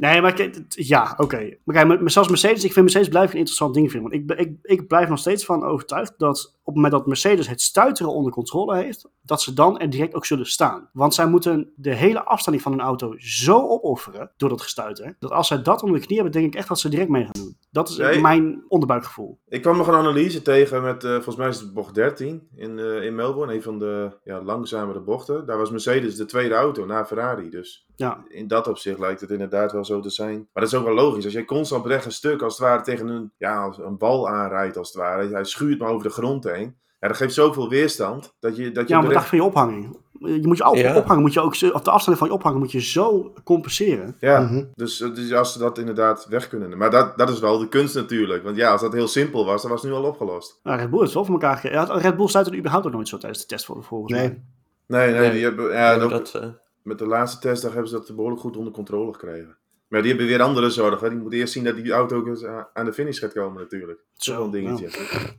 Nee, 0.00 0.20
maar 0.20 0.48
ja, 0.68 1.14
oké. 1.16 1.56
Maar 1.64 1.74
kijk, 1.86 2.00
met- 2.00 2.12
zelfs 2.12 2.28
Mercedes, 2.28 2.64
ik 2.64 2.72
vind 2.72 2.84
Mercedes 2.84 3.08
blijft 3.08 3.32
een 3.32 3.38
interessant 3.38 3.74
ding 3.74 3.90
vinden. 3.90 4.10
Want 4.10 4.30
ik, 4.30 4.38
ik, 4.46 4.56
ik 4.62 4.88
blijf 4.88 5.08
nog 5.08 5.18
steeds 5.18 5.44
van 5.44 5.64
overtuigd 5.64 6.14
dat 6.16 6.58
op 6.60 6.66
het 6.66 6.74
moment 6.74 6.92
dat 6.92 7.06
Mercedes 7.06 7.48
het 7.48 7.60
stuiteren 7.60 8.12
onder 8.12 8.32
controle 8.32 8.76
heeft, 8.76 9.08
dat 9.22 9.42
ze 9.42 9.54
dan 9.54 9.78
er 9.78 9.90
direct 9.90 10.14
ook 10.14 10.26
zullen 10.26 10.46
staan. 10.46 10.88
Want 10.92 11.14
zij 11.14 11.26
moeten 11.26 11.72
de 11.76 11.94
hele 11.94 12.24
afstanding 12.24 12.64
van 12.64 12.72
hun 12.72 12.80
auto 12.80 13.14
zo 13.18 13.68
opofferen 13.68 14.30
door 14.36 14.48
dat 14.48 14.60
gestuiter, 14.62 15.16
dat 15.18 15.30
als 15.30 15.46
zij 15.48 15.62
dat 15.62 15.82
onder 15.82 15.98
de 16.00 16.06
knie 16.06 16.18
hebben, 16.20 16.40
denk 16.40 16.52
ik 16.52 16.58
echt 16.58 16.68
dat 16.68 16.78
ze 16.80 16.88
direct 16.88 17.08
mee 17.10 17.22
gaan 17.22 17.32
doen. 17.32 17.56
Dat 17.70 17.88
is 17.88 17.96
Nee. 17.96 18.20
mijn 18.20 18.64
onderbuikgevoel. 18.68 19.38
Ik 19.48 19.62
kwam 19.62 19.76
nog 19.76 19.86
een 19.86 19.94
analyse 19.94 20.42
tegen 20.42 20.82
met, 20.82 21.04
eh, 21.04 21.10
volgens 21.14 21.36
mij 21.36 21.48
is 21.48 21.60
het 21.60 21.74
bocht 21.74 21.94
13 21.94 22.48
in, 22.54 22.78
eh, 22.78 23.02
in 23.04 23.14
Melbourne. 23.14 23.54
Een 23.54 23.62
van 23.62 23.78
de 23.78 24.10
ja, 24.24 24.42
langzamere 24.42 25.00
bochten. 25.00 25.46
Daar 25.46 25.58
was 25.58 25.70
Mercedes 25.70 26.16
de 26.16 26.24
tweede 26.24 26.54
auto 26.54 26.84
na 26.86 27.06
Ferrari. 27.06 27.50
Dus 27.50 27.84
Ja, 27.96 28.24
in 28.28 28.46
dat 28.48 28.68
opzicht 28.68 28.98
lijkt 28.98 29.20
het 29.20 29.30
inderdaad 29.30 29.72
wel 29.72 29.84
zo 29.90 30.00
te 30.00 30.10
zijn. 30.10 30.36
Maar 30.52 30.62
dat 30.62 30.72
is 30.72 30.78
ook 30.78 30.84
wel 30.84 30.94
logisch. 30.94 31.24
Als 31.24 31.32
jij 31.32 31.44
constant 31.44 31.82
op 31.84 31.88
recht 31.90 32.04
een 32.04 32.12
stuk 32.12 32.42
als 32.42 32.58
het 32.58 32.66
ware 32.66 32.82
tegen 32.82 33.08
een, 33.08 33.32
ja, 33.38 33.62
als 33.64 33.78
een 33.78 33.98
bal 33.98 34.28
aanrijdt 34.28 34.76
als 34.76 34.88
het 34.88 34.96
ware. 34.96 35.28
Hij 35.28 35.44
schuurt 35.44 35.78
maar 35.78 35.88
over 35.90 36.06
de 36.06 36.12
grond 36.12 36.44
heen. 36.44 36.76
Ja, 37.00 37.08
dat 37.08 37.16
geeft 37.16 37.34
zoveel 37.34 37.68
weerstand 37.68 38.34
dat 38.40 38.56
je, 38.56 38.72
dat 38.72 38.88
je 38.88 38.92
ja 38.94 38.96
op 38.98 39.04
maar 39.04 39.12
de 39.12 39.18
dacht 39.18 39.28
van 39.28 39.38
je 39.38 39.44
ophanging. 39.44 39.96
Je 40.18 40.40
moet 40.46 40.56
je 40.56 40.68
op, 40.68 40.74
Ja. 40.74 40.96
ophangen, 40.96 41.22
moet 41.22 41.32
je 41.32 41.40
ook, 41.40 41.54
zo- 41.54 41.68
of 41.68 41.82
de 41.82 41.90
afstanding 41.90 42.18
van 42.18 42.28
je 42.28 42.34
ophangen 42.34 42.58
moet 42.58 42.72
je 42.72 42.80
zo 42.80 43.32
compenseren. 43.44 44.16
Ja, 44.20 44.40
Mhm. 44.40 44.64
dus, 44.74 45.00
eh, 45.00 45.14
dus 45.14 45.32
als 45.32 45.52
ze 45.52 45.58
dat 45.58 45.78
inderdaad 45.78 46.26
weg 46.28 46.48
kunnen. 46.48 46.78
Maar 46.78 46.90
dat, 46.90 47.18
dat 47.18 47.28
is 47.30 47.38
wel 47.40 47.58
de 47.58 47.68
kunst 47.68 47.94
natuurlijk. 47.94 48.42
Want 48.44 48.56
ja, 48.56 48.70
als 48.72 48.80
dat 48.80 48.92
heel 48.92 49.08
simpel 49.08 49.44
was, 49.44 49.62
dan 49.62 49.70
was 49.70 49.82
het 49.82 49.90
nu 49.90 49.96
al 49.96 50.04
opgelost. 50.04 50.60
Nou, 50.62 50.78
Red 50.78 50.90
Bull 50.90 51.00
het 51.02 51.12
wel 51.12 51.24
voor 51.24 51.34
elkaar 51.34 51.56
gekregen. 51.56 51.98
Red 52.00 52.16
Bull 52.16 52.28
stuitte 52.28 52.50
er 52.50 52.58
überhaupt 52.58 52.86
ook 52.86 52.92
nooit 52.92 53.08
zo 53.08 53.18
tijdens 53.18 53.40
de 53.40 53.46
test 53.46 53.64
voor, 53.64 53.84
volgens 53.84 54.12
Nee. 54.12 54.28
mij. 54.28 54.42
Nee, 54.86 55.10
nee, 55.10 55.20
Nee. 55.20 55.30
die 55.30 55.42
hebben, 55.42 55.72
ja, 55.72 55.92
Ja, 55.94 56.00
ook- 56.02 56.10
dat, 56.10 56.34
eh, 56.34 56.48
met 56.82 56.98
de 56.98 57.06
laatste 57.06 57.38
testdag 57.40 57.72
hebben 57.72 57.90
ze 57.90 57.96
dat 57.96 58.16
behoorlijk 58.16 58.40
goed 58.40 58.56
onder 58.56 58.72
controle 58.72 59.12
gekregen. 59.12 59.56
Maar 59.90 60.00
die 60.02 60.10
hebben 60.10 60.28
weer 60.28 60.42
andere 60.42 60.70
zorgen. 60.70 61.10
Die 61.10 61.18
moeten 61.18 61.38
eerst 61.38 61.52
zien 61.52 61.64
dat 61.64 61.76
die 61.76 61.92
auto 61.92 62.16
ook 62.16 62.26
eens 62.26 62.44
aan- 62.74 62.84
de 62.84 62.92
finish 62.92 63.18
gaat 63.18 63.32
komen 63.32 63.60
natuurlijk. 63.62 63.98
Dat 63.98 64.18
is 64.18 64.24
Zo, 64.24 64.32
wel 64.32 64.44
een 64.44 64.50
dingetje. 64.50 64.88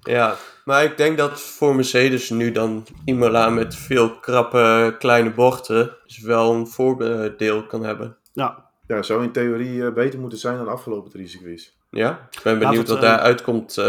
ja, 0.02 0.36
maar 0.66 0.84
ik 0.84 0.98
denk 0.98 1.18
dat 1.18 1.42
voor 1.42 1.76
Mercedes 1.76 2.30
nu 2.30 2.52
dan 2.52 2.84
Imola 3.06 3.50
met 3.50 3.76
veel 3.76 4.20
krappe 4.20 4.96
kleine 5.00 5.32
bochten 5.34 5.96
dus 6.06 6.20
wel 6.20 6.54
een 6.54 6.68
voordeel 6.68 7.66
kan 7.66 7.84
hebben. 7.84 8.18
Ja, 8.34 8.70
Ja, 8.88 9.02
zou 9.02 9.24
in 9.24 9.32
theorie 9.32 9.86
eh, 9.86 9.94
beter 9.94 10.20
moeten 10.20 10.38
zijn 10.40 10.56
dan 10.56 10.66
de 10.66 10.72
afgelopen 10.72 11.12
drie 11.12 11.28
circuits. 11.28 11.80
Ja, 11.90 12.28
ik 12.32 12.40
ben 12.44 12.60
benieuwd 12.60 12.78
het, 12.78 12.88
wat 12.88 12.98
eh, 12.98 13.04
daar 13.04 13.20
uitkomt. 13.20 13.78
eh, 13.78 13.86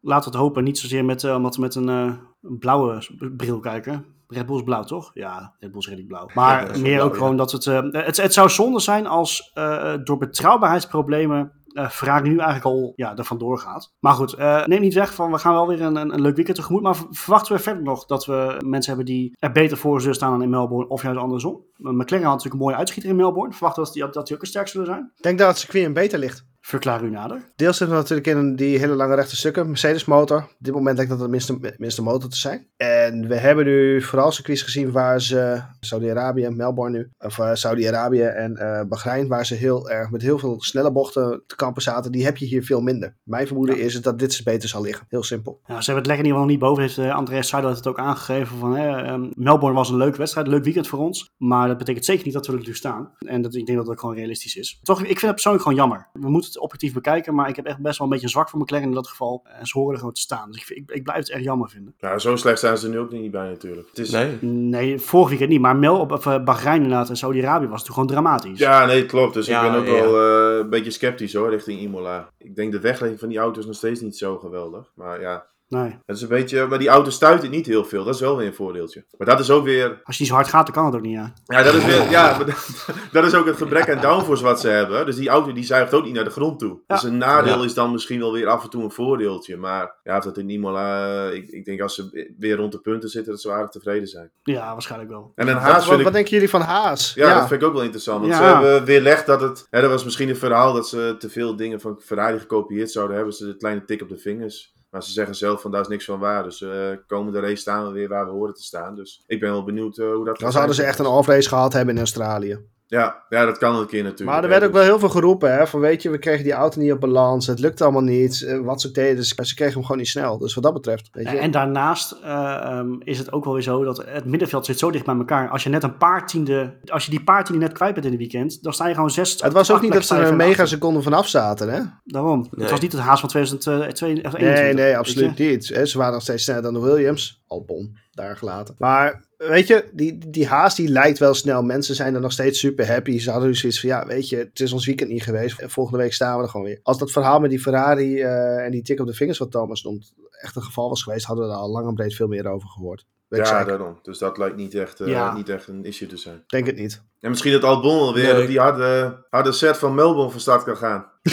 laten 0.00 0.30
we 0.30 0.36
het 0.38 0.44
hopen. 0.46 0.64
Niet 0.64 0.78
zozeer 0.78 1.04
met, 1.04 1.24
eh, 1.24 1.34
omdat 1.34 1.54
we 1.56 1.60
met 1.60 1.74
een, 1.74 1.88
eh, 1.88 2.12
blauwe 2.40 3.02
bril 3.36 3.60
kijken. 3.60 4.04
Red 4.28 4.46
Bull 4.46 4.56
is 4.56 4.62
blauw, 4.62 4.82
toch? 4.82 5.10
Ja, 5.14 5.54
Red 5.58 5.70
Bull 5.70 5.80
is 5.80 5.86
redelijk 5.86 6.08
blauw. 6.08 6.28
Maar 6.34 6.66
Ja, 6.66 6.80
meer 6.80 6.92
blauw, 6.94 7.06
ook 7.06 7.12
ja. 7.12 7.18
gewoon 7.18 7.36
dat 7.36 7.52
het, 7.52 7.66
eh, 7.66 7.82
het... 7.90 8.16
Het 8.16 8.32
zou 8.32 8.50
zonde 8.50 8.80
zijn 8.80 9.06
als 9.06 9.50
eh, 9.54 9.94
door 10.04 10.18
betrouwbaarheidsproblemen 10.18 11.52
eh 11.74 11.88
Ferrari 11.88 12.28
nu 12.28 12.38
eigenlijk 12.38 12.64
al 12.64 12.92
ja, 12.96 13.16
er 13.16 13.24
vandoor 13.24 13.58
gaat. 13.58 13.94
Maar 14.00 14.14
goed, 14.14 14.32
eh, 14.32 14.64
neem 14.64 14.80
niet 14.80 14.94
weg 14.94 15.14
van 15.14 15.30
we 15.30 15.38
gaan 15.38 15.52
wel 15.52 15.68
weer 15.68 15.82
een, 15.82 15.96
een, 15.96 16.14
een 16.14 16.20
leuk 16.20 16.36
weekend 16.36 16.56
tegemoet. 16.56 16.82
Maar 16.82 16.96
verwachten 17.10 17.56
we 17.56 17.62
verder 17.62 17.82
nog 17.82 18.06
dat 18.06 18.26
we 18.26 18.60
mensen 18.66 18.94
hebben 18.94 19.14
die 19.14 19.36
er 19.38 19.52
beter 19.52 19.76
voor 19.76 20.00
zullen 20.00 20.14
staan 20.14 20.30
dan 20.30 20.42
in 20.42 20.50
Melbourne 20.50 20.88
of 20.88 21.02
juist 21.02 21.20
andersom? 21.20 21.64
McLaren 21.76 22.26
had 22.26 22.34
natuurlijk 22.34 22.54
een 22.54 22.58
mooie 22.58 22.76
uitschieter 22.76 23.10
in 23.10 23.16
Melbourne. 23.16 23.52
Verwachten 23.52 23.82
we 23.82 23.88
dat 23.88 23.98
die, 23.98 24.12
dat 24.12 24.26
die 24.26 24.36
ook 24.36 24.42
een 24.42 24.48
sterk 24.48 24.68
zullen 24.68 24.86
zijn? 24.86 25.12
Ik 25.16 25.22
denk 25.22 25.38
dat 25.38 25.48
het 25.48 25.58
circuit 25.58 25.84
een 25.84 25.92
beter 25.92 26.18
ligt. 26.18 26.46
Verklaar 26.66 27.04
u 27.04 27.10
nader. 27.10 27.52
Deels 27.56 27.76
zitten 27.76 27.96
we 27.96 28.02
natuurlijk 28.02 28.28
in 28.28 28.56
die 28.56 28.78
hele 28.78 28.94
lange 28.94 29.14
rechte 29.14 29.36
stukken. 29.36 29.66
Mercedes 29.66 30.04
motor. 30.04 30.38
Op 30.38 30.56
dit 30.58 30.74
moment 30.74 30.96
lijkt 30.96 31.10
dat 31.10 31.20
het 31.20 31.30
minste, 31.30 31.74
minste 31.76 32.02
motor 32.02 32.30
te 32.30 32.36
zijn. 32.36 32.66
En 32.76 33.28
we 33.28 33.34
hebben 33.34 33.64
nu 33.64 34.02
vooral 34.02 34.32
circuits 34.32 34.62
gezien 34.62 34.92
waar 34.92 35.20
ze, 35.20 35.62
Saudi-Arabië, 35.80 36.48
Melbourne 36.48 36.98
nu, 36.98 37.10
of 37.18 37.38
uh, 37.38 37.50
Saudi-Arabië 37.52 38.22
en 38.22 38.52
uh, 38.52 38.80
Bahrein, 38.88 39.28
waar 39.28 39.46
ze 39.46 39.54
heel 39.54 39.90
erg 39.90 40.10
met 40.10 40.22
heel 40.22 40.38
veel 40.38 40.62
snelle 40.62 40.92
bochten 40.92 41.42
te 41.46 41.56
kampen 41.56 41.82
zaten. 41.82 42.12
Die 42.12 42.24
heb 42.24 42.36
je 42.36 42.46
hier 42.46 42.64
veel 42.64 42.80
minder. 42.80 43.16
Mijn 43.22 43.46
vermoeden 43.46 43.76
ja. 43.76 43.82
is 43.82 44.02
dat 44.02 44.18
dit 44.18 44.40
beter 44.44 44.68
zal 44.68 44.82
liggen. 44.82 45.06
Heel 45.08 45.22
simpel. 45.22 45.60
Ja, 45.66 45.80
ze 45.80 45.92
hebben 45.92 45.94
het 45.94 46.06
lekker 46.06 46.24
in 46.24 46.30
ieder 46.30 46.40
geval 46.40 46.40
nog 46.40 46.50
niet 46.50 46.58
boven. 46.58 46.82
Heeft 46.82 46.98
uh, 46.98 47.14
Andreas 47.14 47.48
Seidel 47.48 47.70
het 47.70 47.86
ook 47.86 47.98
aangegeven 47.98 48.58
van 48.58 48.76
um, 48.76 49.30
Melbourne 49.34 49.78
was 49.78 49.90
een 49.90 49.96
leuke 49.96 50.18
wedstrijd, 50.18 50.46
leuk 50.46 50.64
weekend 50.64 50.88
voor 50.88 50.98
ons. 50.98 51.32
Maar 51.36 51.68
dat 51.68 51.78
betekent 51.78 52.04
zeker 52.04 52.24
niet 52.24 52.34
dat 52.34 52.46
we 52.46 52.52
er 52.52 52.62
nu 52.66 52.74
staan. 52.74 53.12
En 53.18 53.42
dat, 53.42 53.54
ik 53.54 53.66
denk 53.66 53.78
dat 53.78 53.86
dat 53.86 54.00
gewoon 54.00 54.14
realistisch 54.14 54.56
is. 54.56 54.80
Toch, 54.82 55.00
ik 55.00 55.06
vind 55.06 55.20
het 55.20 55.30
persoonlijk 55.30 55.64
gewoon 55.64 55.78
jammer. 55.78 56.08
We 56.12 56.30
moeten 56.30 56.52
het 56.54 56.62
objectief 56.62 56.92
bekijken, 56.92 57.34
maar 57.34 57.48
ik 57.48 57.56
heb 57.56 57.66
echt 57.66 57.78
best 57.78 57.98
wel 57.98 58.06
een 58.06 58.12
beetje 58.12 58.28
zwak 58.28 58.48
voor 58.48 58.60
McLaren 58.60 58.88
in 58.88 58.94
dat 58.94 59.08
geval. 59.08 59.42
En 59.44 59.66
ze 59.66 59.78
horen 59.78 59.92
er 59.92 59.98
gewoon 59.98 60.14
te 60.14 60.20
staan. 60.20 60.50
Dus 60.50 60.60
ik, 60.60 60.76
ik, 60.76 60.90
ik 60.90 61.02
blijf 61.02 61.18
het 61.18 61.30
echt 61.30 61.44
jammer 61.44 61.68
vinden. 61.68 61.94
Ja, 61.98 62.18
zo 62.18 62.36
slecht 62.36 62.58
zijn 62.58 62.78
ze 62.78 62.86
er 62.86 62.92
nu 62.92 62.98
ook 62.98 63.10
niet 63.10 63.30
bij 63.30 63.48
natuurlijk. 63.48 63.88
Het 63.88 63.98
is... 63.98 64.10
Nee. 64.10 64.38
Nee, 64.40 64.98
vorig 64.98 65.28
weekend 65.28 65.50
niet. 65.50 65.60
Maar 65.60 65.76
Mel 65.76 66.00
op 66.00 66.12
of, 66.12 66.26
uh, 66.26 66.44
Bahrein 66.44 66.82
inderdaad 66.82 67.08
en 67.08 67.16
Saudi-Arabië 67.16 67.66
was 67.66 67.80
het 67.80 67.90
gewoon 67.90 68.08
dramatisch. 68.08 68.58
Ja, 68.58 68.86
nee, 68.86 69.06
klopt. 69.06 69.34
Dus 69.34 69.46
ja, 69.46 69.64
ik 69.64 69.70
ben 69.70 69.80
ook 69.80 69.86
ja. 69.86 69.92
wel 69.92 70.50
uh, 70.52 70.58
een 70.58 70.70
beetje 70.70 70.90
sceptisch 70.90 71.34
hoor, 71.34 71.50
richting 71.50 71.80
Imola. 71.80 72.28
Ik 72.38 72.56
denk 72.56 72.72
de 72.72 72.80
weglegging 72.80 73.20
van 73.20 73.28
die 73.28 73.38
auto's 73.38 73.66
nog 73.66 73.74
steeds 73.74 74.00
niet 74.00 74.16
zo 74.16 74.38
geweldig. 74.38 74.92
Maar 74.94 75.20
ja, 75.20 75.46
Nee. 75.68 75.98
Het 76.06 76.16
is 76.16 76.22
een 76.22 76.28
beetje, 76.28 76.66
maar 76.66 76.78
die 76.78 76.88
auto 76.88 77.10
stuiten 77.10 77.50
niet 77.50 77.66
heel 77.66 77.84
veel. 77.84 78.04
Dat 78.04 78.14
is 78.14 78.20
wel 78.20 78.36
weer 78.36 78.46
een 78.46 78.54
voordeeltje. 78.54 79.04
Maar 79.18 79.26
dat 79.26 79.40
is 79.40 79.50
ook 79.50 79.64
weer. 79.64 80.00
Als 80.04 80.16
je 80.16 80.22
niet 80.22 80.30
zo 80.30 80.36
hard 80.36 80.48
gaat, 80.48 80.66
dan 80.66 80.74
kan 80.74 80.84
het 80.84 80.94
ook 80.94 81.00
niet, 81.00 81.12
ja. 81.12 81.32
Ja, 81.44 81.62
dat 81.62 81.74
is, 81.74 81.84
weer, 81.84 82.10
ja, 82.10 82.38
dat, 82.38 82.46
dat, 83.12 83.24
is 83.24 83.34
ook 83.34 83.46
het 83.46 83.56
gebrek 83.56 83.90
aan 83.90 84.00
downforce 84.00 84.42
wat 84.42 84.60
ze 84.60 84.68
hebben. 84.68 85.06
Dus 85.06 85.16
die 85.16 85.28
auto 85.28 85.52
die 85.52 85.64
zuigt 85.64 85.94
ook 85.94 86.04
niet 86.04 86.14
naar 86.14 86.24
de 86.24 86.30
grond 86.30 86.58
toe. 86.58 86.80
Ja. 86.86 86.94
Dus 86.94 87.04
een 87.04 87.18
nadeel 87.18 87.58
ja. 87.58 87.64
is 87.64 87.74
dan 87.74 87.92
misschien 87.92 88.20
wel 88.20 88.32
weer 88.32 88.46
af 88.46 88.64
en 88.64 88.70
toe 88.70 88.82
een 88.82 88.90
voordeeltje. 88.90 89.56
Maar 89.56 89.94
ja, 90.02 90.16
of 90.16 90.24
dat 90.24 90.38
in 90.38 90.50
Imola. 90.50 91.28
Ik, 91.28 91.48
ik 91.48 91.64
denk 91.64 91.80
als 91.80 91.94
ze 91.94 92.34
weer 92.38 92.56
rond 92.56 92.72
de 92.72 92.80
punten 92.80 93.08
zitten, 93.08 93.32
dat 93.32 93.40
ze 93.40 93.52
aardig 93.52 93.70
tevreden 93.70 94.08
zijn. 94.08 94.30
Ja, 94.42 94.72
waarschijnlijk 94.72 95.10
wel. 95.10 95.32
En 95.34 95.48
een 95.48 95.54
wat, 95.54 95.62
Haas. 95.62 95.86
wat, 95.86 95.98
ik, 95.98 96.04
wat 96.04 96.12
denken 96.12 96.32
jullie 96.32 96.50
van 96.50 96.60
Haas? 96.60 97.14
Ja, 97.14 97.38
dat 97.38 97.48
vind 97.48 97.60
ik 97.62 97.66
ook 97.66 97.74
wel 97.74 97.82
interessant. 97.82 98.20
Want 98.20 98.34
ze 98.34 98.42
hebben 98.42 98.84
weerlegd 98.84 99.26
dat 99.26 99.40
het. 99.40 99.66
Hè, 99.70 99.80
dat 99.80 99.90
was 99.90 100.04
misschien 100.04 100.28
een 100.28 100.36
verhaal 100.36 100.72
dat 100.72 100.88
ze 100.88 101.14
te 101.18 101.30
veel 101.30 101.56
dingen 101.56 101.80
van 101.80 102.00
Ferrari 102.00 102.38
gekopieerd 102.38 102.90
zouden 102.90 103.16
hebben. 103.16 103.34
Ze 103.34 103.46
een 103.46 103.58
kleine 103.58 103.84
tik 103.84 104.02
op 104.02 104.08
de 104.08 104.18
vingers. 104.18 104.72
Maar 104.94 105.02
ze 105.02 105.12
zeggen 105.12 105.34
zelf 105.34 105.60
van 105.60 105.70
daar 105.70 105.80
is 105.80 105.88
niks 105.88 106.04
van 106.04 106.18
waar. 106.18 106.42
Dus 106.42 106.60
uh, 106.60 106.90
komende 107.06 107.40
race 107.40 107.56
staan 107.56 107.86
we 107.86 107.92
weer 107.92 108.08
waar 108.08 108.24
we 108.24 108.30
horen 108.30 108.54
te 108.54 108.62
staan. 108.62 108.94
Dus 108.94 109.24
ik 109.26 109.40
ben 109.40 109.50
wel 109.50 109.64
benieuwd 109.64 109.98
uh, 109.98 110.12
hoe 110.14 110.24
dat 110.24 110.38
Dan 110.38 110.52
zouden 110.52 110.74
ze 110.74 110.82
echt 110.82 110.98
een 110.98 111.06
off-race 111.06 111.48
gehad 111.48 111.72
hebben 111.72 111.94
in 111.94 112.00
Australië. 112.00 112.58
Ja, 112.94 113.22
ja, 113.28 113.44
dat 113.44 113.58
kan 113.58 113.76
een 113.76 113.86
keer 113.86 114.02
natuurlijk. 114.02 114.30
Maar 114.30 114.42
er 114.42 114.48
werd 114.48 114.64
ook 114.64 114.72
wel 114.72 114.82
heel 114.82 114.98
veel 114.98 115.08
geroepen, 115.08 115.52
hè. 115.52 115.66
Van 115.66 115.80
weet 115.80 116.02
je, 116.02 116.10
we 116.10 116.18
kregen 116.18 116.44
die 116.44 116.52
auto 116.52 116.80
niet 116.80 116.92
op 116.92 117.00
balans. 117.00 117.46
Het 117.46 117.58
lukte 117.58 117.82
allemaal 117.82 118.02
niet. 118.02 118.40
Uh, 118.40 118.60
wat 118.60 118.80
ze 118.80 118.90
deden, 118.90 119.16
dus 119.16 119.28
ze 119.28 119.54
kregen 119.54 119.74
hem 119.74 119.82
gewoon 119.82 119.98
niet 119.98 120.08
snel. 120.08 120.38
Dus 120.38 120.54
wat 120.54 120.64
dat 120.64 120.72
betreft, 120.72 121.08
weet 121.12 121.30
je. 121.30 121.36
En 121.36 121.50
daarnaast 121.50 122.16
uh, 122.24 122.76
um, 122.78 123.00
is 123.04 123.18
het 123.18 123.32
ook 123.32 123.44
wel 123.44 123.52
weer 123.52 123.62
zo 123.62 123.84
dat 123.84 124.04
het 124.06 124.24
middenveld 124.24 124.66
zit 124.66 124.78
zo 124.78 124.90
dicht 124.90 125.04
bij 125.04 125.14
elkaar. 125.14 125.48
Als 125.48 125.62
je 125.62 125.68
net 125.68 125.82
een 125.82 125.96
paar 125.96 126.26
tiende, 126.26 126.74
als 126.86 127.04
je 127.04 127.10
die 127.10 127.24
paar 127.24 127.44
tiende 127.44 127.60
net 127.60 127.72
kwijt 127.72 127.94
bent 127.94 128.06
in 128.06 128.12
het 128.12 128.20
weekend, 128.20 128.62
dan 128.62 128.72
sta 128.72 128.88
je 128.88 128.94
gewoon 128.94 129.10
zes. 129.10 129.42
Het 129.42 129.52
was 129.52 129.72
ook 129.72 129.82
niet 129.82 129.92
dat 129.92 130.04
ze 130.04 130.14
er 130.14 130.28
een 130.28 130.36
mega 130.36 130.66
seconde 130.66 131.02
vanaf 131.02 131.28
zaten, 131.28 131.72
hè. 131.72 131.80
Daarom. 132.04 132.40
Nee. 132.40 132.48
Het 132.60 132.70
was 132.70 132.80
niet 132.80 132.92
het 132.92 133.00
haast 133.00 133.20
van 133.20 133.28
2022. 133.28 134.38
Nee, 134.38 134.74
nee, 134.74 134.98
absoluut 134.98 135.38
niet. 135.38 135.64
Ze 135.64 135.98
waren 135.98 136.12
nog 136.12 136.22
steeds 136.22 136.44
sneller 136.44 136.62
dan 136.62 136.74
de 136.74 136.80
Williams. 136.80 137.42
Albon, 137.46 137.96
daar 138.12 138.36
gelaten. 138.36 138.74
Maar 138.78 139.24
weet 139.48 139.66
je, 139.66 139.84
die, 139.92 140.30
die 140.30 140.46
haast 140.46 140.76
die 140.76 140.88
lijkt 140.88 141.18
wel 141.18 141.34
snel. 141.34 141.62
Mensen 141.62 141.94
zijn 141.94 142.14
er 142.14 142.20
nog 142.20 142.32
steeds 142.32 142.58
super 142.58 142.86
happy. 142.86 143.18
Ze 143.18 143.30
hadden 143.30 143.48
dus 143.48 143.60
zoiets 143.60 143.80
van, 143.80 143.88
ja, 143.88 144.06
weet 144.06 144.28
je, 144.28 144.36
het 144.36 144.60
is 144.60 144.72
ons 144.72 144.86
weekend 144.86 145.10
niet 145.10 145.22
geweest. 145.22 145.62
Volgende 145.66 145.98
week 145.98 146.12
staan 146.12 146.36
we 146.36 146.42
er 146.42 146.48
gewoon 146.48 146.66
weer. 146.66 146.80
Als 146.82 146.98
dat 146.98 147.10
verhaal 147.10 147.40
met 147.40 147.50
die 147.50 147.60
Ferrari 147.60 148.14
uh, 148.14 148.64
en 148.64 148.70
die 148.70 148.82
tik 148.82 149.00
op 149.00 149.06
de 149.06 149.14
vingers 149.14 149.38
wat 149.38 149.50
Thomas 149.50 149.82
noemt, 149.82 150.12
echt 150.40 150.56
een 150.56 150.62
geval 150.62 150.88
was 150.88 151.02
geweest, 151.02 151.26
hadden 151.26 151.46
we 151.46 151.52
er 151.52 151.58
al 151.58 151.70
lang 151.70 151.88
en 151.88 151.94
breed 151.94 152.14
veel 152.14 152.28
meer 152.28 152.46
over 152.46 152.68
gehoord. 152.68 153.06
Weet 153.28 153.48
ja, 153.48 153.64
daarom. 153.64 153.98
Dus 154.02 154.18
dat 154.18 154.38
lijkt 154.38 154.56
niet 154.56 154.74
echt, 154.74 155.00
uh, 155.00 155.08
ja. 155.08 155.34
niet 155.34 155.48
echt 155.48 155.68
een 155.68 155.84
issue 155.84 156.08
te 156.08 156.16
zijn. 156.16 156.44
Denk 156.46 156.66
het 156.66 156.76
niet. 156.76 157.02
En 157.20 157.30
misschien 157.30 157.52
dat 157.52 157.64
Albon 157.64 158.14
weer 158.14 158.32
nee. 158.32 158.42
op 158.42 158.48
die 158.48 158.58
harde, 158.58 159.24
harde 159.30 159.52
set 159.52 159.76
van 159.76 159.94
Melbourne 159.94 160.30
van 160.30 160.40
start 160.40 160.64
kan 160.64 160.76
gaan. 160.76 161.06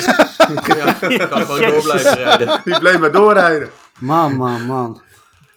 ja, 0.68 0.94
kan 1.28 1.42
gewoon 1.42 1.72
door 1.72 1.82
blijven 1.82 2.14
rijden. 2.16 2.62
Die 2.64 2.80
bleef 2.80 3.00
maar 3.00 3.12
doorrijden. 3.12 3.70
Man, 4.00 4.36
man, 4.36 4.66
man. 4.66 5.02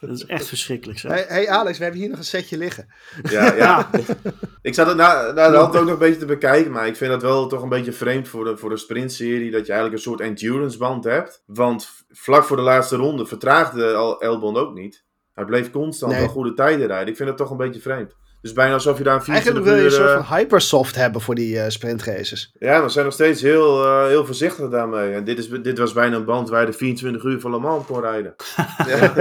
Dat 0.06 0.16
is 0.16 0.26
echt 0.26 0.46
verschrikkelijk. 0.46 0.98
Zeg. 0.98 1.10
Hey, 1.10 1.24
hey, 1.28 1.48
Alex, 1.48 1.78
we 1.78 1.82
hebben 1.82 2.00
hier 2.00 2.10
nog 2.10 2.18
een 2.18 2.24
setje 2.24 2.58
liggen. 2.58 2.94
Ja, 3.22 3.54
ja. 3.54 3.90
ik 4.62 4.74
zat 4.74 4.86
het 4.86 4.96
na, 4.96 5.32
na 5.32 5.50
de 5.50 5.56
hand 5.56 5.76
ook 5.76 5.84
nog 5.84 5.92
een 5.92 5.98
beetje 5.98 6.20
te 6.20 6.26
bekijken, 6.26 6.72
maar 6.72 6.86
ik 6.86 6.96
vind 6.96 7.10
dat 7.10 7.22
wel 7.22 7.46
toch 7.46 7.62
een 7.62 7.68
beetje 7.68 7.92
vreemd 7.92 8.28
voor 8.28 8.44
de, 8.44 8.56
voor 8.56 8.70
de 8.70 8.76
sprintserie, 8.76 9.50
dat 9.50 9.66
je 9.66 9.72
eigenlijk 9.72 9.92
een 9.92 10.10
soort 10.10 10.20
endurance 10.20 10.78
band 10.78 11.04
hebt. 11.04 11.42
Want 11.46 11.88
vlak 12.08 12.44
voor 12.44 12.56
de 12.56 12.62
laatste 12.62 12.96
ronde 12.96 13.26
vertraagde 13.26 13.94
al 13.94 14.20
Elbon 14.20 14.56
ook 14.56 14.74
niet. 14.74 15.04
Hij 15.32 15.44
bleef 15.44 15.70
constant 15.70 16.12
nee. 16.12 16.20
wel 16.20 16.30
goede 16.30 16.54
tijden 16.54 16.86
rijden. 16.86 17.08
Ik 17.08 17.16
vind 17.16 17.28
dat 17.28 17.38
toch 17.38 17.50
een 17.50 17.56
beetje 17.56 17.80
vreemd. 17.80 18.14
Dus 18.44 18.52
bijna 18.52 18.74
alsof 18.74 18.98
je 18.98 19.04
daar 19.04 19.14
een 19.14 19.22
24 19.22 19.62
uur... 19.62 19.72
Eigenlijk 19.72 19.92
wil 19.94 20.02
je 20.02 20.08
een 20.08 20.16
soort 20.16 20.26
van 20.26 20.36
hypersoft 20.36 20.94
hebben 20.94 21.20
voor 21.20 21.34
die 21.34 21.54
uh, 21.54 21.64
sprintraces. 21.68 22.54
Ja, 22.58 22.82
we 22.82 22.88
zijn 22.88 23.04
nog 23.04 23.14
steeds 23.14 23.42
heel, 23.42 23.84
uh, 23.84 24.06
heel 24.06 24.26
voorzichtig 24.26 24.68
daarmee. 24.68 25.12
En 25.12 25.24
dit, 25.24 25.38
is, 25.38 25.48
dit 25.48 25.78
was 25.78 25.92
bijna 25.92 26.16
een 26.16 26.24
band 26.24 26.48
waar 26.48 26.60
je 26.60 26.66
de 26.66 26.72
24 26.72 27.22
uur 27.24 27.40
van 27.40 27.50
Le 27.50 27.58
Mans 27.58 27.86
kon 27.86 28.00
rijden. 28.00 28.34
ja. 28.88 29.12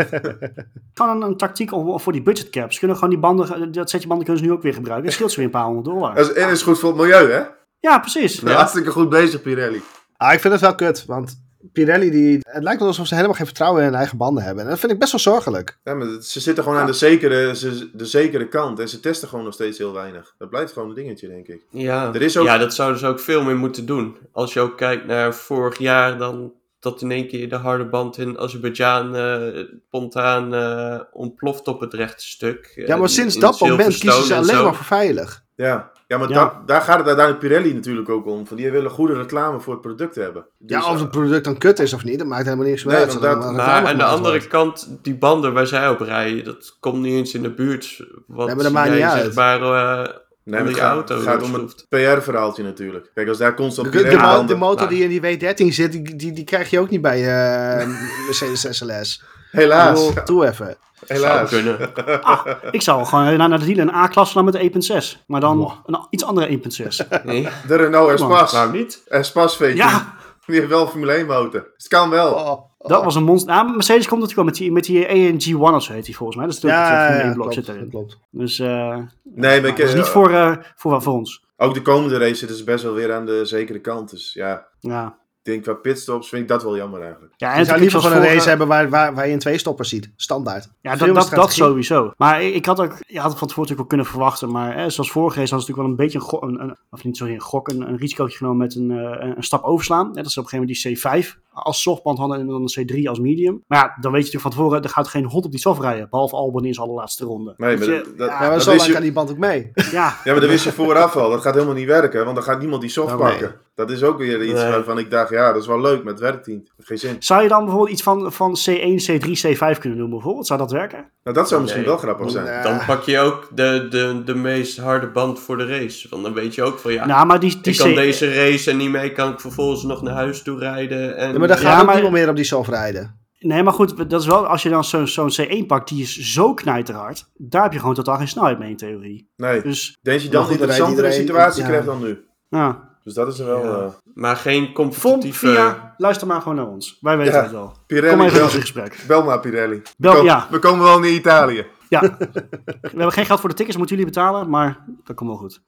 Gewoon 0.94 1.16
een, 1.16 1.22
een, 1.22 1.38
tactiek 1.38 1.70
voor 1.70 2.12
die 2.12 2.22
budgetcaps. 2.22 2.80
Kunnen 2.80 2.98
gewoon 2.98 3.12
die 3.12 3.20
banden, 3.20 3.72
dat 3.72 3.90
setje 3.90 4.08
banden 4.08 4.26
kunnen 4.26 4.44
ze 4.44 4.50
nu 4.50 4.56
ook 4.56 4.64
weer 4.64 4.74
gebruiken. 4.74 5.06
Dat 5.06 5.14
scheelt 5.14 5.32
ze 5.32 5.36
weer 5.38 5.46
een 5.46 5.52
paar 5.52 5.66
honderd 5.66 5.86
dollar. 5.86 6.16
Dat 6.16 6.30
is, 6.30 6.34
en 6.36 6.50
is 6.50 6.62
goed 6.62 6.80
voor 6.80 6.90
het 6.90 6.98
milieu, 6.98 7.32
hè? 7.32 7.44
Ja, 7.80 8.00
precies. 8.00 8.40
Ja. 8.40 8.52
Hartstikke 8.52 8.92
goed 8.92 9.10
bezig, 9.10 9.42
Pirelli. 9.42 9.82
Ah, 10.18 10.34
ik 10.34 10.40
vind 10.40 10.54
het 10.54 10.62
wel 10.62 10.76
kut, 10.76 11.06
want 11.06 11.43
Pirelli, 11.72 12.10
die, 12.10 12.40
het 12.42 12.64
lijkt 12.64 12.80
wel 12.80 12.88
alsof 12.88 13.08
ze 13.08 13.16
helemaal 13.16 13.36
geen 13.36 13.46
vertrouwen 13.46 13.82
in 13.82 13.88
hun 13.88 13.98
eigen 13.98 14.18
banden 14.18 14.44
hebben. 14.44 14.64
En 14.64 14.70
dat 14.70 14.80
vind 14.80 14.92
ik 14.92 15.00
best 15.00 15.12
wel 15.12 15.22
zorgelijk. 15.22 15.80
Ja, 15.84 15.94
maar 15.94 16.08
ze 16.22 16.40
zitten 16.40 16.64
gewoon 16.64 16.78
ja. 16.78 16.86
aan 16.86 16.92
de 16.92 16.98
zekere, 16.98 17.54
de 17.94 18.06
zekere 18.06 18.48
kant. 18.48 18.80
En 18.80 18.90
ze 18.90 19.00
testen 19.00 19.28
gewoon 19.28 19.46
nog 19.46 19.54
steeds 19.54 19.78
heel 19.78 19.94
weinig. 19.94 20.36
Dat 20.38 20.50
blijft 20.50 20.74
gewoon 20.74 20.90
een 20.90 20.96
dingetje, 20.96 21.28
denk 21.28 21.48
ik. 21.48 21.62
Ja, 21.70 22.14
er 22.14 22.22
is 22.22 22.38
ook... 22.38 22.46
ja 22.46 22.58
dat 22.58 22.74
zouden 22.74 23.00
ze 23.00 23.08
ook 23.08 23.20
veel 23.20 23.44
meer 23.44 23.58
moeten 23.58 23.86
doen. 23.86 24.18
Als 24.32 24.54
je 24.54 24.60
ook 24.60 24.78
kijkt 24.78 25.06
naar 25.06 25.36
vorig 25.36 25.78
jaar, 25.78 26.18
dan 26.18 26.54
dat 26.80 27.02
in 27.02 27.12
één 27.12 27.28
keer 27.28 27.50
de 27.50 27.56
harde 27.56 27.86
band 27.86 28.18
in 28.18 28.40
Azerbeidzjan 28.40 29.16
uh, 29.16 29.64
spontaan 29.88 30.54
uh, 30.54 31.00
ontploft 31.12 31.68
op 31.68 31.80
het 31.80 31.94
rechte 31.94 32.28
stuk. 32.28 32.74
Ja, 32.76 32.96
maar 32.96 33.10
sinds 33.10 33.36
dat 33.36 33.60
moment 33.60 33.98
kiezen 33.98 34.24
ze 34.24 34.36
alleen 34.36 34.64
maar 34.64 34.76
voor 34.76 34.86
veilig. 34.86 35.44
Ja, 35.56 35.92
ja 36.14 36.20
maar 36.20 36.30
ja. 36.30 36.36
Da 36.36 36.62
daar 36.66 36.82
gaat 36.82 36.98
het 36.98 37.08
uiteindelijk 37.08 37.48
Pirelli 37.48 37.74
natuurlijk 37.74 38.10
ook 38.10 38.26
om. 38.26 38.48
Van 38.48 38.58
die 38.58 38.72
willen 38.72 38.92
goede 38.92 39.14
reclame 39.14 39.60
voor 39.60 39.74
het 39.74 39.82
product 39.82 40.16
hebben. 40.16 40.46
Dus, 40.58 40.84
ja, 40.84 40.92
of 40.92 41.00
het 41.00 41.12
product 41.12 41.44
dan 41.44 41.58
kut 41.58 41.80
is 41.80 41.94
of 41.94 42.04
niet, 42.04 42.18
dat 42.18 42.28
maakt 42.28 42.44
helemaal 42.44 42.66
niks 42.66 42.84
meer 42.84 42.94
nee, 42.94 43.04
uit. 43.04 43.22
Dat, 43.22 43.54
maar 43.54 43.86
aan 43.86 43.98
de 43.98 44.04
andere 44.04 44.30
wordt. 44.30 44.48
kant, 44.48 44.98
die 45.02 45.16
banden 45.16 45.54
waar 45.54 45.68
zij 45.68 45.90
op 45.90 46.00
rijden, 46.00 46.44
dat 46.44 46.78
komt 46.80 47.02
niet 47.02 47.14
eens 47.14 47.34
in 47.34 47.42
de 47.42 47.52
buurt. 47.52 48.06
Wat 48.28 48.46
nee, 48.46 48.56
maar 48.56 48.64
dat 48.64 48.74
maakt 48.74 48.92
niet 48.94 49.02
uit. 49.02 49.38
Uh, 49.38 50.04
Nee, 50.46 50.60
maar 50.60 50.70
het 50.70 50.80
gaat, 50.80 50.92
auto 50.92 51.20
gaat 51.20 51.44
om 51.44 51.54
het 51.54 51.86
PR-verhaaltje 51.90 52.64
natuurlijk. 52.64 53.12
Kijk, 53.14 53.28
als 53.28 53.38
daar 53.38 53.56
constant 53.56 53.92
de, 53.92 53.98
de, 53.98 54.10
de, 54.10 54.44
de 54.46 54.56
motor 54.56 54.88
nou. 54.88 54.90
die 54.90 55.04
in 55.04 55.22
die 55.22 55.40
W13 55.40 55.74
zit, 55.74 55.92
die, 55.92 56.16
die, 56.16 56.32
die 56.32 56.44
krijg 56.44 56.70
je 56.70 56.80
ook 56.80 56.90
niet 56.90 57.02
bij 57.02 57.20
uh, 57.20 57.88
Mercedes 58.26 58.78
SLS. 58.78 59.24
Helaas. 59.54 60.08
Bedoel, 60.08 60.24
toe 60.24 60.48
even. 60.48 60.78
Helaas. 61.08 61.50
Zou 61.50 61.64
kunnen. 61.64 61.92
Ah, 62.22 62.46
ik 62.72 62.82
zou 62.82 63.06
gewoon 63.06 63.38
naar 63.38 63.60
de 63.60 63.66
dealer 63.66 63.82
een 63.82 63.96
A-klasse 63.96 64.34
gaan 64.34 64.46
met 64.46 64.54
de 64.54 64.92
1.6. 65.18 65.26
Maar 65.28 65.42
dan 65.42 65.58
wow. 65.58 65.72
een 65.86 66.08
iets 66.10 66.24
andere 66.24 66.48
1.6. 66.48 67.24
Nee. 67.24 67.48
De 67.68 67.76
Renault 67.76 68.12
Espace. 68.12 68.56
Nou 68.56 68.72
niet. 68.72 69.04
Espace 69.08 69.64
V10. 69.64 69.76
Ja. 69.76 70.14
Die 70.46 70.56
heeft 70.56 70.68
wel 70.68 70.82
een 70.82 70.88
Formule 70.88 71.12
1 71.12 71.26
motor. 71.26 71.62
Dus 71.62 71.72
het 71.78 71.88
kan 71.88 72.10
wel. 72.10 72.34
Oh, 72.34 72.50
oh. 72.50 72.90
Dat 72.90 73.04
was 73.04 73.16
een 73.16 73.24
monster. 73.24 73.54
Nou, 73.54 73.72
Mercedes 73.72 74.08
komt 74.08 74.22
natuurlijk 74.22 74.36
wel 74.36 74.46
met 74.46 74.56
die, 74.56 74.72
met 74.72 74.84
die 74.84 75.56
ANG1 75.56 75.76
of 75.76 75.84
zo 75.84 75.94
heet 75.94 76.06
die 76.06 76.16
volgens 76.16 76.38
mij. 76.38 76.46
Dat 76.46 76.56
is 76.56 76.62
natuurlijk 76.62 76.90
ja, 76.90 76.96
het 76.96 77.06
Formule 77.06 77.24
ja, 77.24 77.28
1 77.28 77.34
blok 77.34 77.52
klopt, 77.52 77.66
zit 77.66 77.76
erin. 77.76 77.90
Klopt. 77.90 78.18
Dus 78.32 78.60
uh, 78.60 78.98
nee, 79.24 79.62
maar 79.62 79.70
ik, 79.70 79.78
dat 79.78 79.88
is 79.88 79.94
niet 79.94 80.06
voor, 80.06 80.32
uh, 80.32 80.56
voor, 80.76 81.02
voor 81.02 81.14
ons. 81.14 81.44
Ook 81.58 81.74
de 81.74 81.82
komende 81.82 82.18
race 82.18 82.36
zitten 82.36 82.58
ze 82.58 82.64
best 82.64 82.84
wel 82.84 82.94
weer 82.94 83.14
aan 83.14 83.26
de 83.26 83.46
zekere 83.46 83.80
kant. 83.80 84.10
Dus 84.10 84.34
ja. 84.34 84.68
Ja. 84.80 85.18
Ik 85.44 85.52
denk 85.52 85.64
qua 85.64 85.74
pitstops 85.74 86.30
vind 86.30 86.42
ik 86.42 86.48
dat 86.48 86.64
wel 86.64 86.76
jammer 86.76 87.02
eigenlijk. 87.02 87.34
Ja, 87.38 87.54
en 87.54 87.60
je 87.60 87.66
zou 87.66 87.80
liever 87.80 88.02
gewoon 88.02 88.18
een 88.18 88.24
race 88.24 88.50
hebben 88.50 88.68
waar, 88.68 88.90
waar, 88.90 89.14
waar 89.14 89.28
je 89.28 89.34
een 89.34 89.40
twee 89.40 89.58
stoppers 89.58 89.90
ziet. 89.90 90.10
Standaard. 90.16 90.70
Ja, 90.82 90.96
dat, 90.96 91.16
dat, 91.16 91.30
dat 91.30 91.54
sowieso. 91.54 92.14
Maar 92.18 92.44
ik, 92.44 92.54
ik 92.54 92.66
had 92.66 92.80
ook, 92.80 92.96
je 93.08 93.20
had 93.20 93.30
het 93.30 93.40
van 93.40 93.48
tevoren 93.48 93.70
natuurlijk 93.70 93.78
wel 93.78 93.86
kunnen 93.86 94.06
verwachten. 94.06 94.52
Maar 94.52 94.78
hè, 94.78 94.90
zoals 94.90 95.12
vorige 95.12 95.40
race 95.40 95.56
was 95.56 95.68
het 95.68 95.76
natuurlijk 95.76 95.78
wel 95.78 96.08
een 96.08 96.12
beetje 96.12 96.18
een, 96.18 96.26
gok, 96.26 96.44
een, 96.44 96.70
een 96.70 96.78
of 96.90 97.04
niet 97.04 97.18
sorry, 97.18 97.34
een 97.34 97.40
gok, 97.40 97.68
een, 97.68 97.82
een 97.82 97.98
risicootje 97.98 98.38
genomen 98.38 98.58
met 98.58 98.76
een, 98.76 98.90
uh, 98.90 99.34
een 99.36 99.44
stap 99.44 99.64
overslaan. 99.64 100.08
Hè, 100.08 100.22
dat 100.22 100.32
ze 100.32 100.40
op 100.40 100.46
een 100.46 100.66
gegeven 100.66 100.92
moment 100.92 101.14
die 101.14 101.34
C5 101.34 101.42
als 101.54 101.82
softband 101.82 102.18
hadden 102.18 102.40
en 102.40 102.48
dan 102.48 102.62
een 102.62 102.86
C3 103.04 103.08
als 103.10 103.20
medium. 103.20 103.64
Maar 103.68 103.80
ja, 103.80 103.98
dan 104.02 104.12
weet 104.12 104.22
je 104.28 104.34
natuurlijk 104.34 104.42
van 104.42 104.52
tevoren, 104.52 104.84
er 104.84 104.90
gaat 104.90 105.08
geen 105.08 105.26
hond 105.26 105.46
op 105.46 105.52
die 105.52 105.60
soft 105.60 105.82
rijden. 105.82 106.08
Behalve 106.10 106.36
Albon 106.36 106.66
in 106.66 106.74
zijn 106.74 106.86
allerlaatste 106.88 107.26
ronde. 107.26 107.54
Nee, 107.58 107.78
maar 107.78 107.88
dat, 107.88 107.96
je, 108.06 108.14
dat, 108.18 108.30
Ja, 108.30 108.40
maar 108.40 108.50
dat 108.52 108.64
zo 108.64 108.70
lang 108.76 108.86
je- 108.86 108.92
kan 108.94 109.02
die 109.02 109.12
band 109.12 109.32
ook 109.32 109.38
mee. 109.38 109.72
ja, 109.92 109.92
ja, 109.92 110.32
maar 110.32 110.40
dat 110.40 110.50
wist 110.50 110.64
je 110.64 110.72
vooraf 110.72 111.16
al. 111.16 111.30
Dat 111.30 111.42
gaat 111.42 111.54
helemaal 111.54 111.76
niet 111.76 111.88
werken, 111.88 112.24
want 112.24 112.36
dan 112.36 112.46
gaat 112.46 112.60
niemand 112.60 112.82
die 112.82 112.90
soft 112.90 113.08
Nou, 113.08 113.24
nee. 113.24 113.32
pakken. 113.32 113.56
Dat 113.76 113.92
is 113.92 114.04
ook 114.04 114.18
weer 114.18 114.44
iets 114.44 114.62
Nee. 114.62 114.72
waarvan 114.72 114.98
ik 114.98 115.12
dacht, 115.12 115.30
ja, 115.30 115.52
dat 115.54 115.62
is 115.62 115.68
wel 115.68 115.82
leuk, 115.82 116.04
maar 116.04 116.12
het 116.14 116.22
werkt 116.22 116.48
niet. 116.48 116.72
Geen 116.80 116.98
zin. 116.98 117.16
Zou 117.20 117.42
je 117.44 117.48
dan 117.48 117.60
bijvoorbeeld 117.64 117.92
iets 117.92 118.04
van, 118.04 118.32
van 118.34 118.58
C1, 118.70 119.06
C3, 119.06 119.30
C5 119.48 119.80
kunnen 119.80 119.98
doen 119.98 120.10
bijvoorbeeld? 120.10 120.48
Zou 120.48 120.60
dat 120.60 120.72
werken? 120.72 121.06
Nou, 121.24 121.36
dat 121.36 121.48
zou 121.48 121.62
misschien 121.62 121.82
Nee. 121.82 121.92
wel 121.92 122.00
grappig 122.00 122.30
zijn. 122.32 122.46
Nee. 122.46 122.64
Dan 122.64 122.86
pak 122.86 123.04
je 123.04 123.20
ook 123.20 123.48
de, 123.56 123.88
de, 123.90 124.22
de 124.26 124.36
meest 124.36 124.78
harde 124.78 125.08
band 125.08 125.40
voor 125.40 125.58
de 125.58 125.66
race. 125.66 126.08
Want 126.10 126.24
dan 126.24 126.34
weet 126.34 126.56
je 126.56 126.64
ook 126.64 126.80
van 126.80 126.94
ja, 126.94 127.06
nou, 127.06 127.26
maar 127.26 127.40
die, 127.40 127.60
die 127.62 127.74
ik 127.74 127.80
kan 127.80 127.92
C- 127.92 127.96
deze 127.96 128.34
race 128.34 128.72
en 128.72 128.78
niet 128.78 128.90
mee 128.90 129.12
kan 129.12 129.32
ik 129.32 129.40
vervolgens 129.40 129.84
nog 129.84 130.02
naar 130.02 130.14
huis 130.14 130.42
toe 130.42 130.60
rijden. 130.60 131.18
En, 131.18 131.40
Ja, 131.44 131.48
maar 131.48 131.58
dan 131.58 131.66
Ja, 131.66 131.72
gaat 131.72 131.80
ook 131.80 131.86
maar- 131.86 131.96
niemand 131.96 132.14
meer 132.16 132.30
op 132.30 132.36
die 132.36 132.46
soft 132.46 132.70
rijden. 132.70 133.22
Nee, 133.40 133.64
maar 133.64 133.74
goed, 133.74 134.10
dat 134.10 134.22
is 134.22 134.28
wel, 134.28 134.48
als 134.48 134.64
je 134.64 134.70
dan 134.70 134.84
zo'n 134.84 135.08
zo'n 135.08 135.32
C1 135.42 135.66
pakt, 135.68 135.90
die 135.90 136.02
is 136.02 136.18
zo 136.34 136.54
knijterhard. 136.54 137.26
Daar 137.38 137.64
heb 137.64 137.74
je 137.74 137.80
gewoon 137.80 137.94
totaal 137.96 138.18
geen 138.18 138.28
snelheid 138.28 138.60
mee 138.60 138.70
in 138.70 138.78
theorie. 138.78 139.32
Nee. 139.36 139.62
Dus, 139.62 139.98
Denk 140.02 140.20
je 140.20 140.30
dan 140.30 140.46
een 140.46 140.52
interessantere 140.52 141.12
situatie 141.12 141.62
ja. 141.62 141.68
krijgt 141.68 141.86
dan 141.86 142.02
nu? 142.04 142.20
ja. 142.50 142.92
Dus 143.04 143.14
dat 143.14 143.28
is 143.34 143.40
er 143.40 143.46
wel... 143.46 143.64
Ja. 143.66 143.82
eh 143.84 143.88
Maar 144.14 144.36
geen 144.36 144.74
competitieve... 144.74 145.48
via, 145.48 145.94
luister 145.98 146.28
maar 146.28 146.42
gewoon 146.42 146.56
naar 146.58 146.68
ons. 146.68 146.98
Wij 147.02 147.18
weten 147.18 147.34
Ja. 147.34 147.42
het 147.42 147.52
wel. 147.52 147.66
Kom 147.68 147.74
Pirelli, 147.88 148.22
even 148.22 148.34
bel, 148.34 148.44
ons 148.44 148.54
in 148.56 148.62
gesprek. 148.62 149.04
bel 149.08 149.24
maar 149.24 149.40
Pirelli. 149.40 149.82
Bel- 149.98 150.12
we, 150.12 150.18
ko- 150.18 150.24
ja. 150.24 150.48
we 150.52 150.60
komen 150.60 150.84
wel 150.86 151.00
naar 151.00 151.10
Italië. 151.10 151.66
Ja, 151.90 152.00
we 152.22 152.80
hebben 152.82 153.12
geen 153.12 153.26
geld 153.26 153.40
voor 153.40 153.50
de 153.50 153.56
tickets, 153.56 153.78
moeten 153.78 153.96
jullie 153.96 154.12
betalen, 154.12 154.50
maar 154.50 154.86
dat 155.04 155.16
komt 155.16 155.30
wel 155.30 155.40
goed. 155.40 155.62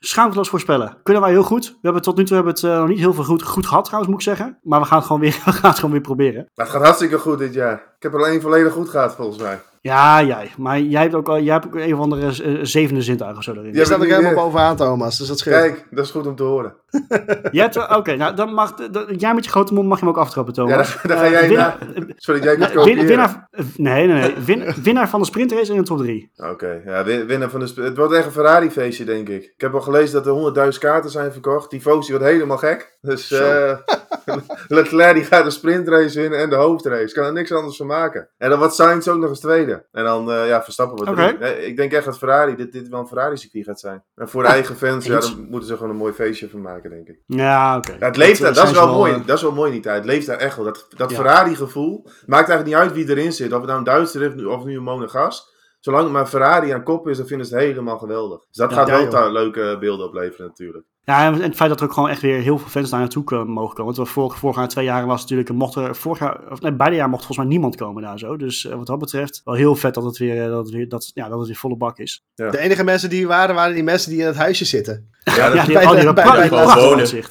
Schaamteloos 0.00 0.48
voorspellen. 0.48 0.96
Kunnen 1.02 1.22
wij 1.22 1.30
heel 1.32 1.42
goed. 1.42 1.66
We 1.66 1.78
hebben 1.80 2.02
tot 2.02 2.16
nu 2.16 2.24
toe 2.24 2.36
hebben 2.36 2.54
het 2.54 2.64
eh, 2.64 2.78
nog 2.78 2.88
niet 2.88 2.98
heel 2.98 3.14
veel 3.14 3.24
goed, 3.24 3.42
goed 3.42 3.66
gehad 3.66 3.84
trouwens, 3.84 4.12
moet 4.12 4.22
ik 4.22 4.28
zeggen. 4.28 4.58
Maar 4.62 4.80
we 4.80 4.86
gaan 4.86 4.98
het 4.98 5.06
gewoon 5.06 5.20
weer, 5.20 5.42
we 5.44 5.52
gaan 5.52 5.70
het 5.70 5.78
gewoon 5.78 5.90
weer 5.90 6.00
proberen. 6.00 6.48
Maar 6.54 6.66
het 6.66 6.74
gaat 6.74 6.84
hartstikke 6.84 7.18
goed 7.18 7.38
dit 7.38 7.54
jaar. 7.54 7.74
Ik 7.74 8.02
heb 8.02 8.14
er 8.14 8.18
alleen 8.18 8.40
volledig 8.40 8.72
goed 8.72 8.88
gehad, 8.88 9.14
volgens 9.14 9.38
mij. 9.38 9.60
Ja, 9.88 10.22
jij. 10.22 10.50
Maar 10.56 10.80
jij 10.80 11.02
hebt 11.02 11.14
ook, 11.14 11.28
al, 11.28 11.40
jij 11.40 11.52
hebt 11.52 11.66
ook 11.66 11.74
een 11.74 11.94
of 11.94 12.00
andere 12.00 12.26
eh, 12.26 12.58
zevende 12.62 13.02
zintuig 13.02 13.36
of 13.36 13.42
zo 13.42 13.52
erin. 13.52 13.72
Ja, 13.72 13.78
Je 13.78 13.84
staat 13.84 14.00
die- 14.00 14.14
helemaal 14.14 14.34
bovenaan, 14.34 14.76
Thomas. 14.76 15.18
Dus 15.18 15.28
dat 15.28 15.38
scheelt. 15.38 15.56
Kijk, 15.56 15.86
dat 15.90 16.04
is 16.04 16.10
goed 16.10 16.26
om 16.26 16.36
te 16.36 16.42
horen. 16.42 16.74
Er- 17.52 17.96
Oké, 17.96 18.16
nou 18.16 18.34
dan 18.34 18.54
mag, 18.54 18.74
de- 18.74 19.14
jij 19.16 19.34
met 19.34 19.44
je 19.44 19.50
grote 19.50 19.74
mond 19.74 19.88
mag 19.88 19.98
je 19.98 20.04
hem 20.04 20.14
ook 20.14 20.20
aftrappen, 20.20 20.54
Thomas. 20.54 20.92
Ja, 20.92 20.98
dan, 21.02 21.10
dan 21.10 21.18
ga 21.18 21.24
Eh, 21.24 21.30
jij 21.30 21.48
winnaar, 21.48 21.76
naar... 21.94 22.04
Sorry, 22.16 22.42
jij 22.42 22.56
kunt 22.56 22.74
nee, 22.74 22.84
win- 22.96 23.06
winnaar, 23.06 23.48
eh, 23.50 23.64
nee, 23.76 24.06
nee, 24.06 24.20
nee. 24.20 24.34
Win- 24.44 24.74
winnaar 24.82 25.08
van 25.08 25.20
de 25.20 25.26
sprintrace 25.26 25.72
in 25.72 25.78
de 25.78 25.84
top 25.84 25.98
3. 25.98 26.30
Oké, 26.36 26.80
ja, 26.84 27.04
win- 27.04 27.26
winnen 27.26 27.50
van 27.50 27.60
de... 27.60 27.72
Het 27.82 27.96
wordt 27.96 28.12
echt 28.12 28.26
een 28.26 28.32
Ferrari-feestje, 28.32 29.04
denk 29.04 29.28
ik. 29.28 29.42
Ik 29.42 29.60
heb 29.60 29.74
al 29.74 29.80
gelezen 29.80 30.22
dat 30.22 30.54
er 30.56 30.72
100.000 30.72 30.78
kaarten 30.78 31.10
zijn 31.10 31.32
verkocht. 31.32 31.70
Die 31.70 31.78
Tifosi 31.80 32.10
wordt 32.12 32.26
helemaal 32.26 32.56
gek. 32.58 32.97
Dus 33.00 33.30
eh 33.30 33.76
Leclerc 34.68 35.14
die 35.14 35.24
gaat 35.24 35.44
de 35.44 35.50
sprintrace 35.50 36.20
winnen 36.20 36.38
en 36.38 36.50
de 36.50 36.56
hoofdrace. 36.56 37.14
Kan 37.14 37.24
er 37.24 37.32
niks 37.32 37.52
anders 37.52 37.76
van 37.76 37.86
maken. 37.86 38.28
En 38.38 38.50
dan 38.50 38.58
wordt 38.58 38.74
Sainz 38.74 39.08
ook 39.08 39.18
nog 39.18 39.28
eens 39.28 39.40
tweede. 39.40 39.86
En 39.92 40.04
dan, 40.04 40.32
eh, 40.32 40.48
ja, 40.48 40.62
Verstappen 40.62 41.14
drie. 41.14 41.38
Eh, 41.38 41.66
Ik 41.66 41.76
denk 41.76 41.92
echt 41.92 42.04
dat 42.04 42.18
Ferrari, 42.18 42.56
dit, 42.56 42.72
dit 42.72 42.88
wel 42.88 43.00
een 43.00 43.06
Ferrari-circuit 43.06 43.64
gaat 43.64 43.80
zijn. 43.80 44.04
En 44.14 44.28
voor 44.28 44.42
de 44.42 44.48
eigen 44.48 44.76
fans, 44.76 45.06
ja, 45.06 45.20
dan 45.20 45.46
moeten 45.50 45.68
ze 45.68 45.74
gewoon 45.76 45.90
een 45.90 45.96
mooi 45.96 46.12
feestje 46.12 46.48
van 46.48 46.60
maken, 46.62 46.90
denk 46.90 47.08
ik. 47.08 47.18
Ja, 47.26 47.76
oké. 47.76 47.92
Ja, 47.98 48.06
het 48.06 48.16
leeft 48.16 48.40
daar, 48.40 48.50
eh, 48.50 48.56
dat 48.56 48.64
is 48.66 48.72
wel 48.72 48.92
mooi. 48.94 49.22
Dat 49.26 49.36
is 49.36 49.42
wel 49.42 49.52
mooi 49.52 49.72
niet 49.72 49.88
uit. 49.88 49.96
Het 49.96 50.06
leeft 50.12 50.26
daar 50.26 50.38
echt 50.38 50.56
wel. 50.56 50.64
Dat, 50.64 50.86
dat 50.96 51.10
Ja. 51.10 51.16
Ferrari-gevoel. 51.16 52.02
Maakt 52.26 52.48
eigenlijk 52.48 52.64
niet 52.64 52.74
uit 52.88 52.92
wie 53.06 53.16
erin 53.16 53.32
zit. 53.32 53.52
Of 53.52 53.58
het 53.58 53.66
nou 53.66 53.78
een 53.78 53.84
Duitser 53.84 54.22
is 54.36 54.44
of 54.44 54.64
nu 54.64 54.76
een 54.76 54.82
Monegas. 54.82 55.56
Zolang 55.80 56.04
het 56.04 56.12
maar 56.12 56.26
Ferrari 56.26 56.70
aan 56.70 56.82
kop 56.82 57.08
is, 57.08 57.16
dan 57.16 57.26
vinden 57.26 57.46
ze 57.46 57.54
het 57.54 57.64
helemaal 57.64 57.98
geweldig. 57.98 58.38
Dus 58.38 58.56
dat 58.56 58.70
Ja, 58.70 58.76
gaat 58.76 58.88
ja, 58.88 59.10
wel 59.10 59.32
leuke 59.32 59.76
beelden 59.80 60.06
opleveren 60.06 60.46
natuurlijk. 60.46 60.84
Ja, 61.08 61.24
en 61.24 61.42
het 61.42 61.56
feit 61.56 61.70
dat 61.70 61.80
er 61.80 61.86
ook 61.86 61.92
gewoon 61.92 62.08
echt 62.08 62.20
weer 62.20 62.40
heel 62.40 62.58
veel 62.58 62.68
fans 62.68 62.90
daar 62.90 63.00
naartoe 63.00 63.24
komen, 63.24 63.52
mogen 63.52 63.76
komen. 63.76 63.94
Want 63.94 64.08
vorig, 64.08 64.36
vorig 64.36 64.56
jaar, 64.56 64.68
twee 64.68 64.84
jaar 64.84 65.06
was 65.06 65.20
het 65.20 65.30
natuurlijk, 65.30 65.58
mocht 65.58 65.74
er, 65.74 65.96
vorig 65.96 66.18
jaar, 66.18 66.40
of 66.50 66.60
nee, 66.60 66.72
beide 66.72 66.96
jaar 66.96 67.08
mocht 67.08 67.24
volgens 67.24 67.46
mij 67.46 67.56
niemand 67.56 67.76
komen 67.76 68.02
daar 68.02 68.18
zo. 68.18 68.36
Dus 68.36 68.66
eh, 68.66 68.74
wat 68.74 68.86
dat 68.86 68.98
betreft, 68.98 69.40
wel 69.44 69.54
heel 69.54 69.76
vet 69.76 69.94
dat 69.94 70.04
het 70.04 70.18
weer, 70.18 70.42
eh, 70.42 70.48
dat 70.48 70.64
het 70.64 70.74
weer, 70.74 70.88
dat, 70.88 71.10
ja, 71.14 71.28
dat 71.28 71.38
het 71.38 71.46
weer 71.46 71.56
volle 71.56 71.76
bak 71.76 71.98
is. 71.98 72.24
De 72.34 72.58
enige 72.58 72.84
mensen 72.84 73.10
die 73.10 73.22
er 73.22 73.28
waren, 73.28 73.54
waren 73.54 73.74
die 73.74 73.82
mensen 73.84 74.10
die 74.10 74.20
in 74.20 74.26
het 74.26 74.36
huisje 74.36 74.64
zitten. 74.64 75.10
Ja, 75.24 75.34
Ja, 75.36 75.50
dat 75.50 75.64
die, 75.64 75.74
bij 75.74 75.84
oh, 75.84 75.90
die 75.90 76.12
bij 76.12 76.48
bij. 77.04 77.22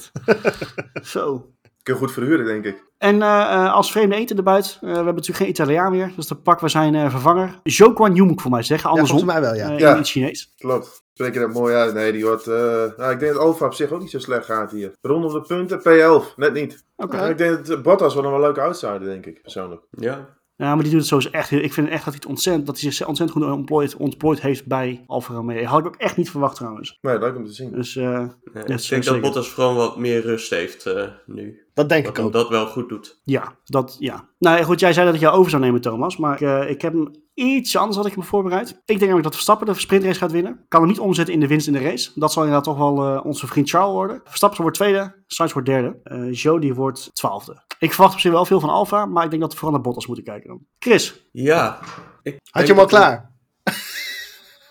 Zo. 1.02 1.50
Kun 1.88 1.96
je 1.96 2.00
goed 2.06 2.12
verhuren, 2.12 2.44
denk 2.46 2.64
ik. 2.64 2.84
En 2.98 3.22
eh, 3.22 3.28
eh, 3.40 3.72
als 3.72 3.90
vreemde 3.92 4.16
eten 4.16 4.36
erbuiten, 4.36 4.72
eh, 4.74 4.80
we 4.80 4.86
hebben 4.86 5.04
natuurlijk 5.14 5.38
geen 5.38 5.48
Italiaan 5.48 5.92
meer, 5.92 6.12
dus 6.16 6.26
dan 6.26 6.42
pakken 6.42 6.64
we 6.64 6.70
zijn 6.70 6.94
eh, 6.94 7.10
vervanger. 7.10 7.60
Zhou 7.62 7.94
Guan 7.96 8.14
Yu 8.14 8.22
moet 8.22 8.32
ik 8.32 8.40
voor 8.40 8.50
mij 8.50 8.62
zeggen, 8.62 8.90
Ja, 8.90 8.96
andersom. 8.96 9.18
volgens 9.18 9.40
mij 9.40 9.50
wel, 9.50 9.68
ja. 9.70 9.78
Ja. 9.78 9.90
In 9.90 9.96
het 9.96 10.08
Chinees. 10.08 10.52
Klopt. 10.58 11.06
Spreek 11.12 11.34
je 11.34 11.40
dat 11.40 11.52
mooi 11.52 11.74
uit? 11.74 11.94
Nee, 11.94 12.12
die 12.12 12.24
wordt... 12.24 12.46
nou, 12.46 13.10
ik 13.12 13.18
denk 13.20 13.32
dat 13.32 13.42
Alfa 13.42 13.66
op 13.66 13.74
zich 13.74 13.90
ook 13.90 14.00
niet 14.00 14.10
zo 14.10 14.18
slecht 14.18 14.44
gaat 14.44 14.70
hier. 14.70 14.92
Rondom 15.00 15.32
de 15.32 15.40
punten, 15.40 15.78
P11. 15.80 16.34
Net 16.36 16.52
niet. 16.52 16.84
Oké. 16.96 17.28
Ik 17.28 17.38
denk 17.38 17.66
dat 17.66 17.82
Bottas 17.82 18.14
wel 18.14 18.24
een 18.24 18.30
wel 18.30 18.40
leuke 18.40 18.60
outsider, 18.60 19.04
denk 19.04 19.26
ik, 19.26 19.42
persoonlijk. 19.42 19.82
Ja, 19.90 20.36
Ja, 20.56 20.74
maar 20.74 20.82
die 20.82 20.90
doet 20.92 21.00
het 21.00 21.08
sowieso 21.08 21.30
echt 21.30 21.50
heel... 21.50 21.60
Ik 21.60 21.72
vind 21.72 21.88
echt 21.88 22.04
dat 22.04 22.12
hij, 22.14 22.14
het 22.14 22.26
ontzettend, 22.26 22.66
dat 22.66 22.80
hij 22.80 22.90
zich 22.92 23.06
ontzettend 23.06 23.44
goed 23.44 23.94
ontplooid 23.98 24.40
heeft 24.40 24.66
bij 24.66 25.04
Alfa 25.06 25.34
Romeo. 25.34 25.64
Had 25.64 25.78
ik 25.80 25.86
ook 25.86 25.96
echt 25.96 26.16
niet 26.16 26.30
verwacht 26.30 26.56
trouwens. 26.56 26.98
Nee, 27.00 27.18
leuk 27.18 27.36
om 27.36 27.44
te 27.46 27.52
zien. 27.52 27.72
Dus 27.72 27.96
eh, 27.96 28.04
nee, 28.04 28.28
Ja, 28.54 28.60
ik 28.60 28.66
denk 28.66 28.80
zeker. 28.80 29.12
dat 29.12 29.20
Bottas 29.20 29.48
vooral 29.48 29.74
wat 29.74 29.96
meer 29.96 30.20
rust 30.20 30.50
heeft 30.50 30.86
eh, 30.86 31.02
nu. 31.26 31.66
Dat 31.78 31.88
denk 31.88 32.02
Dat 32.04 32.10
ik 32.12 32.16
hem 32.16 32.26
ook. 32.26 32.32
dat 32.32 32.48
wel 32.48 32.66
goed 32.66 32.88
doet. 32.88 33.20
ja, 33.24 33.54
dat 33.64 33.96
ja. 33.98 34.28
Nou 34.38 34.62
goed, 34.62 34.80
jij 34.80 34.92
zei 34.92 35.06
dat 35.06 35.14
ik 35.14 35.20
jou 35.20 35.36
over 35.36 35.50
zou 35.50 35.62
nemen, 35.62 35.80
Thomas. 35.80 36.16
Maar 36.16 36.42
eh, 36.42 36.70
ik 36.70 36.82
heb 36.82 36.92
hem 36.92 37.10
iets 37.34 37.76
anders 37.76 37.96
had 37.96 38.06
ik 38.06 38.16
me 38.16 38.22
voorbereid. 38.22 38.68
Ik 38.68 38.76
denk 38.86 39.00
namelijk 39.00 39.22
dat 39.24 39.32
Verstappen 39.34 39.66
de 39.66 39.74
sprintrace 39.74 40.18
gaat 40.18 40.32
winnen. 40.32 40.64
Kan 40.68 40.80
hem 40.80 40.88
niet 40.90 40.98
omzetten 40.98 41.34
in 41.34 41.40
de 41.40 41.46
winst 41.46 41.66
in 41.66 41.72
de 41.72 41.78
race. 41.78 42.10
Dat 42.14 42.32
zal 42.32 42.42
inderdaad 42.42 42.66
toch 42.66 42.76
wel 42.78 43.04
eh, 43.14 43.24
onze 43.24 43.46
vriend 43.46 43.68
Charles 43.70 43.92
worden. 43.92 44.20
Verstappen 44.24 44.62
wordt 44.62 44.76
tweede, 44.76 45.14
Sainz 45.26 45.52
wordt 45.52 45.68
derde. 45.68 45.96
eh 46.02 46.32
Joe 46.32 46.60
die 46.60 46.74
wordt 46.74 47.10
twaalfde. 47.14 47.62
Ik 47.78 47.92
verwacht 47.92 48.14
op 48.14 48.20
zich 48.20 48.32
wel 48.32 48.44
veel 48.44 48.60
van 48.60 48.68
Alfa, 48.70 49.06
maar 49.06 49.24
ik 49.24 49.30
denk 49.30 49.42
dat 49.42 49.50
we 49.52 49.58
vooral 49.58 49.74
naar 49.76 49.84
Bottas 49.84 50.06
moeten 50.06 50.24
kijken 50.24 50.48
dan. 50.48 50.60
Chris? 50.78 51.28
Ja. 51.32 51.78
Ik 52.22 52.38
Had 52.50 52.66
je 52.66 52.72
hem 52.72 52.80
al 52.82 52.86
klaar? 52.88 53.30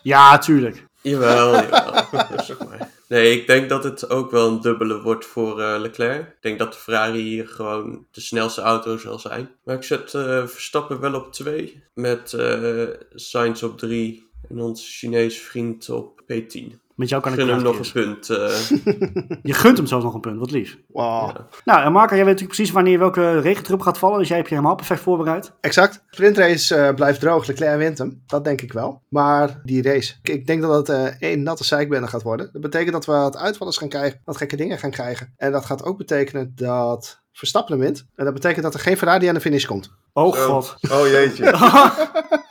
Ja, 0.02 0.38
tuurlijk. 0.38 0.86
Jawel, 1.02 1.54
jawel. 1.54 2.04
Rustig 2.36 2.60
maar. 2.60 2.87
Nee, 3.08 3.40
ik 3.40 3.48
denk 3.48 3.70
dat 3.70 3.84
het 3.84 4.10
ook 4.10 4.32
wel 4.32 4.48
een 4.48 4.62
dubbele 4.62 5.02
wordt 5.02 5.26
voor 5.26 5.62
eh, 5.62 5.80
Leclerc. 5.80 6.28
Ik 6.28 6.42
denk 6.42 6.60
dat 6.60 6.74
de 6.74 6.80
Ferrari 6.80 7.22
hier 7.22 7.48
gewoon 7.48 8.08
de 8.12 8.22
snelste 8.22 8.62
auto 8.62 8.98
zal 8.98 9.20
zijn. 9.20 9.50
Maar 9.64 9.76
ik 9.76 9.84
zet 9.84 10.14
eh, 10.14 10.48
Verstappen 10.48 11.00
wel 11.00 11.14
op 11.14 11.34
2. 11.34 11.84
Met 11.94 12.34
eh 12.34 12.88
Sainz 13.10 13.64
op 13.64 13.78
3. 13.78 14.30
En 14.50 14.60
onze 14.60 14.86
Chinese 14.86 15.40
vriend 15.40 15.90
op 15.90 16.22
P10. 16.22 16.87
Met 16.98 17.10
jou 17.10 17.22
kan 17.22 17.32
ik 17.34 17.40
Gun 17.40 17.48
hem 17.48 17.62
nog 17.64 17.80
een 17.80 17.92
punt. 17.92 18.30
eh, 18.30 18.60
Je 19.44 19.54
gunt 19.54 19.78
hem 19.78 19.86
zelfs 19.88 20.04
nog 20.04 20.14
een 20.14 20.20
punt, 20.20 20.40
wat 20.40 20.52
lief. 20.52 20.78
Wow. 20.88 21.36
Nou, 21.66 21.82
en 21.84 21.92
Marco, 21.92 22.16
jij 22.16 22.24
weet 22.26 22.34
natuurlijk 22.34 22.56
precies 22.56 22.72
wanneer 22.74 23.00
welke 23.00 23.40
regentrup 23.40 23.82
gaat 23.82 23.98
vallen. 23.98 24.18
Dus 24.20 24.28
jij 24.28 24.38
hebt 24.38 24.50
je 24.50 24.56
helemaal 24.56 24.76
perfect 24.76 25.02
voorbereid. 25.02 25.52
Exact. 25.62 26.04
Sprintrace 26.10 26.76
eh, 26.76 26.94
blijft 26.94 27.20
droog. 27.20 27.48
Leclerc 27.48 27.78
wint 27.78 27.98
hem. 27.98 28.24
Dat 28.28 28.44
denk 28.44 28.62
ik 28.62 28.74
wel. 28.74 29.02
Maar 29.10 29.62
die 29.64 29.82
race. 29.82 30.14
Ik- 30.22 30.34
Ik 30.34 30.48
denk 30.48 30.62
dat 30.62 30.88
het 30.88 30.90
eh 30.90 31.30
één 31.32 31.44
natte 31.44 31.64
zeikbende 31.64 32.08
gaat 32.08 32.24
worden. 32.24 32.50
Dat 32.52 32.62
betekent 32.62 32.92
dat 32.92 33.06
we 33.06 33.12
wat 33.12 33.38
uitvallers 33.38 33.78
gaan 33.78 33.90
krijgen. 33.90 34.22
Wat 34.26 34.38
gekke 34.38 34.56
dingen 34.56 34.78
gaan 34.78 34.92
krijgen. 34.92 35.34
En 35.38 35.52
dat 35.52 35.66
gaat 35.66 35.84
ook 35.84 35.98
betekenen 35.98 36.52
dat 36.56 37.22
Verstappen 37.32 37.74
hem 37.74 37.84
wint. 37.84 38.06
En 38.16 38.26
dat 38.26 38.34
betekent 38.34 38.64
dat 38.64 38.74
er 38.74 38.80
geen 38.80 38.98
Ferrari 38.98 39.28
aan 39.28 39.34
de 39.34 39.42
finish 39.42 39.66
komt. 39.66 39.92
Oh 40.14 40.34
god. 40.36 40.76
Oh 40.92 41.08
jeetje. 41.08 41.44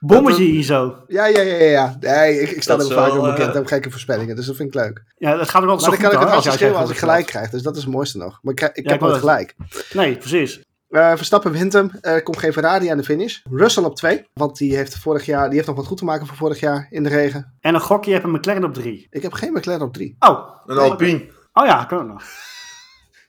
Bommetje 0.00 0.44
hier 0.44 0.62
zo. 0.62 0.96
Ja, 1.06 1.26
ja, 1.26 1.40
ja, 1.40 1.54
ja. 1.54 1.64
ja. 1.64 1.96
Nee, 2.00 2.40
ik, 2.40 2.50
ik 2.50 2.62
sta 2.62 2.74
er 2.74 2.80
vaak 2.86 3.12
wel, 3.12 3.18
op 3.18 3.22
bekend. 3.22 3.38
eh, 3.40 3.46
Ik 3.48 3.54
heb 3.54 3.66
gekke 3.66 3.90
voorspellingen. 3.90 4.36
Dus 4.36 4.46
dat 4.46 4.56
vind 4.56 4.68
ik 4.68 4.74
leuk. 4.74 5.04
Ja, 5.16 5.36
dat 5.36 5.48
gaat 5.48 5.62
ook 5.62 5.68
altijd 5.68 5.90
Maar 5.90 5.96
zo 5.96 6.02
dan 6.02 6.10
kan 6.10 6.28
ik 6.38 6.44
het 6.44 6.52
schreeuwen 6.52 6.76
als 6.78 6.86
jij 6.86 6.94
ik 6.96 7.00
gelijk 7.02 7.26
krijg. 7.26 7.50
Dus 7.50 7.62
dat 7.62 7.76
is 7.76 7.82
het 7.82 7.92
mooiste 7.92 8.18
nog. 8.18 8.38
Maar 8.42 8.52
ik, 8.54 8.60
ik 8.74 8.84
Ja, 8.84 8.90
heb 8.92 9.00
nooit 9.00 9.16
gelijk. 9.18 9.54
Nee, 9.92 10.16
precies. 10.16 10.64
Eh, 10.88 11.12
Verstappen 11.16 11.52
wint 11.52 11.72
hem. 11.72 11.90
Er 12.00 12.22
komt 12.22 12.38
geen 12.38 12.52
Ferrari 12.52 12.88
aan 12.88 12.96
de 12.96 13.04
finish. 13.04 13.38
Russell 13.50 13.82
op 13.84 13.96
2. 13.96 14.24
Want 14.34 14.56
die 14.56 14.76
heeft, 14.76 14.96
vorig 14.98 15.26
jaar, 15.26 15.44
die 15.46 15.54
heeft 15.54 15.66
nog 15.66 15.76
wat 15.76 15.86
goed 15.86 15.96
te 15.98 16.04
maken 16.04 16.26
voor 16.26 16.36
vorig 16.36 16.60
jaar 16.60 16.86
in 16.90 17.02
de 17.02 17.08
regen. 17.08 17.56
En 17.60 17.74
een 17.74 17.80
gokje, 17.80 18.10
je 18.10 18.16
hebt 18.16 18.28
een 18.28 18.34
McLaren 18.34 18.64
op 18.64 18.74
drie. 18.74 19.06
Ik 19.10 19.22
heb 19.22 19.32
geen 19.32 19.52
McLaren 19.52 19.86
op 19.86 19.92
3. 19.92 20.16
Oh, 20.18 20.48
Een 20.66 20.78
Alpine. 20.78 21.26
oh 21.52 21.66
ja, 21.66 21.84
kan 21.84 21.98
ook 21.98 22.06
nog. 22.08 22.22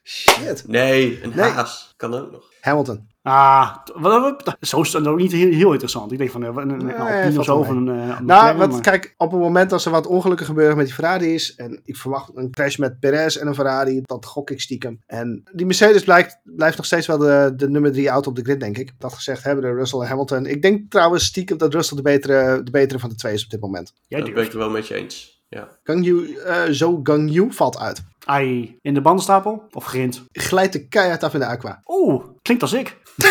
Shit. 0.02 0.64
nee, 0.66 1.22
een 1.22 1.32
Nee. 1.34 1.50
haas. 1.50 1.92
Kan 1.96 2.14
ook 2.14 2.30
nog. 2.30 2.44
Hamilton. 2.60 3.06
Ah, 3.28 3.76
t- 3.84 3.92
wat, 3.94 4.20
wat, 4.44 4.56
zo 4.60 4.80
is 4.80 4.92
het 4.92 5.06
ook 5.06 5.18
niet 5.18 5.32
heel, 5.32 5.52
heel 5.52 5.70
interessant. 5.70 6.12
Ik 6.12 6.18
denk 6.18 6.30
van 6.30 6.42
eh, 6.44 6.48
een, 6.54 6.70
een, 6.70 6.86
Nee, 6.86 7.38
of 7.38 7.44
zo, 7.44 7.56
of 7.56 7.68
een, 7.68 7.88
eh, 7.88 7.94
een 7.94 8.06
Nou, 8.06 8.22
McLaren, 8.22 8.56
wat, 8.58 8.70
maar- 8.70 8.80
kijk, 8.80 9.14
op 9.16 9.30
het 9.30 9.40
moment 9.40 9.72
als 9.72 9.84
er 9.84 9.90
wat 9.90 10.06
ongelukken 10.06 10.46
gebeuren 10.46 10.76
met 10.76 10.86
die 10.86 10.94
Ferraris. 10.94 11.54
En 11.54 11.80
ik 11.84 11.96
verwacht 11.96 12.30
een 12.34 12.50
crash 12.50 12.76
met 12.76 13.00
Perez 13.00 13.36
en 13.36 13.46
een 13.46 13.54
Ferrari. 13.54 14.00
Dat 14.02 14.26
gok 14.26 14.50
ik 14.50 14.60
stiekem. 14.60 15.00
En 15.06 15.42
die 15.52 15.66
Mercedes 15.66 16.04
blijkt, 16.04 16.38
blijft 16.44 16.76
nog 16.76 16.86
steeds 16.86 17.06
wel 17.06 17.18
de, 17.18 17.52
de 17.56 17.70
nummer 17.70 17.92
drie 17.92 18.08
auto 18.08 18.30
op 18.30 18.36
de 18.36 18.42
grid, 18.42 18.60
denk 18.60 18.78
ik. 18.78 18.92
Dat 18.98 19.12
gezegd 19.12 19.42
hebben 19.44 19.64
de 19.64 19.72
Russell 19.72 20.00
en 20.00 20.06
Hamilton. 20.06 20.46
Ik 20.46 20.62
denk 20.62 20.90
trouwens 20.90 21.24
stiekem 21.24 21.58
dat 21.58 21.74
Russell 21.74 21.96
de 21.96 22.02
betere, 22.02 22.62
de 22.62 22.70
betere 22.70 22.98
van 22.98 23.08
de 23.08 23.14
twee 23.14 23.32
is 23.34 23.44
op 23.44 23.50
dit 23.50 23.60
moment. 23.60 23.92
Jij 24.06 24.20
dat 24.20 24.28
ben 24.34 24.38
ik 24.42 24.48
het 24.48 24.56
wel 24.58 24.70
met 24.70 24.86
je 24.86 24.94
eens. 24.94 25.37
Ja. 25.48 25.68
Gangyu, 25.84 26.34
eh 26.36 26.62
zo 26.70 27.00
Gangyu 27.02 27.52
valt 27.52 27.78
uit. 27.78 28.02
Ai, 28.24 28.78
in 28.82 28.94
de 28.94 29.00
bandenstapel 29.00 29.62
of 29.72 29.84
grind? 29.84 30.24
Glijdt 30.32 30.72
de 30.72 30.88
keihard 30.88 31.22
af 31.22 31.34
in 31.34 31.40
de 31.40 31.46
aqua. 31.46 31.80
Oeh, 31.86 32.24
klinkt 32.42 32.62
als 32.62 32.72
ik. 32.72 32.96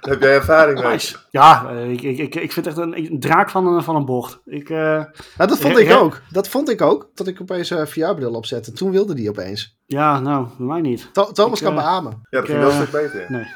heb 0.00 0.20
jij 0.22 0.34
ervaring 0.34 0.80
mee? 0.82 0.92
Nice. 0.92 1.16
Ja, 1.30 1.66
eh, 1.70 1.90
ik, 1.90 2.02
ik, 2.02 2.34
ik, 2.34 2.52
vind 2.52 2.66
het 2.66 2.66
echt 2.66 2.76
een, 2.76 2.98
een 2.98 3.20
draak 3.20 3.50
van 3.50 3.66
een, 3.66 3.82
van 3.82 3.96
een 3.96 4.04
bocht. 4.04 4.40
Ik, 4.44 4.70
eh, 4.70 4.76
Nou, 4.76 5.10
dat 5.36 5.58
vond 5.58 5.78
ik 5.78 5.90
ook. 5.92 6.20
Dat 6.30 6.48
vond 6.48 6.68
ik 6.68 6.80
ook. 6.82 7.10
Dat 7.14 7.26
ik 7.26 7.40
opeens 7.40 7.70
een 7.70 7.86
VR-bril 7.88 8.32
opzette. 8.34 8.72
Toen 8.72 8.90
wilde 8.90 9.14
die 9.14 9.28
opeens. 9.28 9.76
ja, 9.86 10.20
nou, 10.20 10.46
bij 10.58 10.66
mij 10.66 10.80
niet. 10.80 11.08
Tho- 11.12 11.32
Thomas 11.32 11.58
Ik, 11.60 11.64
kan 11.66 11.76
eh, 11.76 11.82
beamen. 11.84 12.10
Ja, 12.30 12.38
dat 12.40 12.48
ging 12.48 12.58
wel 12.58 12.70
een 12.70 12.86
stuk 12.86 12.90
beter. 12.90 13.26
Nee. 13.28 13.46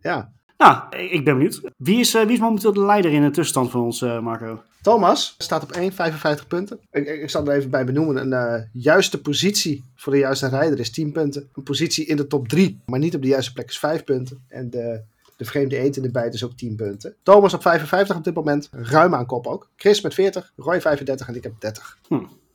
Ja. 0.00 0.32
Nou, 0.58 0.96
ik 0.96 1.24
ben 1.24 1.34
benieuwd. 1.34 1.60
Wie 1.76 1.98
is, 1.98 2.14
eh, 2.14 2.22
wie 2.22 2.32
is 2.32 2.38
momenteel 2.38 2.72
de 2.72 2.84
leider 2.84 3.12
in 3.12 3.22
de 3.22 3.30
tussenstand 3.30 3.70
van 3.70 3.80
ons, 3.80 4.02
eh, 4.02 4.20
Marco? 4.20 4.62
Thomas 4.82 5.34
staat 5.38 5.62
op 5.62 5.72
1, 5.72 5.92
55 5.92 6.46
punten. 6.46 6.78
Ik, 6.90 7.06
ik, 7.06 7.22
ik 7.22 7.30
zal 7.30 7.46
er 7.46 7.56
even 7.56 7.70
bij 7.70 7.84
benoemen. 7.84 8.16
Een 8.16 8.32
eh, 8.32 8.62
juiste 8.72 9.20
positie 9.20 9.84
voor 9.96 10.12
de 10.12 10.18
juiste 10.18 10.48
rijder 10.48 10.78
is 10.78 10.90
10 10.90 11.12
punten. 11.12 11.48
Een 11.54 11.62
positie 11.62 12.06
in 12.06 12.16
de 12.16 12.26
top 12.26 12.48
3, 12.48 12.80
maar 12.86 12.98
niet 12.98 13.14
op 13.14 13.22
de 13.22 13.28
juiste 13.28 13.52
plek 13.52 13.68
is 13.68 13.78
5 13.78 14.04
punten. 14.04 14.44
En 14.48 14.70
de, 14.70 15.00
de 15.36 15.44
vreemde 15.44 15.76
eend 15.76 15.96
in 15.96 16.02
de 16.02 16.10
bijt 16.10 16.34
is 16.34 16.44
ook 16.44 16.56
10 16.56 16.76
punten. 16.76 17.14
Thomas 17.22 17.54
op 17.54 17.62
55 17.62 18.16
op 18.16 18.24
dit 18.24 18.34
moment. 18.34 18.68
Ruim 18.72 19.14
aan 19.14 19.26
kop 19.26 19.46
ook. 19.46 19.68
Chris 19.76 20.00
met 20.00 20.14
40, 20.14 20.52
Roy 20.56 20.80
35 20.80 21.28
en 21.28 21.34
ik 21.34 21.42
heb 21.42 21.52
30. 21.58 21.98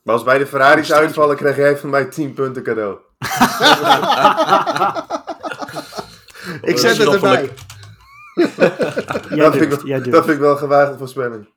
Maar 0.04 0.14
als 0.14 0.24
bij 0.24 0.38
de 0.38 0.47
Ferraris 0.47 0.91
uitvallen, 0.91 1.36
krijg 1.36 1.56
jij 1.56 1.78
van 1.78 1.89
mij 1.89 2.06
10 2.06 2.34
punten 2.34 2.64
cadeau. 2.64 2.97
Ik 6.62 6.78
zet 6.78 6.97
het 6.97 7.14
erbij. 7.14 7.49
Dat, 8.42 9.56
vind 9.56 9.74
ik, 9.74 9.86
jij 9.86 10.02
wel- 10.02 10.12
dat 10.12 10.24
vind 10.24 10.36
ik 10.36 10.39
wel 10.39 10.52
een 10.52 10.58
gewaagde 10.58 10.98
voorspelling. 10.98 11.50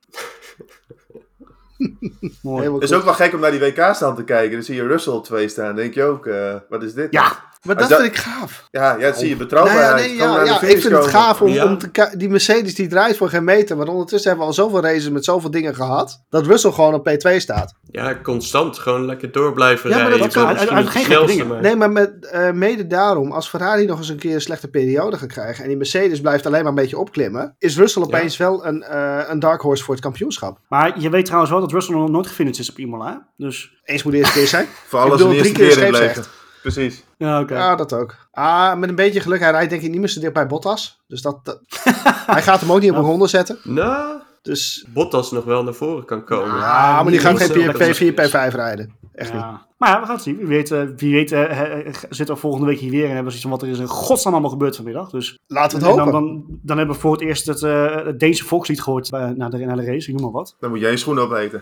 Mooi. 2.42 2.72
Het 2.72 2.82
is 2.82 2.92
ook 2.92 3.04
wel 3.04 3.14
gek 3.14 3.32
om 3.34 3.40
naar 3.40 3.50
die 3.50 3.60
WK-stand 3.60 4.16
te 4.16 4.24
kijken. 4.24 4.52
Dan 4.52 4.62
zie 4.62 4.74
je 4.74 4.86
Russell 4.86 5.12
op 5.12 5.24
2 5.24 5.48
staan. 5.48 5.66
Dan 5.66 5.76
denk 5.76 5.94
je 5.94 6.02
ook, 6.02 6.26
eh, 6.26 6.54
wat 6.68 6.82
is 6.82 6.94
dit? 6.94 7.12
Ja, 7.12 7.36
Maar 7.64 7.76
dat 7.76 7.88
dat- 7.88 8.00
vind 8.00 8.12
ik 8.12 8.18
gaaf. 8.20 8.68
Ja, 8.70 8.96
ja 8.98 9.06
dat 9.06 9.16
zie 9.18 9.28
je 9.28 9.34
Nou 9.34 9.38
betrouwbaarheid. 9.46 9.88
ja, 9.88 9.94
nee, 10.06 10.08
Gewoon 10.16 10.28
ja, 10.30 10.34
naar 10.36 10.44
de 10.44 10.50
ja, 10.50 10.58
finish 10.58 10.74
ik 10.74 10.80
vind 10.80 10.94
het 10.94 11.06
gaaf 11.06 11.40
om, 11.42 11.48
Ja. 11.48 11.64
om 11.64 11.78
te 11.78 12.10
die 12.16 12.28
Mercedes 12.28 12.74
die 12.74 12.86
draait 12.88 13.16
voor 13.16 13.28
geen 13.28 13.44
meter. 13.44 13.76
Maar 13.76 13.86
ondertussen 13.86 14.30
hebben 14.30 14.48
we 14.48 14.52
al 14.56 14.64
zoveel 14.64 14.80
races 14.82 15.10
met 15.10 15.24
zoveel 15.24 15.50
dingen 15.50 15.74
gehad. 15.74 16.24
Dat 16.28 16.46
Russell 16.46 16.70
gewoon 16.70 16.94
op 16.94 17.08
P2 17.08 17.36
staat. 17.40 17.74
Ja, 17.90 18.18
constant. 18.22 18.78
Gewoon 18.78 19.04
lekker 19.06 19.32
door 19.32 19.52
blijven 19.52 19.90
Ja, 19.90 19.96
maar 19.96 20.06
rijden. 20.08 20.22
dat 20.22 20.32
Je 20.34 20.46
bent 20.46 20.56
kan- 20.68 20.78
uit- 20.78 20.88
geen 20.88 21.26
dingen. 21.26 21.46
maar- 21.46 21.60
Nee, 21.60 21.76
maar 21.76 21.90
met, 21.92 22.26
eh, 22.26 22.50
mede 22.50 22.86
daarom, 22.86 23.32
als 23.32 23.48
Ferrari 23.48 23.86
nog 23.86 23.98
eens 23.98 24.08
een 24.08 24.18
keer 24.18 24.34
een 24.34 24.40
slechte 24.40 24.68
periode 24.68 25.16
gaat 25.18 25.28
krijgen. 25.32 25.62
en 25.62 25.68
die 25.68 25.76
Mercedes 25.78 26.20
blijft 26.20 26.46
alleen 26.46 26.60
maar 26.60 26.68
een 26.68 26.74
beetje 26.74 26.98
opklimmen. 26.98 27.54
is 27.58 27.76
Russell 27.76 28.02
opeens 28.02 28.36
wel 28.36 28.66
een, 28.66 28.82
eh, 28.82 29.18
een 29.28 29.38
dark 29.38 29.60
horse 29.60 29.84
voor 29.84 29.94
het 29.94 30.02
kampioenschap. 30.02 30.58
maar 30.68 31.00
je 31.00 31.10
weet 31.10 31.24
trouwens 31.24 31.50
wel 31.52 31.60
dat 31.60 31.72
Russell 31.72 31.94
nog 31.94 32.10
nooit 32.10 32.26
gefinished 32.26 32.58
is 32.60 32.70
op 32.70 32.78
Imola. 32.78 33.28
Dus, 33.36 33.72
Eens 33.84 34.02
moet 34.02 34.12
de 34.12 34.18
eerste 34.18 34.38
keer 34.38 34.46
zijn. 34.46 34.66
Voor 34.86 34.98
Ik 35.00 35.04
alles 35.04 35.18
bedoel, 35.18 35.32
eerste 35.34 35.52
drie 35.52 35.66
keer 35.68 35.76
keer 35.88 36.24
Precies. 36.72 37.04
ja, 37.16 37.40
oké. 37.40 37.54
Ja, 37.54 37.76
dat 37.76 37.92
ook. 37.92 38.16
Ah, 38.30 38.74
met 38.78 38.88
een 38.88 38.94
beetje 38.94 39.20
geluk, 39.20 39.40
hij 39.40 39.50
rijdt 39.50 39.70
denk 39.70 39.82
ik 39.82 39.90
niet 39.90 39.98
meer 40.00 40.08
zo 40.08 40.20
dicht 40.20 40.32
bij 40.32 40.46
Bottas. 40.46 41.00
Dus 41.06 41.22
dat, 41.22 41.44
dat- 41.44 41.60
hij 42.34 42.42
gaat 42.42 42.60
hem 42.60 42.72
ook 42.72 42.80
niet 42.80 42.90
op 42.90 42.96
een 42.96 43.02
ronde 43.02 43.26
zetten. 43.26 43.58
Nou, 43.62 44.20
Dus 44.42 44.86
Bottas 44.88 45.30
nog 45.30 45.44
wel 45.44 45.62
naar 45.64 45.74
voren 45.74 46.04
kan 46.04 46.24
komen. 46.24 46.56
ja, 46.58 47.02
maar 47.02 47.10
die 47.12 47.20
gaat 47.20 47.36
geen 47.42 47.94
zo- 47.94 48.10
P4, 48.10 48.14
P5 48.14 48.54
rijden. 48.54 48.94
Echt 49.14 49.32
niet. 49.32 49.42
Maar 49.78 49.88
ja, 49.92 50.00
we 50.00 50.06
gaan 50.06 50.14
het 50.14 50.24
zien. 50.24 50.36
Wie 50.36 50.46
weet, 50.46 50.70
eh, 50.70 50.82
wie 50.96 51.12
weet 51.14 51.32
eh, 51.32 51.60
eh, 51.86 51.94
zitten 52.10 52.34
we 52.34 52.40
volgende 52.40 52.66
week 52.66 52.78
hier 52.78 52.90
weer 52.90 53.04
en 53.08 53.14
hebben 53.14 53.32
we 53.32 53.38
zoiets 53.38 53.42
van 53.42 53.50
wat 53.50 53.62
er 53.62 53.68
is 53.68 53.78
in 53.78 53.86
godsnaam 53.86 54.32
allemaal 54.32 54.50
gebeurd 54.50 54.76
vanmiddag. 54.76 55.10
Dus 55.10 55.38
Laten 55.46 55.78
we 55.78 55.84
en 55.84 55.90
het 55.90 55.98
dan, 56.04 56.14
hopen. 56.14 56.28
dan, 56.46 56.58
dan 56.62 56.76
hebben 56.76 56.94
we 56.94 57.00
voor 57.00 57.12
het 57.12 57.20
eerst 57.20 57.46
het, 57.46 57.62
eh, 57.62 58.04
het 58.04 58.20
Deense 58.20 58.44
volkslied 58.44 58.82
gehoord 58.82 59.12
eh, 59.12 59.28
na, 59.28 59.48
de, 59.48 59.58
na 59.58 59.74
de 59.74 59.84
race, 59.84 60.08
ik 60.08 60.14
noem 60.14 60.22
maar 60.22 60.32
wat. 60.32 60.56
Dan 60.60 60.70
moet 60.70 60.80
jij 60.80 60.90
je 60.90 60.96
schoenen 60.96 61.24
opeten. 61.24 61.60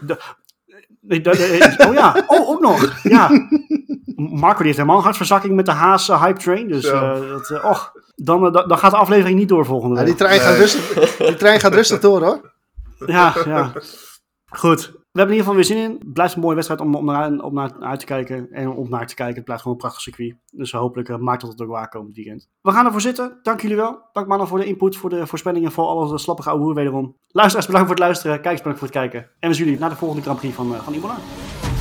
Dat- 1.05 1.37
eh, 1.37 1.89
oh 1.89 1.95
ja, 1.95 2.15
oh, 2.27 2.49
ook 2.49 2.61
nog. 2.61 3.03
Ja. 3.03 3.31
Marco 4.17 4.57
die 4.57 4.65
heeft 4.67 4.77
helemaal 4.77 4.97
een 4.97 5.03
hartverzakking 5.05 5.55
met 5.55 5.67
de 5.67 5.73
Haas 5.73 6.09
eh, 6.09 6.23
Hype 6.25 6.39
Train. 6.39 6.69
Dus 6.69 6.85
eh, 6.85 7.15
dat, 7.29 7.51
eh, 7.51 7.65
och, 7.65 7.93
dan, 8.15 8.47
eh, 8.57 8.69
dan 8.69 8.79
gaat 8.79 8.91
de 8.91 8.97
aflevering 8.97 9.39
niet 9.39 9.49
door 9.49 9.65
volgende 9.67 9.95
Ja, 9.95 10.01
week. 10.05 10.09
die, 10.19 10.27
trein 10.27 10.41
gaat 10.41 10.57
rustig, 10.57 11.17
die 11.17 11.35
trein 11.35 11.61
gaat 11.61 11.75
rustig 11.75 12.01
door 12.01 12.23
hoor. 12.25 12.53
Ja, 13.07 13.35
ja. 13.45 13.73
Goed. 14.51 14.93
We 15.13 15.19
hebben 15.19 15.37
in 15.37 15.43
ieder 15.43 15.55
geval 15.55 15.77
weer 15.77 15.85
zin 15.85 15.91
in. 15.91 15.99
Het 16.05 16.13
blijft 16.13 16.35
een 16.35 16.41
mooie 16.41 16.55
wedstrijd 16.55 16.81
om, 16.81 16.95
om, 16.95 17.05
naar, 17.05 17.33
naar 17.53 17.73
uit 17.81 18.01
te 18.01 18.07
kijken. 18.07 18.49
En 18.51 18.69
om 18.69 18.89
naar 18.89 19.07
te 19.07 19.15
kijken. 19.15 19.35
Het 19.35 19.45
blijft 19.45 19.63
gewoon 19.63 19.77
een 19.77 19.83
prachtig 19.83 20.03
circuit. 20.03 20.37
Dus 20.51 20.73
hopelijk 20.73 21.09
eh, 21.09 21.17
maakt 21.17 21.41
dat 21.41 21.51
het 21.51 21.63
ook 21.63 21.69
waar 21.69 21.89
komend 21.89 22.15
weekend. 22.15 22.49
We 22.61 22.71
gaan 22.71 22.87
ervoor 22.87 23.01
zitten. 23.01 23.39
Dank 23.43 23.61
jullie 23.61 23.77
wel. 23.77 24.03
Dank 24.13 24.27
mannen 24.27 24.49
voor 24.49 24.59
de 24.59 24.65
input, 24.65 24.97
voor 24.97 25.11
de 25.11 25.27
voorspellingen, 25.27 25.73
voor 25.73 25.87
alles 25.87 26.23
slappige 26.23 26.51
ouwe 26.51 26.75
wederom. 26.75 27.17
Luisteraars 27.29 27.67
bedankt 27.67 27.89
voor 27.89 27.97
het 27.97 28.05
luisteren. 28.05 28.41
Kijkers 28.41 28.59
bedankt 28.59 28.79
voor 28.79 28.89
het 28.89 28.97
kijken. 28.97 29.31
En 29.39 29.49
we 29.49 29.55
zien 29.55 29.65
jullie 29.65 29.81
naar 29.81 29.91
de 29.91 29.97
volgende 29.97 30.23
Grand 30.23 30.39
Prix 30.39 30.55
van, 30.55 30.75
eh, 30.75 30.81
van. 30.81 31.72